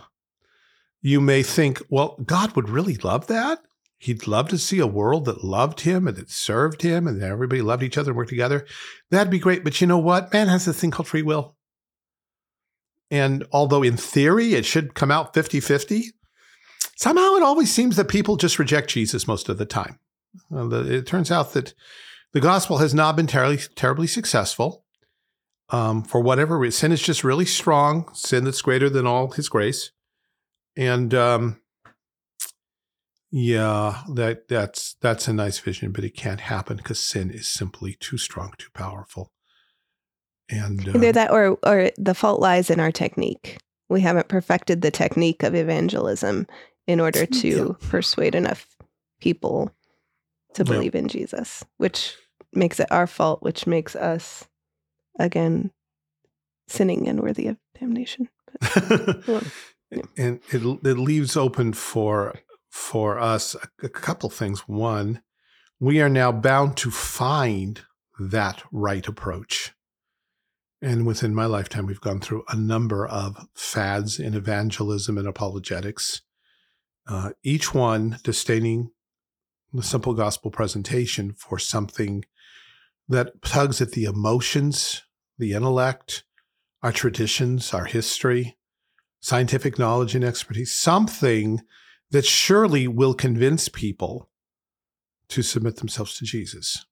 You 1.01 1.21
may 1.21 1.43
think, 1.43 1.83
well, 1.89 2.17
God 2.25 2.55
would 2.55 2.69
really 2.69 2.95
love 2.97 3.27
that. 3.27 3.61
He'd 3.99 4.27
love 4.27 4.49
to 4.49 4.59
see 4.59 4.81
a 4.81 4.87
world 4.87 5.27
that 5.27 5.45
loved 5.45 5.83
him 5.83 6.09
and 6.09 6.17
that 6.17 6.31
served 6.31 6.83
him 6.83 7.07
and 7.07 7.21
that 7.21 7.31
everybody 7.31 7.63
loved 7.63 7.85
each 7.85 7.97
other 7.97 8.11
and 8.11 8.17
worked 8.17 8.31
together. 8.31 8.67
That'd 9.11 9.31
be 9.31 9.39
great. 9.39 9.63
But 9.63 9.81
you 9.81 9.87
know 9.87 9.99
what? 9.99 10.33
Man 10.33 10.49
has 10.49 10.65
this 10.65 10.81
thing 10.81 10.91
called 10.91 11.07
free 11.07 11.23
will. 11.23 11.57
And 13.13 13.45
although 13.53 13.83
in 13.83 13.97
theory 13.97 14.55
it 14.55 14.65
should 14.65 14.95
come 14.95 15.11
out 15.11 15.35
50 15.35 15.61
50, 15.61 16.07
somehow 16.97 17.35
it 17.35 17.43
always 17.43 17.73
seems 17.73 17.95
that 17.97 18.09
people 18.09 18.37
just 18.37 18.59
reject 18.59 18.91
Jesus 18.91 19.29
most 19.29 19.49
of 19.49 19.59
the 19.59 19.67
time. 19.67 19.99
Uh, 20.55 20.67
the, 20.67 20.95
it 20.95 21.07
turns 21.07 21.31
out 21.31 21.53
that 21.53 21.75
the 22.33 22.41
gospel 22.41 22.79
has 22.79 22.95
not 22.95 23.17
been 23.17 23.27
terribly, 23.27 23.59
terribly 23.75 24.07
successful. 24.07 24.85
Um, 25.71 26.03
for 26.03 26.21
whatever 26.21 26.59
reason, 26.59 26.79
sin 26.79 26.93
is 26.93 27.03
just 27.03 27.25
really 27.25 27.47
strong, 27.47 28.11
sin 28.13 28.45
that's 28.45 28.61
greater 28.61 28.91
than 28.91 29.07
all 29.07 29.31
his 29.31 29.49
grace. 29.49 29.91
And 30.77 31.15
um, 31.15 31.61
yeah, 33.31 34.03
that 34.15 34.49
that's 34.49 34.97
that's 35.01 35.29
a 35.29 35.33
nice 35.33 35.59
vision, 35.59 35.93
but 35.93 36.05
it 36.05 36.15
can't 36.15 36.41
happen 36.41 36.77
because 36.77 37.01
sin 37.01 37.31
is 37.31 37.49
simply 37.49 37.97
too 37.99 38.19
strong, 38.19 38.53
too 38.59 38.69
powerful. 38.75 39.33
And 40.51 40.87
uh, 40.87 40.93
Either 40.93 41.13
that 41.13 41.31
or 41.31 41.59
or 41.63 41.91
the 41.97 42.15
fault 42.15 42.41
lies 42.41 42.69
in 42.69 42.79
our 42.79 42.93
technique. 42.93 43.59
We 43.89 44.03
haven't 44.03 44.29
perfected 44.29 44.83
the 44.83 44.91
technique 44.91 45.43
of 45.43 45.55
evangelism 45.55 46.47
in 46.87 47.01
order 47.01 47.25
to 47.27 47.77
persuade 47.89 48.35
enough 48.35 48.67
people 49.21 49.71
to 50.55 50.65
Yeah. 50.65 50.73
believe 50.73 50.95
in 50.95 51.09
Jesus, 51.09 51.65
which 51.79 52.17
makes 52.53 52.79
it 52.81 52.91
our 52.91 53.07
fault, 53.07 53.43
which 53.43 53.67
makes 53.67 53.97
us 53.97 54.47
again 55.19 55.71
sinning 56.69 57.09
and 57.09 57.21
worthy 57.21 57.47
of 57.49 57.57
damnation. 57.79 58.29
Well, 59.27 59.43
and 60.17 60.41
it 60.51 60.63
it 60.63 60.99
leaves 60.99 61.37
open 61.37 61.75
for 61.75 62.35
for 62.71 63.19
us 63.19 63.55
a, 63.55 63.87
a 63.87 63.89
couple 63.91 64.31
things. 64.31 64.61
One, 64.67 65.21
we 65.79 66.01
are 66.01 66.09
now 66.09 66.33
bound 66.33 66.77
to 66.79 66.91
find 66.91 67.83
that 68.19 68.63
right 68.73 69.07
approach. 69.07 69.73
And 70.81 71.07
within 71.07 71.35
my 71.35 71.45
lifetime, 71.45 71.87
we've 71.87 72.01
gone 72.01 72.21
through 72.21 72.45
a 72.49 72.57
number 72.57 73.07
of 73.07 73.47
fads 73.55 74.19
in 74.19 74.35
evangelism 74.35 75.17
and 75.19 75.29
apologetics, 75.29 76.23
uh, 77.07 77.31
each 77.43 77.73
one 77.75 78.19
disdaining 78.25 78.91
the 79.73 79.83
simple 79.83 80.15
gospel 80.15 80.51
presentation 80.51 81.33
for 81.33 81.59
something 81.59 82.25
that 83.09 83.43
tugs 83.43 83.81
at 83.81 83.93
the 83.93 84.05
emotions, 84.05 85.03
the 85.39 85.53
intellect, 85.53 86.25
our 86.83 86.93
traditions, 86.93 87.73
our 87.73 87.85
history, 87.85 88.57
scientific 89.21 89.79
knowledge 89.79 90.15
and 90.15 90.25
expertise, 90.25 90.75
something 90.75 91.61
that 92.11 92.25
surely 92.27 92.87
will 92.87 93.15
convince 93.15 93.69
people 93.69 94.29
to 95.29 95.43
submit 95.43 95.77
themselves 95.77 96.19
to 96.19 96.25
Jesus. 96.25 96.85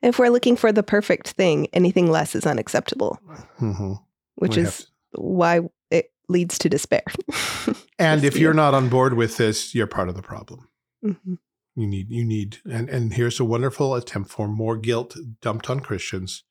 If 0.00 0.18
we're 0.18 0.30
looking 0.30 0.56
for 0.56 0.72
the 0.72 0.82
perfect 0.84 1.28
thing, 1.30 1.66
anything 1.72 2.10
less 2.10 2.34
is 2.34 2.46
unacceptable, 2.46 3.18
Mm-hmm. 3.60 3.94
which 4.36 4.56
We 4.56 4.62
is 4.62 4.86
why 5.12 5.60
it 5.90 6.12
leads 6.28 6.58
to 6.58 6.68
despair. 6.68 7.02
And 7.98 8.24
if 8.24 8.36
you're 8.36 8.54
not 8.54 8.74
on 8.74 8.88
board 8.88 9.14
with 9.14 9.36
this, 9.36 9.76
you're 9.76 9.86
part 9.86 10.08
of 10.08 10.16
the 10.16 10.22
problem. 10.22 10.68
Mhm. 11.04 11.38
You 11.74 11.86
need, 11.86 12.10
you 12.10 12.24
need, 12.24 12.58
and, 12.70 12.88
and 12.90 13.14
here's 13.14 13.40
a 13.40 13.44
wonderful 13.44 13.94
attempt 13.94 14.30
for 14.30 14.46
more 14.46 14.76
guilt 14.76 15.16
dumped 15.40 15.70
on 15.70 15.80
Christians 15.80 16.44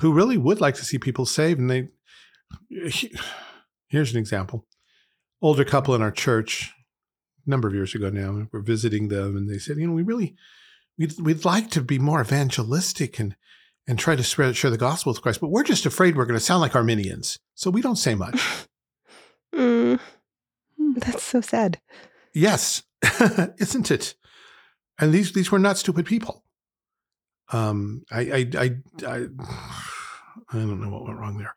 who 0.00 0.12
really 0.12 0.36
would 0.36 0.60
like 0.60 0.74
to 0.74 0.84
see 0.84 0.98
people 0.98 1.24
saved. 1.24 1.58
And 1.60 1.70
they, 1.70 1.88
here's 3.88 4.12
an 4.12 4.18
example 4.18 4.66
older 5.40 5.64
couple 5.64 5.94
in 5.94 6.02
our 6.02 6.10
church, 6.10 6.72
a 7.46 7.50
number 7.50 7.68
of 7.68 7.74
years 7.74 7.94
ago 7.94 8.08
now, 8.10 8.46
we're 8.52 8.60
visiting 8.60 9.08
them 9.08 9.36
and 9.36 9.48
they 9.48 9.58
said, 9.58 9.76
you 9.76 9.86
know, 9.86 9.92
we 9.92 10.02
really, 10.02 10.34
we'd, 10.98 11.18
we'd 11.20 11.44
like 11.44 11.70
to 11.70 11.82
be 11.82 11.98
more 11.98 12.20
evangelistic 12.20 13.18
and, 13.18 13.36
and 13.86 13.98
try 13.98 14.16
to 14.16 14.24
spread, 14.24 14.56
share 14.56 14.70
the 14.70 14.78
gospel 14.78 15.12
with 15.12 15.20
Christ, 15.20 15.40
but 15.40 15.50
we're 15.50 15.62
just 15.62 15.84
afraid 15.84 16.16
we're 16.16 16.24
going 16.24 16.38
to 16.38 16.44
sound 16.44 16.62
like 16.62 16.74
Arminians. 16.74 17.38
So 17.54 17.70
we 17.70 17.82
don't 17.82 17.96
say 17.96 18.14
much. 18.14 18.40
Mm, 19.54 20.00
Hmm. 20.76 20.94
that's 20.94 21.22
so 21.22 21.40
sad. 21.40 21.80
Yes, 22.34 22.82
isn't 23.58 23.88
it? 23.92 24.16
And 24.98 25.12
these 25.12 25.32
these 25.32 25.50
were 25.50 25.58
not 25.58 25.78
stupid 25.78 26.06
people. 26.06 26.44
Um, 27.52 28.02
I 28.10 28.20
I 28.20 28.50
I 28.58 28.76
I, 29.06 29.16
I 30.52 30.52
don't 30.52 30.80
know 30.80 30.88
what 30.90 31.04
went 31.04 31.18
wrong 31.18 31.38
there. 31.38 31.54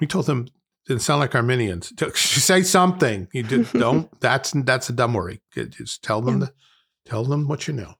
We 0.00 0.06
told 0.06 0.26
them 0.26 0.48
didn't 0.86 1.02
sound 1.02 1.20
like 1.20 1.34
Arminians. 1.34 1.92
Say 2.18 2.62
something. 2.62 3.28
You 3.32 3.42
did, 3.44 3.70
don't. 3.72 4.08
That's 4.20 4.50
that's 4.64 4.88
a 4.90 4.92
dumb 4.92 5.14
worry. 5.14 5.40
Just 5.54 6.02
tell 6.02 6.20
them 6.20 6.40
Yeah. 6.40 6.46
the, 6.46 6.52
tell 7.10 7.24
them 7.24 7.46
what 7.46 7.68
you 7.68 7.74
know. 7.74 7.94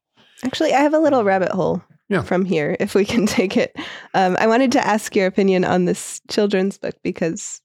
Actually, 0.44 0.72
I 0.74 0.80
have 0.80 0.94
a 0.94 0.98
little 0.98 1.22
rabbit 1.22 1.50
hole 1.52 1.80
Yeah. 2.08 2.22
from 2.22 2.44
here, 2.44 2.76
if 2.80 2.94
we 2.96 3.04
can 3.04 3.26
take 3.38 3.56
it. 3.56 3.76
Um, 4.14 4.36
I 4.40 4.46
wanted 4.48 4.72
to 4.72 4.84
ask 4.84 5.14
your 5.14 5.26
opinion 5.28 5.64
on 5.64 5.84
this 5.84 6.20
children's 6.28 6.76
book 6.78 6.96
because, 7.04 7.60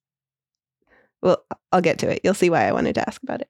well, 1.23 1.43
I'll 1.71 1.81
get 1.81 1.97
to 1.99 2.09
it. 2.09 2.21
You'll 2.23 2.35
see 2.35 2.51
why 2.51 2.67
I 2.67 2.71
wanted 2.71 2.93
to 2.95 3.07
ask 3.09 3.21
about 3.23 3.41
it. 3.41 3.49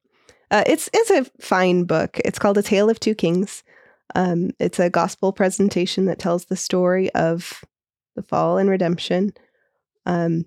Uh, 0.50 0.64
it's 0.66 0.90
it's 0.94 1.10
a 1.12 1.26
fine 1.42 1.84
book. 1.84 2.20
It's 2.24 2.40
called 2.40 2.58
A 2.58 2.64
Tale 2.64 2.90
of 2.90 3.00
Two 3.00 3.16
Kings. 3.16 3.64
Um, 4.16 4.52
it's 4.60 4.80
a 4.80 4.90
gospel 4.90 5.34
presentation 5.34 6.06
that 6.06 6.20
tells 6.20 6.46
the 6.46 6.56
story 6.56 7.14
of 7.14 7.64
the 8.16 8.24
fall 8.24 8.58
and 8.58 8.70
redemption. 8.70 9.34
Um, 10.06 10.46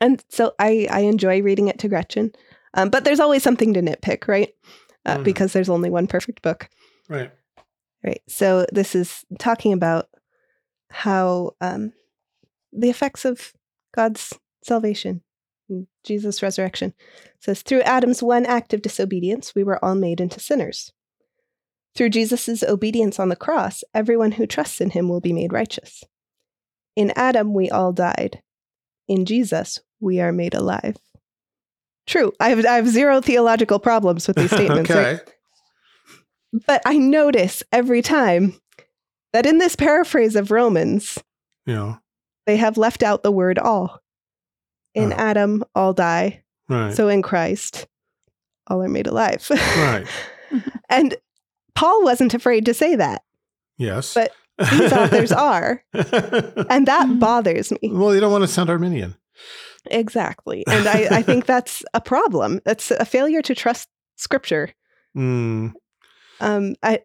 and 0.00 0.24
so 0.28 0.54
I 0.58 0.88
I 0.90 1.00
enjoy 1.00 1.42
reading 1.42 1.68
it 1.68 1.78
to 1.80 1.88
Gretchen. 1.88 2.32
Um, 2.74 2.88
but 2.88 3.04
there's 3.04 3.20
always 3.20 3.42
something 3.42 3.74
to 3.74 3.82
nitpick, 3.82 4.28
right? 4.28 4.54
Uh, 5.04 5.18
Mhm. 5.18 5.24
Because 5.24 5.52
there's 5.52 5.68
only 5.68 5.90
one 5.90 6.06
perfect 6.06 6.40
book. 6.42 6.68
Right. 7.08 7.30
Right. 8.04 8.22
So 8.28 8.66
this 8.72 8.94
is 8.94 9.24
talking 9.38 9.72
about 9.72 10.08
how 10.90 11.56
um, 11.60 11.92
the 12.72 12.90
effects 12.90 13.24
of 13.24 13.52
God's 13.94 14.32
salvation, 14.62 15.22
Jesus' 16.04 16.42
resurrection. 16.42 16.94
It 17.24 17.44
says 17.44 17.62
through 17.62 17.82
Adam's 17.82 18.22
one 18.22 18.46
act 18.46 18.72
of 18.72 18.82
disobedience, 18.82 19.54
we 19.54 19.64
were 19.64 19.82
all 19.84 19.94
made 19.94 20.20
into 20.20 20.40
sinners. 20.40 20.92
Through 21.94 22.10
Jesus' 22.10 22.62
obedience 22.62 23.18
on 23.18 23.28
the 23.28 23.36
cross, 23.36 23.82
everyone 23.94 24.32
who 24.32 24.46
trusts 24.46 24.80
in 24.80 24.90
him 24.90 25.08
will 25.08 25.20
be 25.20 25.32
made 25.32 25.52
righteous. 25.52 26.04
In 26.96 27.12
Adam, 27.16 27.54
we 27.54 27.70
all 27.70 27.92
died. 27.92 28.42
In 29.08 29.24
Jesus, 29.24 29.80
we 30.00 30.20
are 30.20 30.32
made 30.32 30.54
alive. 30.54 30.96
True. 32.06 32.32
I 32.40 32.50
have, 32.50 32.64
I 32.64 32.74
have 32.74 32.88
zero 32.88 33.20
theological 33.20 33.78
problems 33.78 34.26
with 34.26 34.36
these 34.36 34.50
statements. 34.52 34.90
right? 34.90 35.20
But 36.66 36.82
I 36.84 36.96
notice 36.96 37.62
every 37.72 38.02
time 38.02 38.60
that 39.32 39.46
in 39.46 39.58
this 39.58 39.76
paraphrase 39.76 40.36
of 40.36 40.50
Romans, 40.50 41.18
know. 41.66 41.98
they 42.46 42.56
have 42.56 42.76
left 42.76 43.02
out 43.02 43.22
the 43.22 43.32
word 43.32 43.58
all. 43.58 43.99
In 44.94 45.12
Oh. 45.12 45.16
Adam, 45.16 45.64
all 45.74 45.92
die. 45.92 46.42
Right. 46.68 46.92
So 46.94 47.08
in 47.08 47.22
Christ, 47.22 47.86
all 48.66 48.82
are 48.82 48.88
made 48.88 49.06
alive. 49.06 49.46
right. 49.50 50.06
and 50.88 51.14
Paul 51.74 52.02
wasn't 52.04 52.34
afraid 52.34 52.64
to 52.66 52.74
say 52.74 52.96
that. 52.96 53.22
Yes. 53.78 54.14
But 54.14 54.32
These 54.58 54.92
authors 54.92 55.32
are. 55.52 55.82
And 55.92 56.86
that 56.86 57.16
bothers 57.18 57.70
me. 57.72 57.78
well, 57.92 58.14
you 58.14 58.20
don't 58.20 58.32
want 58.32 58.42
to 58.42 58.48
sound 58.48 58.68
Arminian. 58.70 59.16
Exactly. 59.90 60.64
And 60.68 60.86
I, 60.86 61.08
I 61.10 61.22
think 61.22 61.46
that's 61.46 61.82
a 61.94 62.00
problem. 62.00 62.60
That's 62.64 62.90
a 62.90 63.04
failure 63.04 63.42
to 63.42 63.54
trust 63.54 63.88
scripture. 64.16 64.70
Mm, 65.16 65.72
Um, 66.40 66.74
I, 66.82 67.00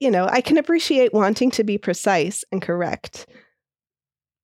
you 0.00 0.10
know, 0.10 0.26
I 0.26 0.40
can 0.40 0.56
appreciate 0.58 1.12
wanting 1.12 1.50
to 1.52 1.62
be 1.64 1.76
precise 1.78 2.44
and 2.50 2.62
correct. 2.62 3.26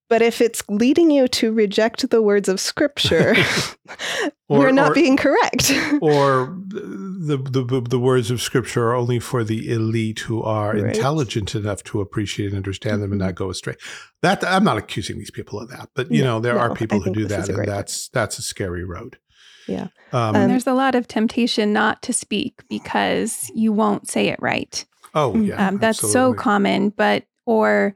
But 0.08 0.22
if 0.22 0.40
it's 0.40 0.62
leading 0.70 1.10
you 1.10 1.28
to 1.28 1.52
reject 1.52 2.08
the 2.10 2.22
words 2.22 2.48
of 2.48 2.60
scripture, 2.60 3.34
Or- 4.48 4.58
we're 4.60 4.70
not 4.72 4.92
or- 4.92 4.94
being 4.94 5.16
correct. 5.18 5.70
or 6.00 6.56
the, 6.68 7.36
the 7.36 7.82
the 7.88 7.98
words 7.98 8.30
of 8.30 8.40
scripture 8.40 8.88
are 8.88 8.94
only 8.94 9.18
for 9.18 9.44
the 9.44 9.70
elite 9.70 10.20
who 10.20 10.42
are 10.42 10.72
Right. 10.74 10.96
intelligent 10.96 11.54
enough 11.54 11.82
to 11.84 12.00
appreciate 12.00 12.46
and 12.48 12.56
understand 12.56 13.02
them 13.02 13.12
and 13.12 13.18
not 13.18 13.34
go 13.34 13.50
astray. 13.50 13.74
That 14.22 14.42
I'm 14.44 14.64
not 14.64 14.78
accusing 14.78 15.18
these 15.18 15.30
people 15.30 15.60
of 15.60 15.68
that, 15.70 15.90
but 15.94 16.10
you 16.10 16.22
No, 16.22 16.34
know 16.36 16.40
there 16.40 16.58
are 16.58 16.74
people 16.74 17.00
I 17.00 17.04
who 17.04 17.12
do 17.14 17.26
that, 17.26 17.48
and 17.50 17.66
that's 17.68 18.08
that's 18.08 18.38
a 18.38 18.42
scary 18.42 18.84
road. 18.84 19.18
Yeah. 19.66 19.88
Um, 20.12 20.20
Um, 20.30 20.36
And 20.36 20.50
there's 20.50 20.66
a 20.66 20.72
lot 20.72 20.94
of 20.94 21.06
temptation 21.06 21.74
not 21.74 22.00
to 22.02 22.12
speak 22.14 22.62
because 22.70 23.50
you 23.54 23.70
won't 23.74 24.08
say 24.08 24.28
it 24.28 24.40
right. 24.40 24.82
oh 25.14 25.36
yeah, 25.36 25.68
um, 25.68 25.76
that's 25.78 26.00
so 26.12 26.32
common, 26.32 26.88
but, 26.90 27.24
or 27.44 27.94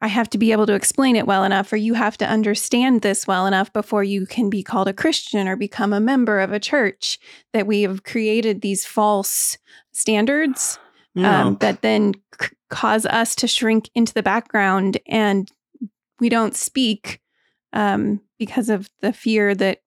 I 0.00 0.08
have 0.08 0.28
to 0.30 0.38
be 0.38 0.52
able 0.52 0.66
to 0.66 0.74
explain 0.74 1.16
it 1.16 1.26
well 1.26 1.44
enough, 1.44 1.72
or 1.72 1.76
you 1.76 1.94
have 1.94 2.18
to 2.18 2.26
understand 2.26 3.00
this 3.00 3.26
well 3.26 3.46
enough 3.46 3.72
before 3.72 4.04
you 4.04 4.26
can 4.26 4.50
be 4.50 4.62
called 4.62 4.88
a 4.88 4.92
Christian 4.92 5.48
or 5.48 5.56
become 5.56 5.92
a 5.92 6.00
member 6.00 6.40
of 6.40 6.52
a 6.52 6.60
church. 6.60 7.18
That 7.52 7.66
we 7.66 7.82
have 7.82 8.04
created 8.04 8.60
these 8.60 8.84
false 8.84 9.56
standards 9.92 10.78
um, 11.24 11.56
that 11.60 11.82
then 11.82 12.14
c- 12.40 12.48
cause 12.68 13.06
us 13.06 13.34
to 13.36 13.48
shrink 13.48 13.88
into 13.94 14.12
the 14.12 14.22
background 14.22 14.98
and 15.06 15.50
we 16.20 16.28
don't 16.28 16.54
speak 16.54 17.20
um, 17.72 18.20
because 18.38 18.68
of 18.68 18.88
the 19.00 19.12
fear 19.12 19.54
that 19.54 19.80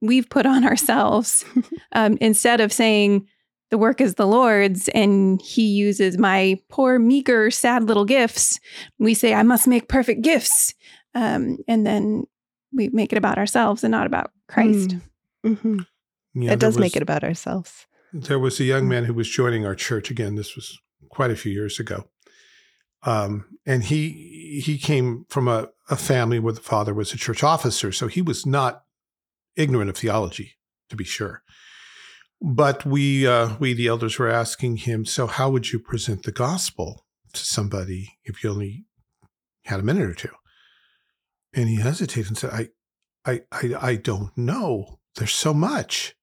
we've 0.00 0.28
put 0.30 0.46
on 0.46 0.64
ourselves 0.66 1.44
um, 1.92 2.16
instead 2.20 2.60
of 2.60 2.72
saying 2.72 3.26
the 3.72 3.78
work 3.78 4.00
is 4.00 4.14
the 4.14 4.26
lord's 4.26 4.86
and 4.88 5.42
he 5.42 5.66
uses 5.66 6.18
my 6.18 6.56
poor 6.68 6.98
meager 7.00 7.50
sad 7.50 7.84
little 7.84 8.04
gifts 8.04 8.60
we 8.98 9.14
say 9.14 9.34
i 9.34 9.42
must 9.42 9.66
make 9.66 9.88
perfect 9.88 10.22
gifts 10.22 10.74
um, 11.14 11.58
and 11.66 11.86
then 11.86 12.24
we 12.72 12.88
make 12.90 13.12
it 13.12 13.18
about 13.18 13.38
ourselves 13.38 13.82
and 13.82 13.90
not 13.90 14.06
about 14.06 14.30
christ 14.46 14.96
Mhm. 15.44 15.86
Yeah, 16.34 16.52
it 16.52 16.60
does 16.60 16.74
there 16.74 16.80
make 16.80 16.96
it 16.96 17.02
about 17.02 17.24
ourselves. 17.24 17.86
There 18.12 18.38
was 18.38 18.60
a 18.60 18.64
young 18.64 18.88
man 18.88 19.04
who 19.04 19.14
was 19.14 19.28
joining 19.28 19.66
our 19.66 19.74
church 19.74 20.10
again. 20.10 20.34
This 20.34 20.54
was 20.54 20.78
quite 21.08 21.30
a 21.30 21.36
few 21.36 21.52
years 21.52 21.80
ago, 21.80 22.08
um, 23.02 23.44
and 23.66 23.84
he 23.84 24.60
he 24.64 24.78
came 24.78 25.26
from 25.28 25.48
a, 25.48 25.68
a 25.90 25.96
family 25.96 26.38
where 26.38 26.52
the 26.52 26.60
father 26.60 26.94
was 26.94 27.12
a 27.12 27.18
church 27.18 27.42
officer, 27.42 27.92
so 27.92 28.06
he 28.06 28.22
was 28.22 28.46
not 28.46 28.84
ignorant 29.56 29.90
of 29.90 29.96
theology, 29.96 30.52
to 30.88 30.96
be 30.96 31.04
sure. 31.04 31.42
But 32.44 32.84
we 32.84 33.24
uh, 33.24 33.56
we 33.60 33.72
the 33.72 33.86
elders 33.86 34.18
were 34.18 34.28
asking 34.28 34.78
him, 34.78 35.04
so 35.04 35.28
how 35.28 35.48
would 35.50 35.70
you 35.70 35.78
present 35.78 36.24
the 36.24 36.32
gospel 36.32 37.06
to 37.34 37.44
somebody 37.44 38.18
if 38.24 38.42
you 38.42 38.50
only 38.50 38.86
had 39.66 39.78
a 39.78 39.84
minute 39.84 40.10
or 40.10 40.14
two? 40.14 40.28
And 41.54 41.68
he 41.68 41.76
hesitated 41.76 42.28
and 42.28 42.38
said, 42.38 42.50
I 42.50 42.68
I 43.24 43.40
I, 43.52 43.74
I 43.80 43.94
don't 43.96 44.36
know. 44.36 44.98
There's 45.14 45.32
so 45.32 45.54
much. 45.54 46.16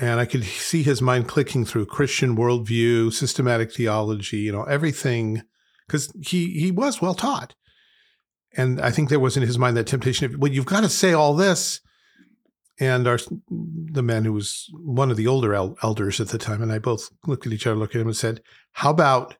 And 0.00 0.18
I 0.20 0.26
could 0.26 0.44
see 0.44 0.82
his 0.82 1.00
mind 1.00 1.28
clicking 1.28 1.64
through 1.64 1.86
Christian 1.86 2.36
worldview, 2.36 3.12
systematic 3.12 3.72
theology, 3.72 4.38
you 4.38 4.52
know, 4.52 4.62
everything, 4.64 5.42
because 5.86 6.12
he 6.20 6.58
he 6.58 6.72
was 6.72 7.00
well 7.00 7.14
taught. 7.14 7.54
And 8.56 8.80
I 8.80 8.90
think 8.90 9.10
there 9.10 9.20
was 9.20 9.36
in 9.36 9.44
his 9.44 9.58
mind 9.58 9.76
that 9.76 9.86
temptation 9.86 10.26
of, 10.26 10.40
well, 10.40 10.50
you've 10.50 10.66
got 10.66 10.80
to 10.80 10.88
say 10.88 11.12
all 11.12 11.36
this. 11.36 11.80
And 12.80 13.06
our 13.08 13.18
the 13.50 14.02
man 14.02 14.24
who 14.24 14.32
was 14.32 14.68
one 14.72 15.10
of 15.10 15.16
the 15.16 15.26
older 15.26 15.54
el- 15.54 15.76
elders 15.82 16.20
at 16.20 16.28
the 16.28 16.38
time 16.38 16.62
and 16.62 16.70
I 16.72 16.78
both 16.78 17.10
looked 17.26 17.46
at 17.46 17.52
each 17.52 17.66
other, 17.66 17.76
looked 17.76 17.94
at 17.94 18.00
him, 18.00 18.06
and 18.08 18.16
said, 18.16 18.40
"How 18.72 18.90
about 18.90 19.36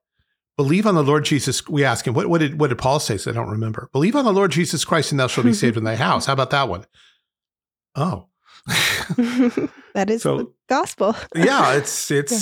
believe 0.56 0.86
on 0.86 0.94
the 0.96 1.02
Lord 1.04 1.24
Jesus?" 1.24 1.66
We 1.68 1.84
asked 1.84 2.06
him, 2.06 2.14
"What, 2.14 2.26
what 2.28 2.40
did 2.40 2.58
what 2.60 2.68
did 2.68 2.78
Paul 2.78 3.00
say?" 3.00 3.16
So 3.16 3.30
I 3.30 3.34
don't 3.34 3.50
remember. 3.50 3.88
Believe 3.92 4.16
on 4.16 4.24
the 4.24 4.32
Lord 4.32 4.50
Jesus 4.52 4.84
Christ, 4.84 5.12
and 5.12 5.20
thou 5.20 5.26
shalt 5.28 5.46
be 5.46 5.52
saved 5.54 5.76
in 5.76 5.84
thy 5.84 5.96
house. 6.08 6.26
How 6.26 6.32
about 6.32 6.50
that 6.50 6.68
one? 6.68 6.84
Oh, 7.94 8.26
that 9.94 10.10
is 10.10 10.22
So- 10.22 10.38
the 10.38 10.52
gospel. 10.68 11.16
yeah, 11.34 11.74
it's 11.74 12.10
it's 12.20 12.32
Yeah. 12.32 12.38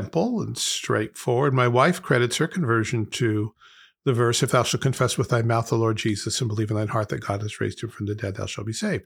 simple 0.00 0.40
and 0.42 0.56
straightforward. 0.56 1.54
My 1.54 1.68
wife 1.68 2.02
credits 2.02 2.36
her 2.38 2.46
conversion 2.48 3.06
to 3.12 3.54
the 4.04 4.12
verse, 4.12 4.42
"If 4.42 4.50
thou 4.52 4.62
shalt 4.62 4.82
confess 4.82 5.18
with 5.18 5.28
thy 5.28 5.42
mouth 5.42 5.68
the 5.68 5.76
Lord 5.76 5.96
Jesus 5.98 6.40
and 6.40 6.48
believe 6.48 6.70
in 6.70 6.76
thine 6.76 6.88
heart 6.88 7.08
that 7.10 7.20
God 7.26 7.42
has 7.42 7.60
raised 7.60 7.82
him 7.82 7.90
from 7.90 8.06
the 8.06 8.14
dead, 8.14 8.36
thou 8.36 8.46
shalt 8.46 8.66
be 8.66 8.72
saved." 8.72 9.04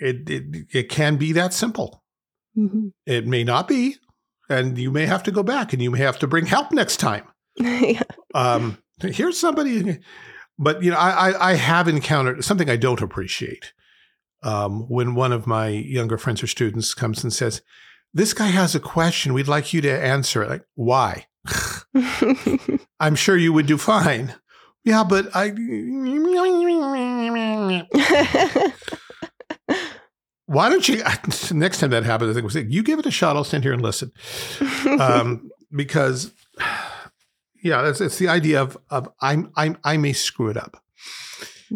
It 0.00 0.28
it, 0.28 0.66
it 0.72 0.88
can 0.88 1.16
be 1.16 1.32
that 1.32 1.52
simple. 1.52 2.02
Mhm. 2.56 2.92
It 3.06 3.26
may 3.26 3.44
not 3.44 3.68
be, 3.68 3.96
and 4.48 4.76
you 4.78 4.90
may 4.90 5.06
have 5.06 5.22
to 5.24 5.32
go 5.32 5.42
back, 5.42 5.72
and 5.72 5.82
you 5.82 5.90
may 5.90 5.98
have 6.00 6.18
to 6.20 6.26
bring 6.26 6.46
help 6.46 6.72
next 6.72 6.98
time. 6.98 7.24
yeah. 7.56 8.02
Um, 8.34 8.78
here's 9.00 9.38
somebody, 9.38 9.98
but 10.58 10.82
you 10.82 10.90
know, 10.90 10.96
I, 10.98 11.30
I 11.30 11.50
I 11.50 11.54
have 11.54 11.88
encountered 11.88 12.44
something 12.44 12.68
I 12.70 12.76
don't 12.76 13.02
appreciate. 13.02 13.72
Um, 14.42 14.88
when 14.88 15.14
one 15.14 15.32
of 15.32 15.46
my 15.46 15.68
younger 15.68 16.18
friends 16.18 16.42
or 16.42 16.46
students 16.48 16.94
comes 16.94 17.22
and 17.22 17.32
says, 17.32 17.62
"This 18.12 18.34
guy 18.34 18.48
has 18.48 18.74
a 18.74 18.80
question, 18.80 19.34
we'd 19.34 19.48
like 19.48 19.72
you 19.72 19.80
to 19.82 20.02
answer 20.04 20.42
it." 20.42 20.50
Like, 20.50 20.64
why? 20.74 21.26
I'm 23.00 23.14
sure 23.14 23.36
you 23.36 23.52
would 23.52 23.66
do 23.66 23.78
fine. 23.78 24.34
Yeah, 24.84 25.04
but 25.04 25.28
I. 25.34 25.50
Why 30.52 30.68
don't 30.68 30.86
you? 30.86 31.02
Next 31.52 31.80
time 31.80 31.90
that 31.90 32.04
happens, 32.04 32.30
I 32.30 32.34
think 32.34 32.44
we'll 32.44 32.50
say, 32.50 32.66
"You 32.68 32.82
give 32.82 32.98
it 32.98 33.06
a 33.06 33.10
shot. 33.10 33.36
I'll 33.36 33.44
stand 33.44 33.64
here 33.64 33.72
and 33.72 33.80
listen." 33.80 34.12
um, 35.00 35.50
because 35.74 36.32
yeah, 37.62 37.88
it's, 37.88 38.02
it's 38.02 38.18
the 38.18 38.28
idea 38.28 38.60
of 38.60 38.76
of 38.90 39.08
I'm 39.20 39.50
I'm 39.56 39.78
I 39.82 39.96
may 39.96 40.12
screw 40.12 40.50
it 40.50 40.58
up. 40.58 40.82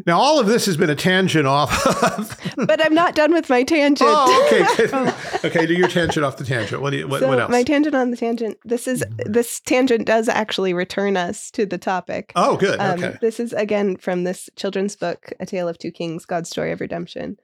Now, 0.04 0.18
all 0.20 0.38
of 0.38 0.46
this 0.46 0.66
has 0.66 0.76
been 0.76 0.90
a 0.90 0.94
tangent 0.94 1.46
off. 1.46 1.86
Of, 1.86 2.38
but 2.66 2.84
I'm 2.84 2.92
not 2.92 3.14
done 3.14 3.32
with 3.32 3.48
my 3.48 3.62
tangent. 3.62 4.06
oh, 4.12 4.46
okay, 4.46 5.48
okay. 5.48 5.64
Do 5.64 5.72
your 5.72 5.88
tangent 5.88 6.22
off 6.22 6.36
the 6.36 6.44
tangent. 6.44 6.82
What 6.82 6.90
do 6.90 6.98
you, 6.98 7.08
what, 7.08 7.20
so 7.20 7.28
what 7.28 7.40
else? 7.40 7.50
my 7.50 7.62
tangent 7.62 7.94
on 7.94 8.10
the 8.10 8.16
tangent. 8.18 8.58
This 8.62 8.86
is 8.86 9.02
this 9.24 9.58
tangent 9.60 10.04
does 10.04 10.28
actually 10.28 10.74
return 10.74 11.16
us 11.16 11.50
to 11.52 11.64
the 11.64 11.78
topic. 11.78 12.32
oh, 12.36 12.58
good. 12.58 12.78
Um, 12.78 13.02
okay. 13.02 13.16
This 13.22 13.40
is 13.40 13.54
again 13.54 13.96
from 13.96 14.24
this 14.24 14.50
children's 14.54 14.96
book, 14.96 15.32
A 15.40 15.46
Tale 15.46 15.66
of 15.66 15.78
Two 15.78 15.90
Kings: 15.90 16.26
God's 16.26 16.50
Story 16.50 16.72
of 16.72 16.82
Redemption. 16.82 17.38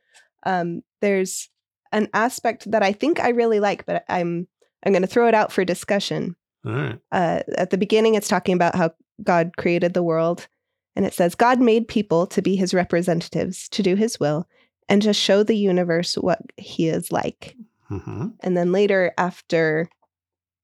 Um, 0.45 0.83
there's 1.01 1.49
an 1.93 2.09
aspect 2.15 2.71
that 2.71 2.83
I 2.83 2.93
think 2.93 3.21
I 3.21 3.31
really 3.31 3.61
like, 3.61 3.87
but 3.87 4.05
I'm 4.09 4.49
I'm 4.85 4.93
going 4.93 5.03
to 5.03 5.09
throw 5.09 5.29
it 5.29 5.35
out 5.35 5.53
for 5.53 5.65
discussion. 5.65 6.35
All 6.65 6.73
right. 6.73 6.99
uh, 7.11 7.41
at 7.57 7.71
the 7.71 7.79
beginning, 7.79 8.15
it's 8.15 8.29
talking 8.29 8.55
about 8.55 8.77
how 8.77 8.93
God 9.23 9.57
created 9.57 9.95
the 9.95 10.03
world. 10.03 10.47
And 10.95 11.07
it 11.07 11.15
says, 11.15 11.35
God 11.35 11.61
made 11.61 11.89
people 11.89 12.27
to 12.29 12.43
be 12.43 12.55
his 12.57 12.75
representatives, 12.75 13.69
to 13.71 13.83
do 13.83 13.97
his 13.97 14.21
will, 14.21 14.47
and 14.89 15.01
to 15.03 15.13
show 15.13 15.43
the 15.43 15.57
universe 15.57 16.15
what 16.15 16.41
he 16.57 16.89
is 16.89 17.11
like. 17.11 17.57
hmm 17.89 18.29
And 18.41 18.57
then 18.57 18.73
later, 18.73 19.13
after 19.19 19.89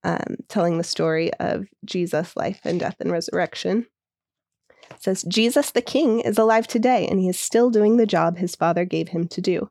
um, 0.04 0.36
telling 0.48 0.78
the 0.78 0.84
story 0.84 1.32
of 1.34 1.66
Jesus' 1.84 2.36
life 2.36 2.60
and 2.64 2.78
death 2.78 2.96
and 3.00 3.10
resurrection, 3.10 3.86
it 4.90 5.02
says, 5.02 5.22
Jesus 5.28 5.70
the 5.70 5.82
King 5.82 6.20
is 6.20 6.38
alive 6.38 6.66
today, 6.66 7.06
and 7.06 7.20
he 7.20 7.28
is 7.28 7.38
still 7.38 7.70
doing 7.70 7.96
the 7.96 8.06
job 8.06 8.36
his 8.38 8.54
father 8.54 8.84
gave 8.84 9.08
him 9.08 9.28
to 9.28 9.40
do. 9.40 9.70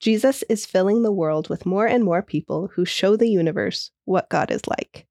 Jesus 0.00 0.42
is 0.48 0.64
filling 0.66 1.02
the 1.02 1.12
world 1.12 1.48
with 1.48 1.66
more 1.66 1.86
and 1.86 2.02
more 2.04 2.22
people 2.22 2.70
who 2.74 2.84
show 2.84 3.16
the 3.16 3.28
universe 3.28 3.90
what 4.06 4.30
God 4.30 4.50
is 4.50 4.62
like. 4.66 5.06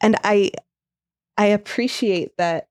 And 0.00 0.16
I 0.24 0.52
I 1.36 1.46
appreciate 1.46 2.36
that 2.38 2.68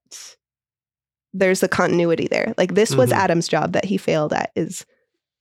there's 1.32 1.62
a 1.62 1.68
continuity 1.68 2.28
there. 2.28 2.54
Like 2.58 2.74
this 2.74 2.94
was 2.96 3.10
Mhm. 3.10 3.16
Adam's 3.16 3.48
job 3.48 3.72
that 3.72 3.84
he 3.84 3.96
failed 3.96 4.32
at 4.32 4.50
is 4.56 4.84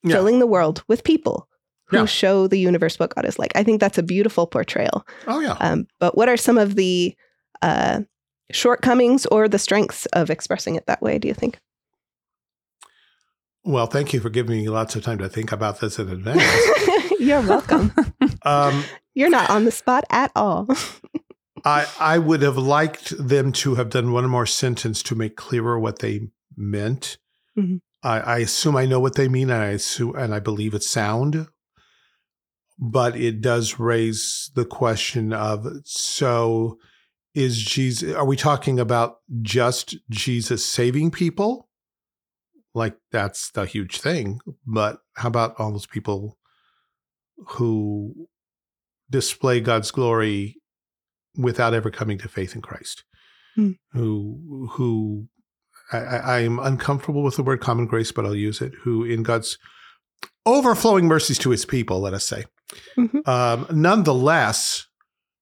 Yeah. 0.04 0.14
filling 0.14 0.40
the 0.40 0.48
world 0.48 0.84
with 0.88 1.04
people 1.04 1.48
who 1.86 1.98
Yeah. 1.98 2.06
show 2.06 2.48
the 2.48 2.58
universe 2.60 3.00
what 3.00 3.14
God 3.14 3.26
is 3.26 3.38
like. 3.40 3.52
I 3.56 3.64
think 3.64 3.80
that's 3.82 3.98
a 3.98 4.04
beautiful 4.04 4.46
portrayal. 4.48 5.06
Oh, 5.28 5.40
yeah. 5.40 5.58
Um, 5.60 5.88
but 6.00 6.16
what 6.16 6.30
are 6.30 6.38
some 6.38 6.58
of 6.58 6.76
the 6.76 7.16
uh, 7.62 8.02
shortcomings 8.52 9.26
or 9.28 9.48
the 9.48 9.60
strengths 9.60 10.06
of 10.08 10.30
expressing 10.30 10.76
it 10.76 10.86
that 10.88 11.02
way? 11.02 11.20
Do 11.20 11.28
you 11.28 11.34
think? 11.34 11.60
Well, 13.64 13.88
thank 13.88 14.14
you 14.14 14.20
for 14.20 14.30
giving 14.30 14.58
me 14.58 14.70
lots 14.70 14.96
of 14.96 15.04
time 15.04 15.18
to 15.20 15.30
think 15.30 15.52
about 15.52 15.80
this 15.80 16.00
in 16.00 16.10
advance. 16.10 16.44
You're 17.20 17.42
welcome. 17.42 17.94
um, 18.44 18.84
You're 19.14 19.30
not 19.30 19.50
on 19.50 19.66
the 19.66 19.72
spot 19.72 20.06
at 20.10 20.32
all. 20.36 20.68
I 21.66 21.86
I 22.00 22.18
would 22.20 22.42
have 22.42 22.58
liked 22.58 23.14
them 23.18 23.52
to 23.52 23.76
have 23.76 23.90
done 23.90 24.14
one 24.14 24.30
more 24.30 24.46
sentence 24.46 25.04
to 25.04 25.16
make 25.16 25.36
clearer 25.36 25.78
what 25.78 26.00
they 26.00 26.30
meant. 26.56 27.18
Mhm. 27.58 27.82
I, 28.02 28.20
I 28.22 28.38
assume 28.40 28.78
I 28.78 28.86
know 28.86 29.02
what 29.02 29.16
they 29.16 29.28
mean, 29.28 29.50
and 29.50 29.62
I 29.62 29.68
assume 29.72 30.16
and 30.16 30.34
I 30.34 30.40
believe 30.40 30.74
it's 30.74 30.90
sound. 30.90 31.48
But 32.80 33.18
it 33.18 33.42
does 33.42 33.78
raise 33.78 34.52
the 34.56 34.64
question 34.64 35.34
of 35.34 35.68
so 35.84 36.78
is 37.36 37.58
Jesus 37.62 38.14
are 38.14 38.26
we 38.26 38.36
talking 38.36 38.80
about 38.80 39.18
just 39.42 39.96
Jesus 40.10 40.66
saving 40.66 41.12
people? 41.12 41.68
Like 42.74 42.98
that's 43.12 43.52
the 43.52 43.66
huge 43.66 44.00
thing. 44.00 44.40
But 44.66 45.00
how 45.16 45.28
about 45.28 45.56
all 45.60 45.72
those 45.72 45.86
people 45.88 46.38
who 47.48 48.28
display 49.10 49.60
God's 49.60 49.92
glory 49.92 50.58
without 51.38 51.74
ever 51.74 51.90
coming 51.90 52.18
to 52.20 52.28
faith 52.28 52.56
in 52.56 52.62
Christ. 52.62 53.04
Hmm. 53.56 53.72
Who 53.94 54.68
who 54.74 55.28
I, 55.92 55.98
I, 55.98 56.38
I'm 56.40 56.60
uncomfortable 56.60 57.24
with 57.24 57.36
the 57.36 57.44
word 57.44 57.62
common 57.62 57.88
grace, 57.88 58.12
but 58.12 58.26
I'll 58.26 58.36
use 58.36 58.62
it. 58.62 58.74
Who 58.84 59.04
in 59.04 59.24
God's 59.24 59.58
overflowing 60.46 61.08
mercies 61.08 61.40
to 61.40 61.50
His 61.50 61.66
people, 61.66 62.00
let 62.00 62.14
us 62.14 62.26
say, 62.26 62.46
Mhm. 62.98 63.28
um, 63.28 63.66
nonetheless 63.72 64.86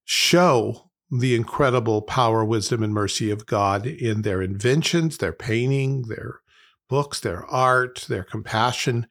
show 0.06 0.87
the 1.10 1.36
incredible 1.36 2.02
power, 2.02 2.44
wisdom, 2.44 2.84
and 2.84 2.94
mercy 2.94 3.32
of 3.32 3.46
God 3.46 3.86
in 3.86 4.24
their 4.24 4.42
inventions, 4.42 5.18
their 5.18 5.34
painting, 5.34 6.04
their 6.04 6.42
books, 6.90 7.20
their 7.20 7.46
art, 7.46 8.06
their 8.10 8.24
compassion. 8.24 9.08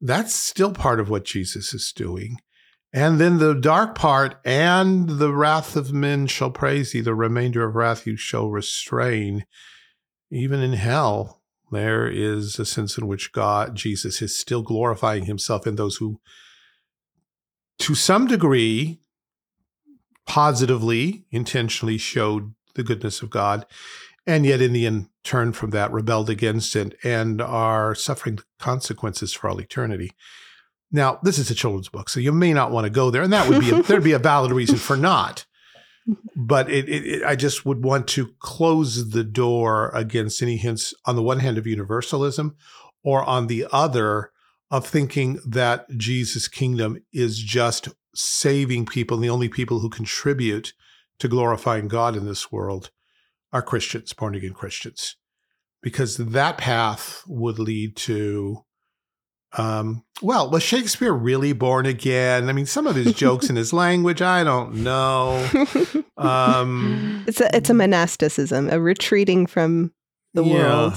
That's 0.00 0.34
still 0.34 0.72
part 0.72 1.00
of 1.00 1.08
what 1.08 1.24
Jesus 1.24 1.74
is 1.74 1.92
doing. 1.92 2.38
And 2.92 3.18
then 3.18 3.38
the 3.38 3.54
dark 3.54 3.94
part, 3.94 4.36
and 4.44 5.08
the 5.08 5.32
wrath 5.32 5.76
of 5.76 5.92
men 5.92 6.26
shall 6.26 6.50
praise 6.50 6.92
thee, 6.92 7.00
the 7.00 7.14
remainder 7.14 7.66
of 7.66 7.74
wrath 7.74 8.06
you 8.06 8.16
shall 8.16 8.48
restrain. 8.48 9.46
Even 10.30 10.60
in 10.60 10.74
hell, 10.74 11.40
there 11.70 12.06
is 12.06 12.58
a 12.58 12.66
sense 12.66 12.98
in 12.98 13.06
which 13.06 13.32
God, 13.32 13.74
Jesus, 13.74 14.20
is 14.20 14.38
still 14.38 14.62
glorifying 14.62 15.24
himself 15.24 15.66
in 15.66 15.76
those 15.76 15.96
who, 15.96 16.20
to 17.78 17.94
some 17.94 18.26
degree, 18.26 19.00
positively, 20.26 21.24
intentionally 21.30 21.98
showed 21.98 22.54
the 22.74 22.82
goodness 22.82 23.22
of 23.22 23.30
God, 23.30 23.66
and 24.26 24.46
yet 24.46 24.60
in 24.60 24.72
the 24.72 24.86
end 24.86 25.08
turned 25.24 25.56
from 25.56 25.70
that, 25.70 25.92
rebelled 25.92 26.30
against 26.30 26.74
it, 26.76 26.96
and 27.04 27.40
are 27.40 27.94
suffering 27.94 28.36
the 28.36 28.44
consequences 28.58 29.32
for 29.32 29.48
all 29.48 29.60
eternity. 29.60 30.12
Now, 30.90 31.18
this 31.22 31.38
is 31.38 31.50
a 31.50 31.54
children's 31.54 31.88
book, 31.88 32.08
so 32.08 32.20
you 32.20 32.32
may 32.32 32.52
not 32.52 32.70
want 32.70 32.84
to 32.84 32.90
go 32.90 33.10
there, 33.10 33.22
and 33.22 33.32
that 33.32 33.48
would 33.48 33.60
be 33.60 33.70
a, 33.70 33.82
there'd 33.82 34.04
be 34.04 34.12
a 34.12 34.18
valid 34.18 34.52
reason 34.52 34.76
for 34.76 34.96
not. 34.96 35.46
But 36.34 36.68
it, 36.68 36.88
it, 36.88 37.06
it, 37.06 37.24
I 37.24 37.36
just 37.36 37.64
would 37.64 37.84
want 37.84 38.08
to 38.08 38.34
close 38.40 39.10
the 39.10 39.24
door 39.24 39.90
against 39.94 40.42
any 40.42 40.56
hints, 40.56 40.92
on 41.06 41.16
the 41.16 41.22
one 41.22 41.38
hand, 41.38 41.58
of 41.58 41.66
universalism, 41.66 42.56
or 43.04 43.22
on 43.24 43.46
the 43.46 43.66
other, 43.72 44.32
of 44.70 44.86
thinking 44.86 45.38
that 45.46 45.88
Jesus' 45.96 46.48
kingdom 46.48 47.02
is 47.12 47.38
just 47.38 47.88
saving 48.14 48.86
people, 48.86 49.16
and 49.16 49.24
the 49.24 49.30
only 49.30 49.48
people 49.48 49.80
who 49.80 49.88
contribute 49.88 50.72
to 51.18 51.28
glorifying 51.28 51.88
God 51.88 52.16
in 52.16 52.26
this 52.26 52.50
world 52.50 52.90
are 53.52 53.62
Christians, 53.62 54.12
born 54.12 54.34
again 54.34 54.54
Christians, 54.54 55.16
because 55.82 56.16
that 56.16 56.58
path 56.58 57.22
would 57.26 57.58
lead 57.58 57.96
to 57.96 58.64
um, 59.58 60.04
well, 60.22 60.50
was 60.50 60.62
Shakespeare 60.62 61.12
really 61.12 61.52
born 61.52 61.84
again? 61.84 62.48
I 62.48 62.52
mean, 62.52 62.66
some 62.66 62.86
of 62.86 62.96
his 62.96 63.12
jokes 63.14 63.50
in 63.50 63.56
his 63.56 63.72
language, 63.72 64.22
I 64.22 64.44
don't 64.44 64.76
know. 64.76 65.48
Um, 66.18 67.24
it's 67.26 67.40
a 67.40 67.56
it's 67.56 67.70
a 67.70 67.74
monasticism, 67.74 68.68
a 68.70 68.78
retreating 68.78 69.46
from 69.46 69.92
the 70.34 70.44
yeah. 70.44 70.54
world, 70.54 70.92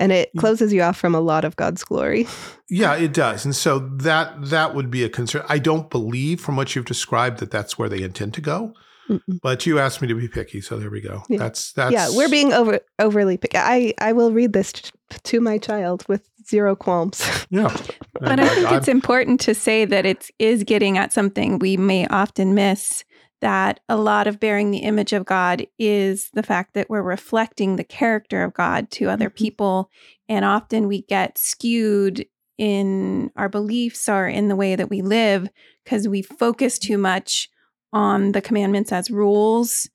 and 0.00 0.12
it 0.12 0.30
closes 0.38 0.72
you 0.72 0.82
off 0.82 0.96
from 0.96 1.14
a 1.14 1.20
lot 1.20 1.44
of 1.44 1.56
God's 1.56 1.84
glory. 1.84 2.26
Yeah, 2.68 2.96
it 2.96 3.12
does, 3.12 3.44
and 3.44 3.54
so 3.54 3.78
that 3.78 4.46
that 4.50 4.74
would 4.74 4.90
be 4.90 5.04
a 5.04 5.08
concern. 5.08 5.44
I 5.48 5.58
don't 5.60 5.88
believe, 5.88 6.40
from 6.40 6.56
what 6.56 6.74
you've 6.74 6.84
described, 6.84 7.38
that 7.38 7.52
that's 7.52 7.78
where 7.78 7.88
they 7.88 8.02
intend 8.02 8.34
to 8.34 8.40
go. 8.40 8.74
Mm-mm. 9.08 9.40
But 9.40 9.66
you 9.66 9.78
asked 9.78 10.02
me 10.02 10.08
to 10.08 10.16
be 10.16 10.26
picky, 10.26 10.60
so 10.60 10.76
there 10.76 10.90
we 10.90 11.00
go. 11.00 11.22
Yeah. 11.28 11.38
That's 11.38 11.70
that's 11.74 11.92
yeah, 11.92 12.08
we're 12.10 12.28
being 12.28 12.52
over 12.52 12.80
overly 12.98 13.36
picky. 13.36 13.56
I 13.56 13.94
I 14.00 14.12
will 14.14 14.32
read 14.32 14.52
this 14.52 14.72
t- 14.72 14.90
to 15.22 15.40
my 15.40 15.58
child 15.58 16.04
with 16.08 16.28
zero 16.44 16.74
qualms. 16.74 17.22
yeah. 17.50 17.68
But 18.14 18.32
And 18.32 18.40
I 18.40 18.48
think 18.48 18.66
I'm- 18.66 18.78
it's 18.78 18.88
important 18.88 19.38
to 19.42 19.54
say 19.54 19.84
that 19.84 20.04
it 20.04 20.28
is 20.40 20.64
getting 20.64 20.98
at 20.98 21.12
something 21.12 21.60
we 21.60 21.76
may 21.76 22.08
often 22.08 22.52
miss 22.56 23.04
that 23.40 23.80
a 23.88 23.96
lot 23.96 24.26
of 24.26 24.40
bearing 24.40 24.70
the 24.70 24.78
image 24.78 25.12
of 25.12 25.24
God 25.24 25.66
is 25.78 26.30
the 26.32 26.42
fact 26.42 26.74
that 26.74 26.88
we're 26.88 27.02
reflecting 27.02 27.76
the 27.76 27.84
character 27.84 28.42
of 28.42 28.54
God 28.54 28.90
to 28.92 29.10
other 29.10 29.30
Mhm. 29.30 29.34
people. 29.34 29.90
And 30.28 30.44
often 30.44 30.88
we 30.88 31.02
get 31.02 31.38
skewed 31.38 32.26
in 32.58 33.30
our 33.36 33.48
beliefs 33.48 34.08
or 34.08 34.26
in 34.26 34.48
the 34.48 34.56
way 34.56 34.76
that 34.76 34.88
we 34.88 35.02
live 35.02 35.48
because 35.84 36.08
we 36.08 36.22
focus 36.22 36.78
too 36.78 36.96
much 36.96 37.50
on 37.92 38.32
the 38.32 38.40
commandments 38.40 38.92
as 38.92 39.10
rules 39.10 39.88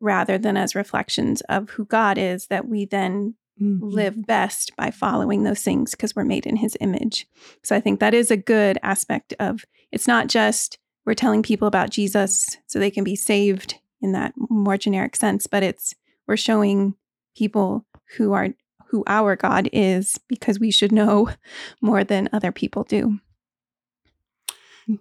rather 0.00 0.36
than 0.38 0.56
as 0.56 0.74
reflections 0.74 1.40
of 1.42 1.70
who 1.70 1.84
God 1.84 2.18
is, 2.18 2.46
that 2.46 2.68
we 2.68 2.84
then 2.84 3.34
Mm-hmm. 3.60 3.90
live 3.90 4.26
best 4.26 4.74
by 4.76 4.90
following 4.90 5.42
those 5.42 5.62
things 5.62 5.90
because 5.90 6.16
we're 6.16 6.24
made 6.24 6.46
in 6.46 6.56
his 6.56 6.78
image. 6.80 7.26
So 7.62 7.76
I 7.76 7.80
think 7.80 8.00
that 8.00 8.14
is 8.14 8.30
a 8.30 8.36
good 8.38 8.78
aspect 8.82 9.34
of 9.38 9.66
it's 9.92 10.08
not 10.08 10.28
just 10.28 10.78
we're 11.06 11.14
telling 11.14 11.42
people 11.42 11.68
about 11.68 11.90
Jesus 11.90 12.56
so 12.66 12.78
they 12.78 12.90
can 12.90 13.04
be 13.04 13.16
saved 13.16 13.76
in 14.00 14.12
that 14.12 14.32
more 14.36 14.76
generic 14.76 15.16
sense, 15.16 15.46
but 15.46 15.62
it's 15.62 15.94
we're 16.26 16.36
showing 16.36 16.94
people 17.36 17.86
who 18.16 18.32
are 18.32 18.48
who 18.88 19.04
our 19.06 19.36
God 19.36 19.68
is 19.72 20.18
because 20.28 20.58
we 20.58 20.70
should 20.70 20.92
know 20.92 21.30
more 21.80 22.04
than 22.04 22.28
other 22.32 22.52
people 22.52 22.84
do. 22.84 23.18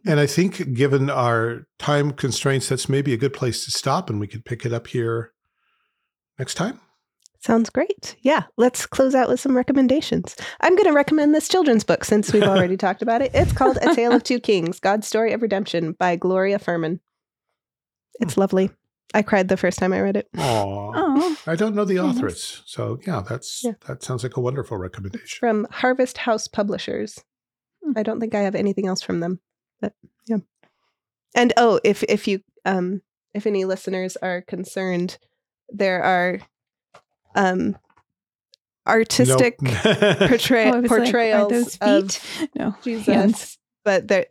And 0.05 0.19
I 0.19 0.27
think, 0.27 0.73
given 0.73 1.09
our 1.09 1.65
time 1.79 2.11
constraints, 2.11 2.69
that's 2.69 2.89
maybe 2.89 3.13
a 3.13 3.17
good 3.17 3.33
place 3.33 3.65
to 3.65 3.71
stop, 3.71 4.09
and 4.09 4.19
we 4.19 4.27
could 4.27 4.45
pick 4.45 4.65
it 4.65 4.73
up 4.73 4.87
here 4.87 5.31
next 6.37 6.55
time. 6.55 6.79
Sounds 7.41 7.69
great. 7.69 8.17
Yeah, 8.21 8.43
let's 8.57 8.85
close 8.85 9.15
out 9.15 9.29
with 9.29 9.39
some 9.39 9.55
recommendations. 9.55 10.35
I'm 10.59 10.75
going 10.75 10.87
to 10.87 10.93
recommend 10.93 11.33
this 11.33 11.47
children's 11.47 11.85
book 11.85 12.03
since 12.03 12.33
we've 12.33 12.43
already 12.55 12.75
talked 12.75 13.01
about 13.01 13.21
it. 13.21 13.31
It's 13.33 13.53
called 13.53 13.77
A 13.81 13.95
Tale 13.95 14.11
of 14.11 14.23
Two 14.23 14.39
Kings 14.41 14.79
God's 14.79 15.07
Story 15.07 15.31
of 15.31 15.41
Redemption 15.41 15.93
by 15.93 16.17
Gloria 16.17 16.59
Furman. 16.59 16.99
It's 18.19 18.37
lovely. 18.37 18.71
I 19.13 19.21
cried 19.21 19.47
the 19.47 19.57
first 19.57 19.79
time 19.79 19.93
I 19.93 20.01
read 20.01 20.17
it. 20.17 20.27
Aw. 20.37 20.91
Oh, 20.95 21.37
I 21.47 21.55
don't 21.55 21.73
know 21.75 21.85
the 21.85 21.95
Nice. 21.95 22.15
authoress, 22.17 22.61
so 22.65 22.99
yeah, 23.07 23.23
that's 23.27 23.63
Yeah. 23.63 23.71
that 23.87 24.03
sounds 24.03 24.21
like 24.23 24.35
a 24.37 24.41
wonderful 24.41 24.77
recommendation. 24.77 25.39
From 25.39 25.65
Harvest 25.71 26.17
House 26.19 26.47
Publishers. 26.47 27.23
Hmm. 27.83 27.93
I 27.95 28.03
don't 28.03 28.19
think 28.19 28.35
I 28.35 28.41
have 28.41 28.53
anything 28.53 28.85
else 28.85 29.01
from 29.01 29.19
them, 29.21 29.39
but 29.81 29.93
yeah. 30.27 30.37
And 31.33 31.53
oh, 31.57 31.79
if 31.83 32.03
if 32.03 32.27
you 32.27 32.41
um 32.65 33.01
if 33.33 33.47
any 33.47 33.63
listeners 33.65 34.15
are 34.17 34.41
concerned, 34.41 35.17
there 35.69 36.03
are 36.03 36.39
um 37.35 37.77
artistic 38.87 39.61
Nope. 39.61 39.73
portray- 40.27 40.69
Oh, 40.71 40.77
I 40.77 40.79
like, 40.79 40.85
are 40.85 40.87
portrayals 40.87 41.77
of 41.81 42.19
no, 42.55 42.75
Jesus, 42.83 43.05
hands. 43.05 43.57
but 43.83 44.07
there 44.07 44.25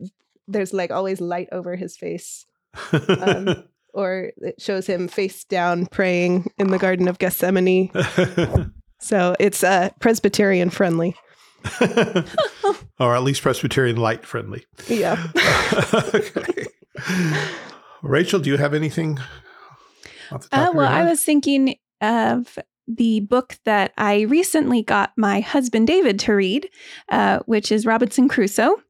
there's 0.47 0.73
like 0.73 0.91
always 0.91 1.21
light 1.21 1.47
over 1.51 1.75
his 1.75 1.95
face, 1.95 2.45
um, 2.91 3.63
or 3.93 4.31
it 4.37 4.59
shows 4.61 4.87
him 4.87 5.07
face 5.07 5.43
down 5.45 5.85
praying 5.85 6.51
in 6.57 6.71
the 6.71 6.77
Garden 6.79 7.07
of 7.07 7.19
Gethsemane. 7.19 7.91
So 9.01 9.33
it's 9.39 9.63
uh, 9.63 9.91
Presbyterian 10.01 10.69
friendly. 10.69 11.15
or 12.99 13.15
at 13.15 13.23
least 13.23 13.41
Presbyterian 13.41 13.95
light 13.95 14.25
friendly. 14.25 14.65
Yeah. 14.89 15.25
okay. 15.93 16.65
Rachel, 18.01 18.41
do 18.41 18.49
you 18.49 18.57
have 18.57 18.73
anything? 18.73 19.19
Off 20.33 20.49
Uh, 20.51 20.71
well, 20.73 20.87
I 20.91 21.05
was 21.05 21.23
thinking 21.23 21.75
of 22.01 22.59
the 22.89 23.19
book 23.21 23.57
that 23.65 23.93
I 23.97 24.21
recently 24.21 24.81
got 24.81 25.13
my 25.15 25.39
husband 25.41 25.87
David 25.87 26.19
to 26.21 26.33
read, 26.33 26.69
uh, 27.09 27.39
which 27.45 27.71
is 27.71 27.85
Robinson 27.85 28.27
Crusoe. 28.27 28.81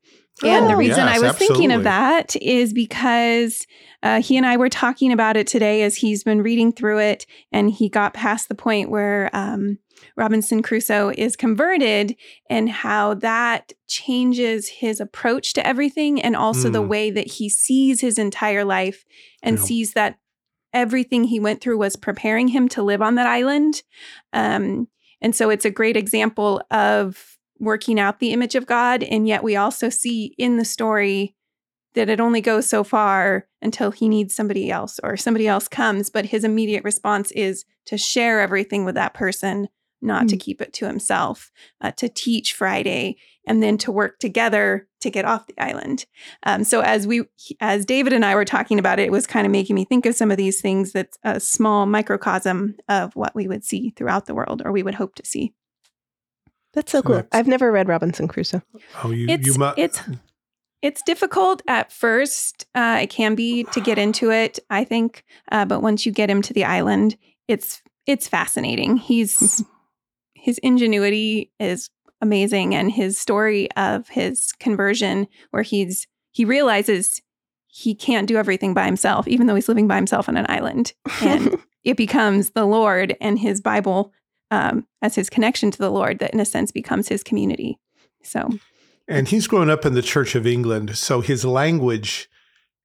And 0.41 0.69
the 0.69 0.75
Oh, 0.75 0.77
reason 0.77 1.03
I 1.05 1.15
yes, 1.15 1.21
was 1.21 1.35
thinking 1.35 1.69
of 1.69 1.83
that 1.83 2.33
is 2.37 2.71
because 2.71 3.67
uh, 4.01 4.21
he 4.21 4.37
and 4.37 4.45
I 4.45 4.55
were 4.55 4.69
talking 4.69 5.11
about 5.11 5.35
it 5.35 5.47
today 5.47 5.81
as 5.83 5.97
he's 5.97 6.23
been 6.23 6.41
reading 6.41 6.71
through 6.71 6.99
it, 6.99 7.25
and 7.51 7.69
he 7.69 7.89
got 7.89 8.13
past 8.13 8.47
the 8.47 8.55
point 8.55 8.89
where 8.89 9.29
um, 9.33 9.79
Robinson 10.15 10.61
Crusoe 10.61 11.11
is 11.17 11.35
converted, 11.35 12.15
and 12.49 12.69
how 12.69 13.15
that 13.15 13.73
changes 13.87 14.69
his 14.69 15.01
approach 15.01 15.51
to 15.55 15.67
everything, 15.67 16.21
and 16.21 16.37
also 16.37 16.69
the 16.69 16.81
Mm. 16.81 16.87
way 16.87 17.11
that 17.11 17.27
he 17.33 17.49
sees 17.49 17.99
his 17.99 18.17
entire 18.17 18.63
life 18.63 19.03
and 19.43 19.57
Yeah. 19.57 19.63
sees 19.65 19.91
that 19.91 20.19
everything 20.73 21.25
he 21.25 21.39
went 21.39 21.61
through 21.61 21.77
was 21.77 21.95
preparing 21.95 22.49
him 22.49 22.67
to 22.69 22.83
live 22.83 23.01
on 23.01 23.15
that 23.15 23.27
island. 23.27 23.83
Um, 24.33 24.87
and 25.21 25.35
so 25.35 25.49
it's 25.49 25.65
a 25.65 25.71
great 25.71 25.97
example 25.97 26.61
of 26.71 27.37
working 27.59 27.99
out 27.99 28.19
the 28.19 28.31
image 28.31 28.55
of 28.55 28.65
God. 28.65 29.03
And 29.03 29.27
yet 29.27 29.43
we 29.43 29.55
also 29.55 29.89
see 29.89 30.33
in 30.37 30.57
the 30.57 30.65
story 30.65 31.35
that 31.93 32.09
it 32.09 32.19
only 32.19 32.41
goes 32.41 32.67
so 32.67 32.83
far 32.83 33.47
until 33.61 33.91
he 33.91 34.07
needs 34.07 34.35
somebody 34.35 34.71
else 34.71 34.99
or 35.03 35.17
somebody 35.17 35.47
else 35.47 35.67
comes. 35.67 36.09
But 36.09 36.27
his 36.27 36.43
immediate 36.43 36.83
response 36.83 37.31
is 37.31 37.65
to 37.87 37.97
share 37.97 38.39
everything 38.39 38.85
with 38.85 38.95
that 38.95 39.13
person, 39.13 39.67
not 40.01 40.29
to 40.29 40.37
keep 40.37 40.61
it 40.61 40.71
to 40.73 40.85
himself, 40.85 41.51
uh, 41.81 41.91
to 41.91 42.07
teach 42.07 42.53
Friday, 42.53 43.17
and 43.45 43.61
then 43.61 43.77
to 43.79 43.91
work 43.91 44.19
together 44.19 44.87
to 45.01 45.09
get 45.09 45.25
off 45.25 45.47
the 45.47 45.57
island. 45.59 46.05
Um, 46.43 46.63
so 46.63 46.81
as 46.81 47.07
we, 47.07 47.23
as 47.61 47.85
David 47.85 48.13
and 48.13 48.25
I 48.25 48.35
were 48.35 48.45
talking 48.45 48.79
about 48.79 48.99
it, 48.99 49.03
it 49.03 49.11
was 49.11 49.25
kind 49.27 49.45
of 49.45 49.51
making 49.51 49.75
me 49.75 49.85
think 49.85 50.05
of 50.05 50.15
some 50.15 50.31
of 50.31 50.37
these 50.37 50.61
things. 50.61 50.91
That's 50.91 51.17
a 51.23 51.39
small 51.39 51.85
microcosm 51.85 52.75
of 52.87 53.15
what 53.15 53.33
we 53.35 53.47
would 53.47 53.63
see 53.63 53.91
throughout 53.91 54.25
the 54.25 54.33
world, 54.35 54.61
or 54.65 54.71
we 54.71 54.83
would 54.83 54.95
hope 54.95 55.15
to 55.15 55.25
see. 55.25 55.53
That's 56.73 56.91
so 56.91 56.99
So 56.99 57.01
cool. 57.03 57.15
that's- 57.15 57.29
I've 57.39 57.47
never 57.47 57.71
read 57.71 57.87
Robinson 57.87 58.27
Crusoe. 58.27 58.61
Oh, 59.03 59.11
you, 59.11 59.27
It's 59.29 59.47
you 59.47 59.53
mu- 59.57 59.71
it's 59.77 60.01
it's 60.81 61.01
difficult 61.01 61.61
at 61.67 61.91
first. 61.91 62.65
Uh, 62.73 62.99
it 63.01 63.09
can 63.09 63.35
be 63.35 63.65
to 63.65 63.81
get 63.81 63.97
into 63.97 64.31
it, 64.31 64.59
I 64.69 64.85
think, 64.85 65.25
uh, 65.51 65.65
but 65.65 65.81
once 65.81 66.05
you 66.05 66.11
get 66.11 66.29
him 66.29 66.41
to 66.43 66.53
the 66.53 66.63
island, 66.65 67.17
it's 67.47 67.81
it's 68.05 68.27
fascinating. 68.27 68.97
He's 68.97 69.63
his 70.35 70.57
ingenuity 70.59 71.51
is 71.59 71.89
amazing, 72.21 72.75
and 72.75 72.91
his 72.91 73.17
story 73.17 73.71
of 73.73 74.09
his 74.09 74.51
conversion, 74.59 75.27
where 75.51 75.63
he's 75.63 76.07
he 76.31 76.45
realizes 76.45 77.21
he 77.67 77.93
can't 77.95 78.27
do 78.27 78.37
everything 78.37 78.73
by 78.73 78.85
himself, 78.85 79.27
even 79.27 79.47
though 79.47 79.55
he's 79.55 79.67
living 79.69 79.87
by 79.87 79.95
himself 79.95 80.27
on 80.27 80.37
an 80.37 80.45
island, 80.49 80.93
and 81.21 81.55
it 81.83 81.97
becomes 81.97 82.51
the 82.51 82.65
Lord 82.65 83.15
and 83.21 83.39
his 83.39 83.61
Bible 83.61 84.11
um, 84.51 84.85
as 85.01 85.15
his 85.15 85.29
connection 85.29 85.71
to 85.71 85.77
the 85.77 85.91
Lord 85.91 86.19
that, 86.19 86.33
in 86.33 86.39
a 86.39 86.45
sense, 86.45 86.71
becomes 86.71 87.07
his 87.07 87.23
community. 87.23 87.77
So 88.23 88.49
And 89.07 89.27
he's 89.27 89.47
grown 89.47 89.69
up 89.69 89.85
in 89.85 89.93
the 89.93 90.01
Church 90.01 90.35
of 90.35 90.45
England, 90.47 90.97
so 90.97 91.21
his 91.21 91.45
language 91.45 92.29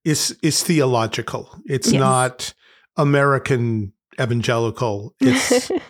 is 0.05 0.37
is 0.43 0.63
theological. 0.63 1.49
It's 1.67 1.91
Yes. 1.93 2.01
not 2.01 2.55
American 2.97 3.93
evangelical. 4.21 5.15
It's 5.21 5.71
Yeah. 5.71 5.79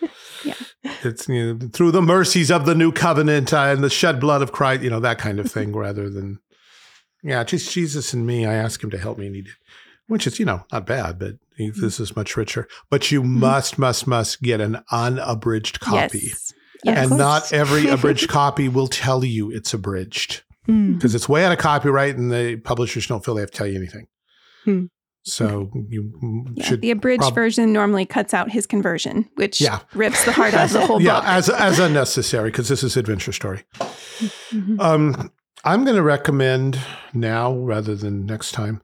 it's 1.04 1.28
you 1.28 1.54
know, 1.54 1.68
through 1.72 1.90
the 1.92 2.02
mercies 2.02 2.50
of 2.50 2.66
the 2.66 2.74
new 2.74 2.92
covenant 2.92 3.52
uh, 3.52 3.58
and 3.62 3.82
the 3.84 3.90
shed 3.90 4.20
blood 4.20 4.42
of 4.42 4.52
Christ, 4.52 4.82
you 4.82 4.90
know 4.90 5.00
that 5.00 5.18
kind 5.18 5.38
of 5.40 5.50
thing, 5.50 5.72
rather 5.76 6.08
than 6.10 6.38
yeah, 7.22 7.42
just 7.44 7.72
Jesus 7.72 8.12
and 8.12 8.26
me. 8.26 8.44
I 8.46 8.54
asked 8.54 8.82
him 8.84 8.90
to 8.90 8.98
help 8.98 9.18
me, 9.18 9.26
and 9.26 9.34
he 9.36 9.42
did, 9.42 9.54
which 10.06 10.26
is 10.26 10.38
you 10.38 10.44
know 10.44 10.64
not 10.72 10.86
bad, 10.86 11.18
but 11.18 11.34
he, 11.56 11.68
Mm-hmm. 11.70 11.80
this 11.82 12.00
is 12.00 12.16
much 12.16 12.36
richer. 12.36 12.66
But 12.90 13.12
you 13.12 13.22
must, 13.22 13.78
must, 13.78 14.06
must 14.08 14.42
get 14.42 14.60
an 14.60 14.82
unabridged 14.90 15.78
copy. 15.80 16.18
Yes. 16.24 16.52
Yes. 16.82 17.08
And 17.10 17.18
not 17.18 17.52
every 17.52 17.88
abridged 17.88 18.28
copy 18.28 18.68
will 18.68 18.88
tell 18.88 19.24
you 19.24 19.50
it's 19.50 19.72
abridged 19.72 20.42
Mm. 20.68 20.94
because 20.94 21.14
it's 21.14 21.28
way 21.28 21.44
out 21.44 21.52
of 21.52 21.58
copyright 21.58 22.16
and 22.16 22.32
the 22.32 22.56
publishers 22.56 23.06
don't 23.06 23.22
feel 23.22 23.34
they 23.34 23.42
have 23.42 23.50
to 23.50 23.56
tell 23.58 23.66
you 23.66 23.76
anything. 23.76 24.06
Hmm. 24.64 24.84
So 25.24 25.70
you 25.88 26.12
Yeah, 26.54 26.64
should 26.66 26.80
the 26.82 26.90
abridged 26.90 27.22
prob- 27.22 27.34
version 27.34 27.72
normally 27.72 28.04
cuts 28.06 28.34
out 28.34 28.50
his 28.50 28.66
conversion, 28.66 29.28
which 29.36 29.60
Yeah. 29.60 29.80
rips 29.94 30.24
the 30.24 30.32
heart 30.32 30.52
out 30.54 30.66
of 30.66 30.72
the 30.72 30.86
whole 30.86 31.00
yeah, 31.02 31.20
book. 31.20 31.24
as 31.28 31.48
as 31.48 31.78
unnecessary 31.78 32.50
because 32.50 32.68
this 32.68 32.82
is 32.82 32.96
adventure 32.96 33.32
story. 33.32 33.64
Mhm. 34.50 34.78
Um, 34.80 35.30
I'm 35.64 35.84
going 35.84 35.96
to 35.96 36.02
recommend 36.02 36.78
now 37.14 37.56
rather 37.56 37.94
than 37.94 38.26
next 38.26 38.52
time 38.52 38.82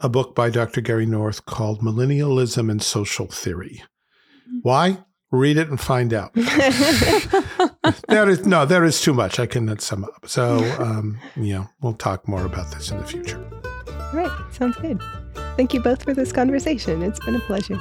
a 0.00 0.08
book 0.08 0.34
by 0.34 0.48
Dr. 0.48 0.80
Gary 0.80 1.04
North 1.06 1.44
called 1.44 1.80
Millennialism 1.82 2.70
and 2.70 2.82
Social 2.82 3.26
Theory. 3.26 3.82
Why? 4.62 5.04
Read 5.30 5.56
it 5.58 5.68
and 5.68 5.78
find 5.80 6.14
out. 6.14 6.32
there 8.08 8.28
is 8.30 8.46
no, 8.46 8.64
there 8.64 8.84
is 8.84 9.00
too 9.02 9.12
much. 9.12 9.38
I 9.38 9.46
cannot 9.46 9.80
sum 9.80 10.04
up. 10.04 10.24
So, 10.26 10.58
um, 10.78 11.18
you 11.36 11.54
know, 11.54 11.68
we'll 11.82 11.94
talk 11.94 12.26
more 12.28 12.44
about 12.46 12.70
this 12.72 12.90
in 12.90 12.98
the 12.98 13.04
future. 13.04 13.38
Right. 14.14 14.30
Sounds 14.52 14.76
good. 14.76 15.00
Thank 15.56 15.72
you 15.74 15.80
both 15.80 16.02
for 16.02 16.14
this 16.14 16.32
conversation. 16.32 17.02
It's 17.02 17.24
been 17.24 17.36
a 17.36 17.40
pleasure. 17.40 17.78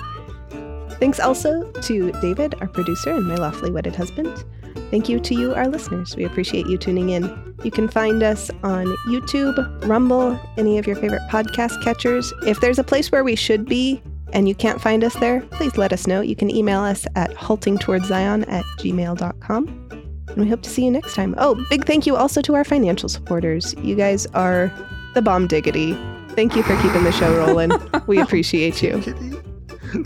Thanks 1.00 1.20
also 1.20 1.70
to 1.72 2.12
David, 2.22 2.56
our 2.62 2.68
producer, 2.68 3.12
and 3.12 3.28
my 3.28 3.36
lawfully 3.36 3.72
wedded 3.72 3.96
husband. 3.96 4.46
Thank 4.92 5.10
you 5.10 5.20
to 5.20 5.36
you, 5.36 5.54
our 5.54 5.68
listeners. 5.68 6.16
We 6.16 6.24
appreciate 6.24 6.68
you 6.68 6.78
tuning 6.78 7.10
in. 7.10 7.56
You 7.64 7.72
can 7.72 7.88
find 7.88 8.24
us 8.24 8.50
on 8.64 8.86
YouTube, 9.08 9.86
Rumble, 9.88 10.40
any 10.58 10.78
of 10.78 10.88
your 10.88 10.96
favorite 10.96 11.24
podcast 11.30 11.84
catchers. 11.84 12.32
If 12.46 12.62
there's 12.62 12.80
a 12.80 12.84
place 12.84 13.12
where 13.12 13.24
we 13.24 13.36
should 13.36 13.66
be 13.66 14.02
and 14.32 14.48
you 14.48 14.56
can't 14.56 14.80
find 14.82 15.04
us 15.04 15.14
there, 15.16 15.42
please 15.52 15.78
let 15.78 15.92
us 15.92 16.08
know. 16.08 16.22
You 16.22 16.36
can 16.36 16.50
email 16.50 16.82
us 16.82 17.06
at 17.16 17.32
haltingtowardszion 17.32 18.48
at 18.50 18.64
gmail.com. 18.80 19.68
And 20.28 20.38
we 20.38 20.50
hope 20.50 20.62
to 20.62 20.70
see 20.70 20.86
you 20.86 20.92
next 20.92 21.14
time. 21.14 21.36
Oh, 21.38 21.56
big 21.70 21.86
thank 21.86 22.06
you 22.06 22.16
also 22.16 22.42
to 22.42 22.56
our 22.56 22.64
financial 22.64 23.10
supporters. 23.10 23.74
You 23.80 23.96
guys 23.96 24.28
are 24.28 24.72
the 25.14 25.22
bomb 25.22 25.48
diggity. 25.48 25.98
Thank 26.36 26.56
you 26.56 26.64
for 26.64 26.76
keeping 26.82 27.04
the 27.04 27.12
show 27.12 27.36
rolling. 27.38 27.72
we 28.08 28.20
appreciate 28.20 28.82
you. 28.84 29.02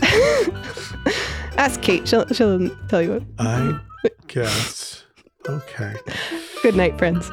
Ask 1.56 1.82
Kate. 1.82 2.06
She'll, 2.06 2.26
she'll 2.28 2.70
tell 2.86 3.02
you 3.02 3.14
what. 3.14 3.22
I 3.38 3.78
guess. 4.28 5.04
Okay. 5.48 5.94
Good 6.62 6.76
night, 6.76 6.96
friends. 6.98 7.30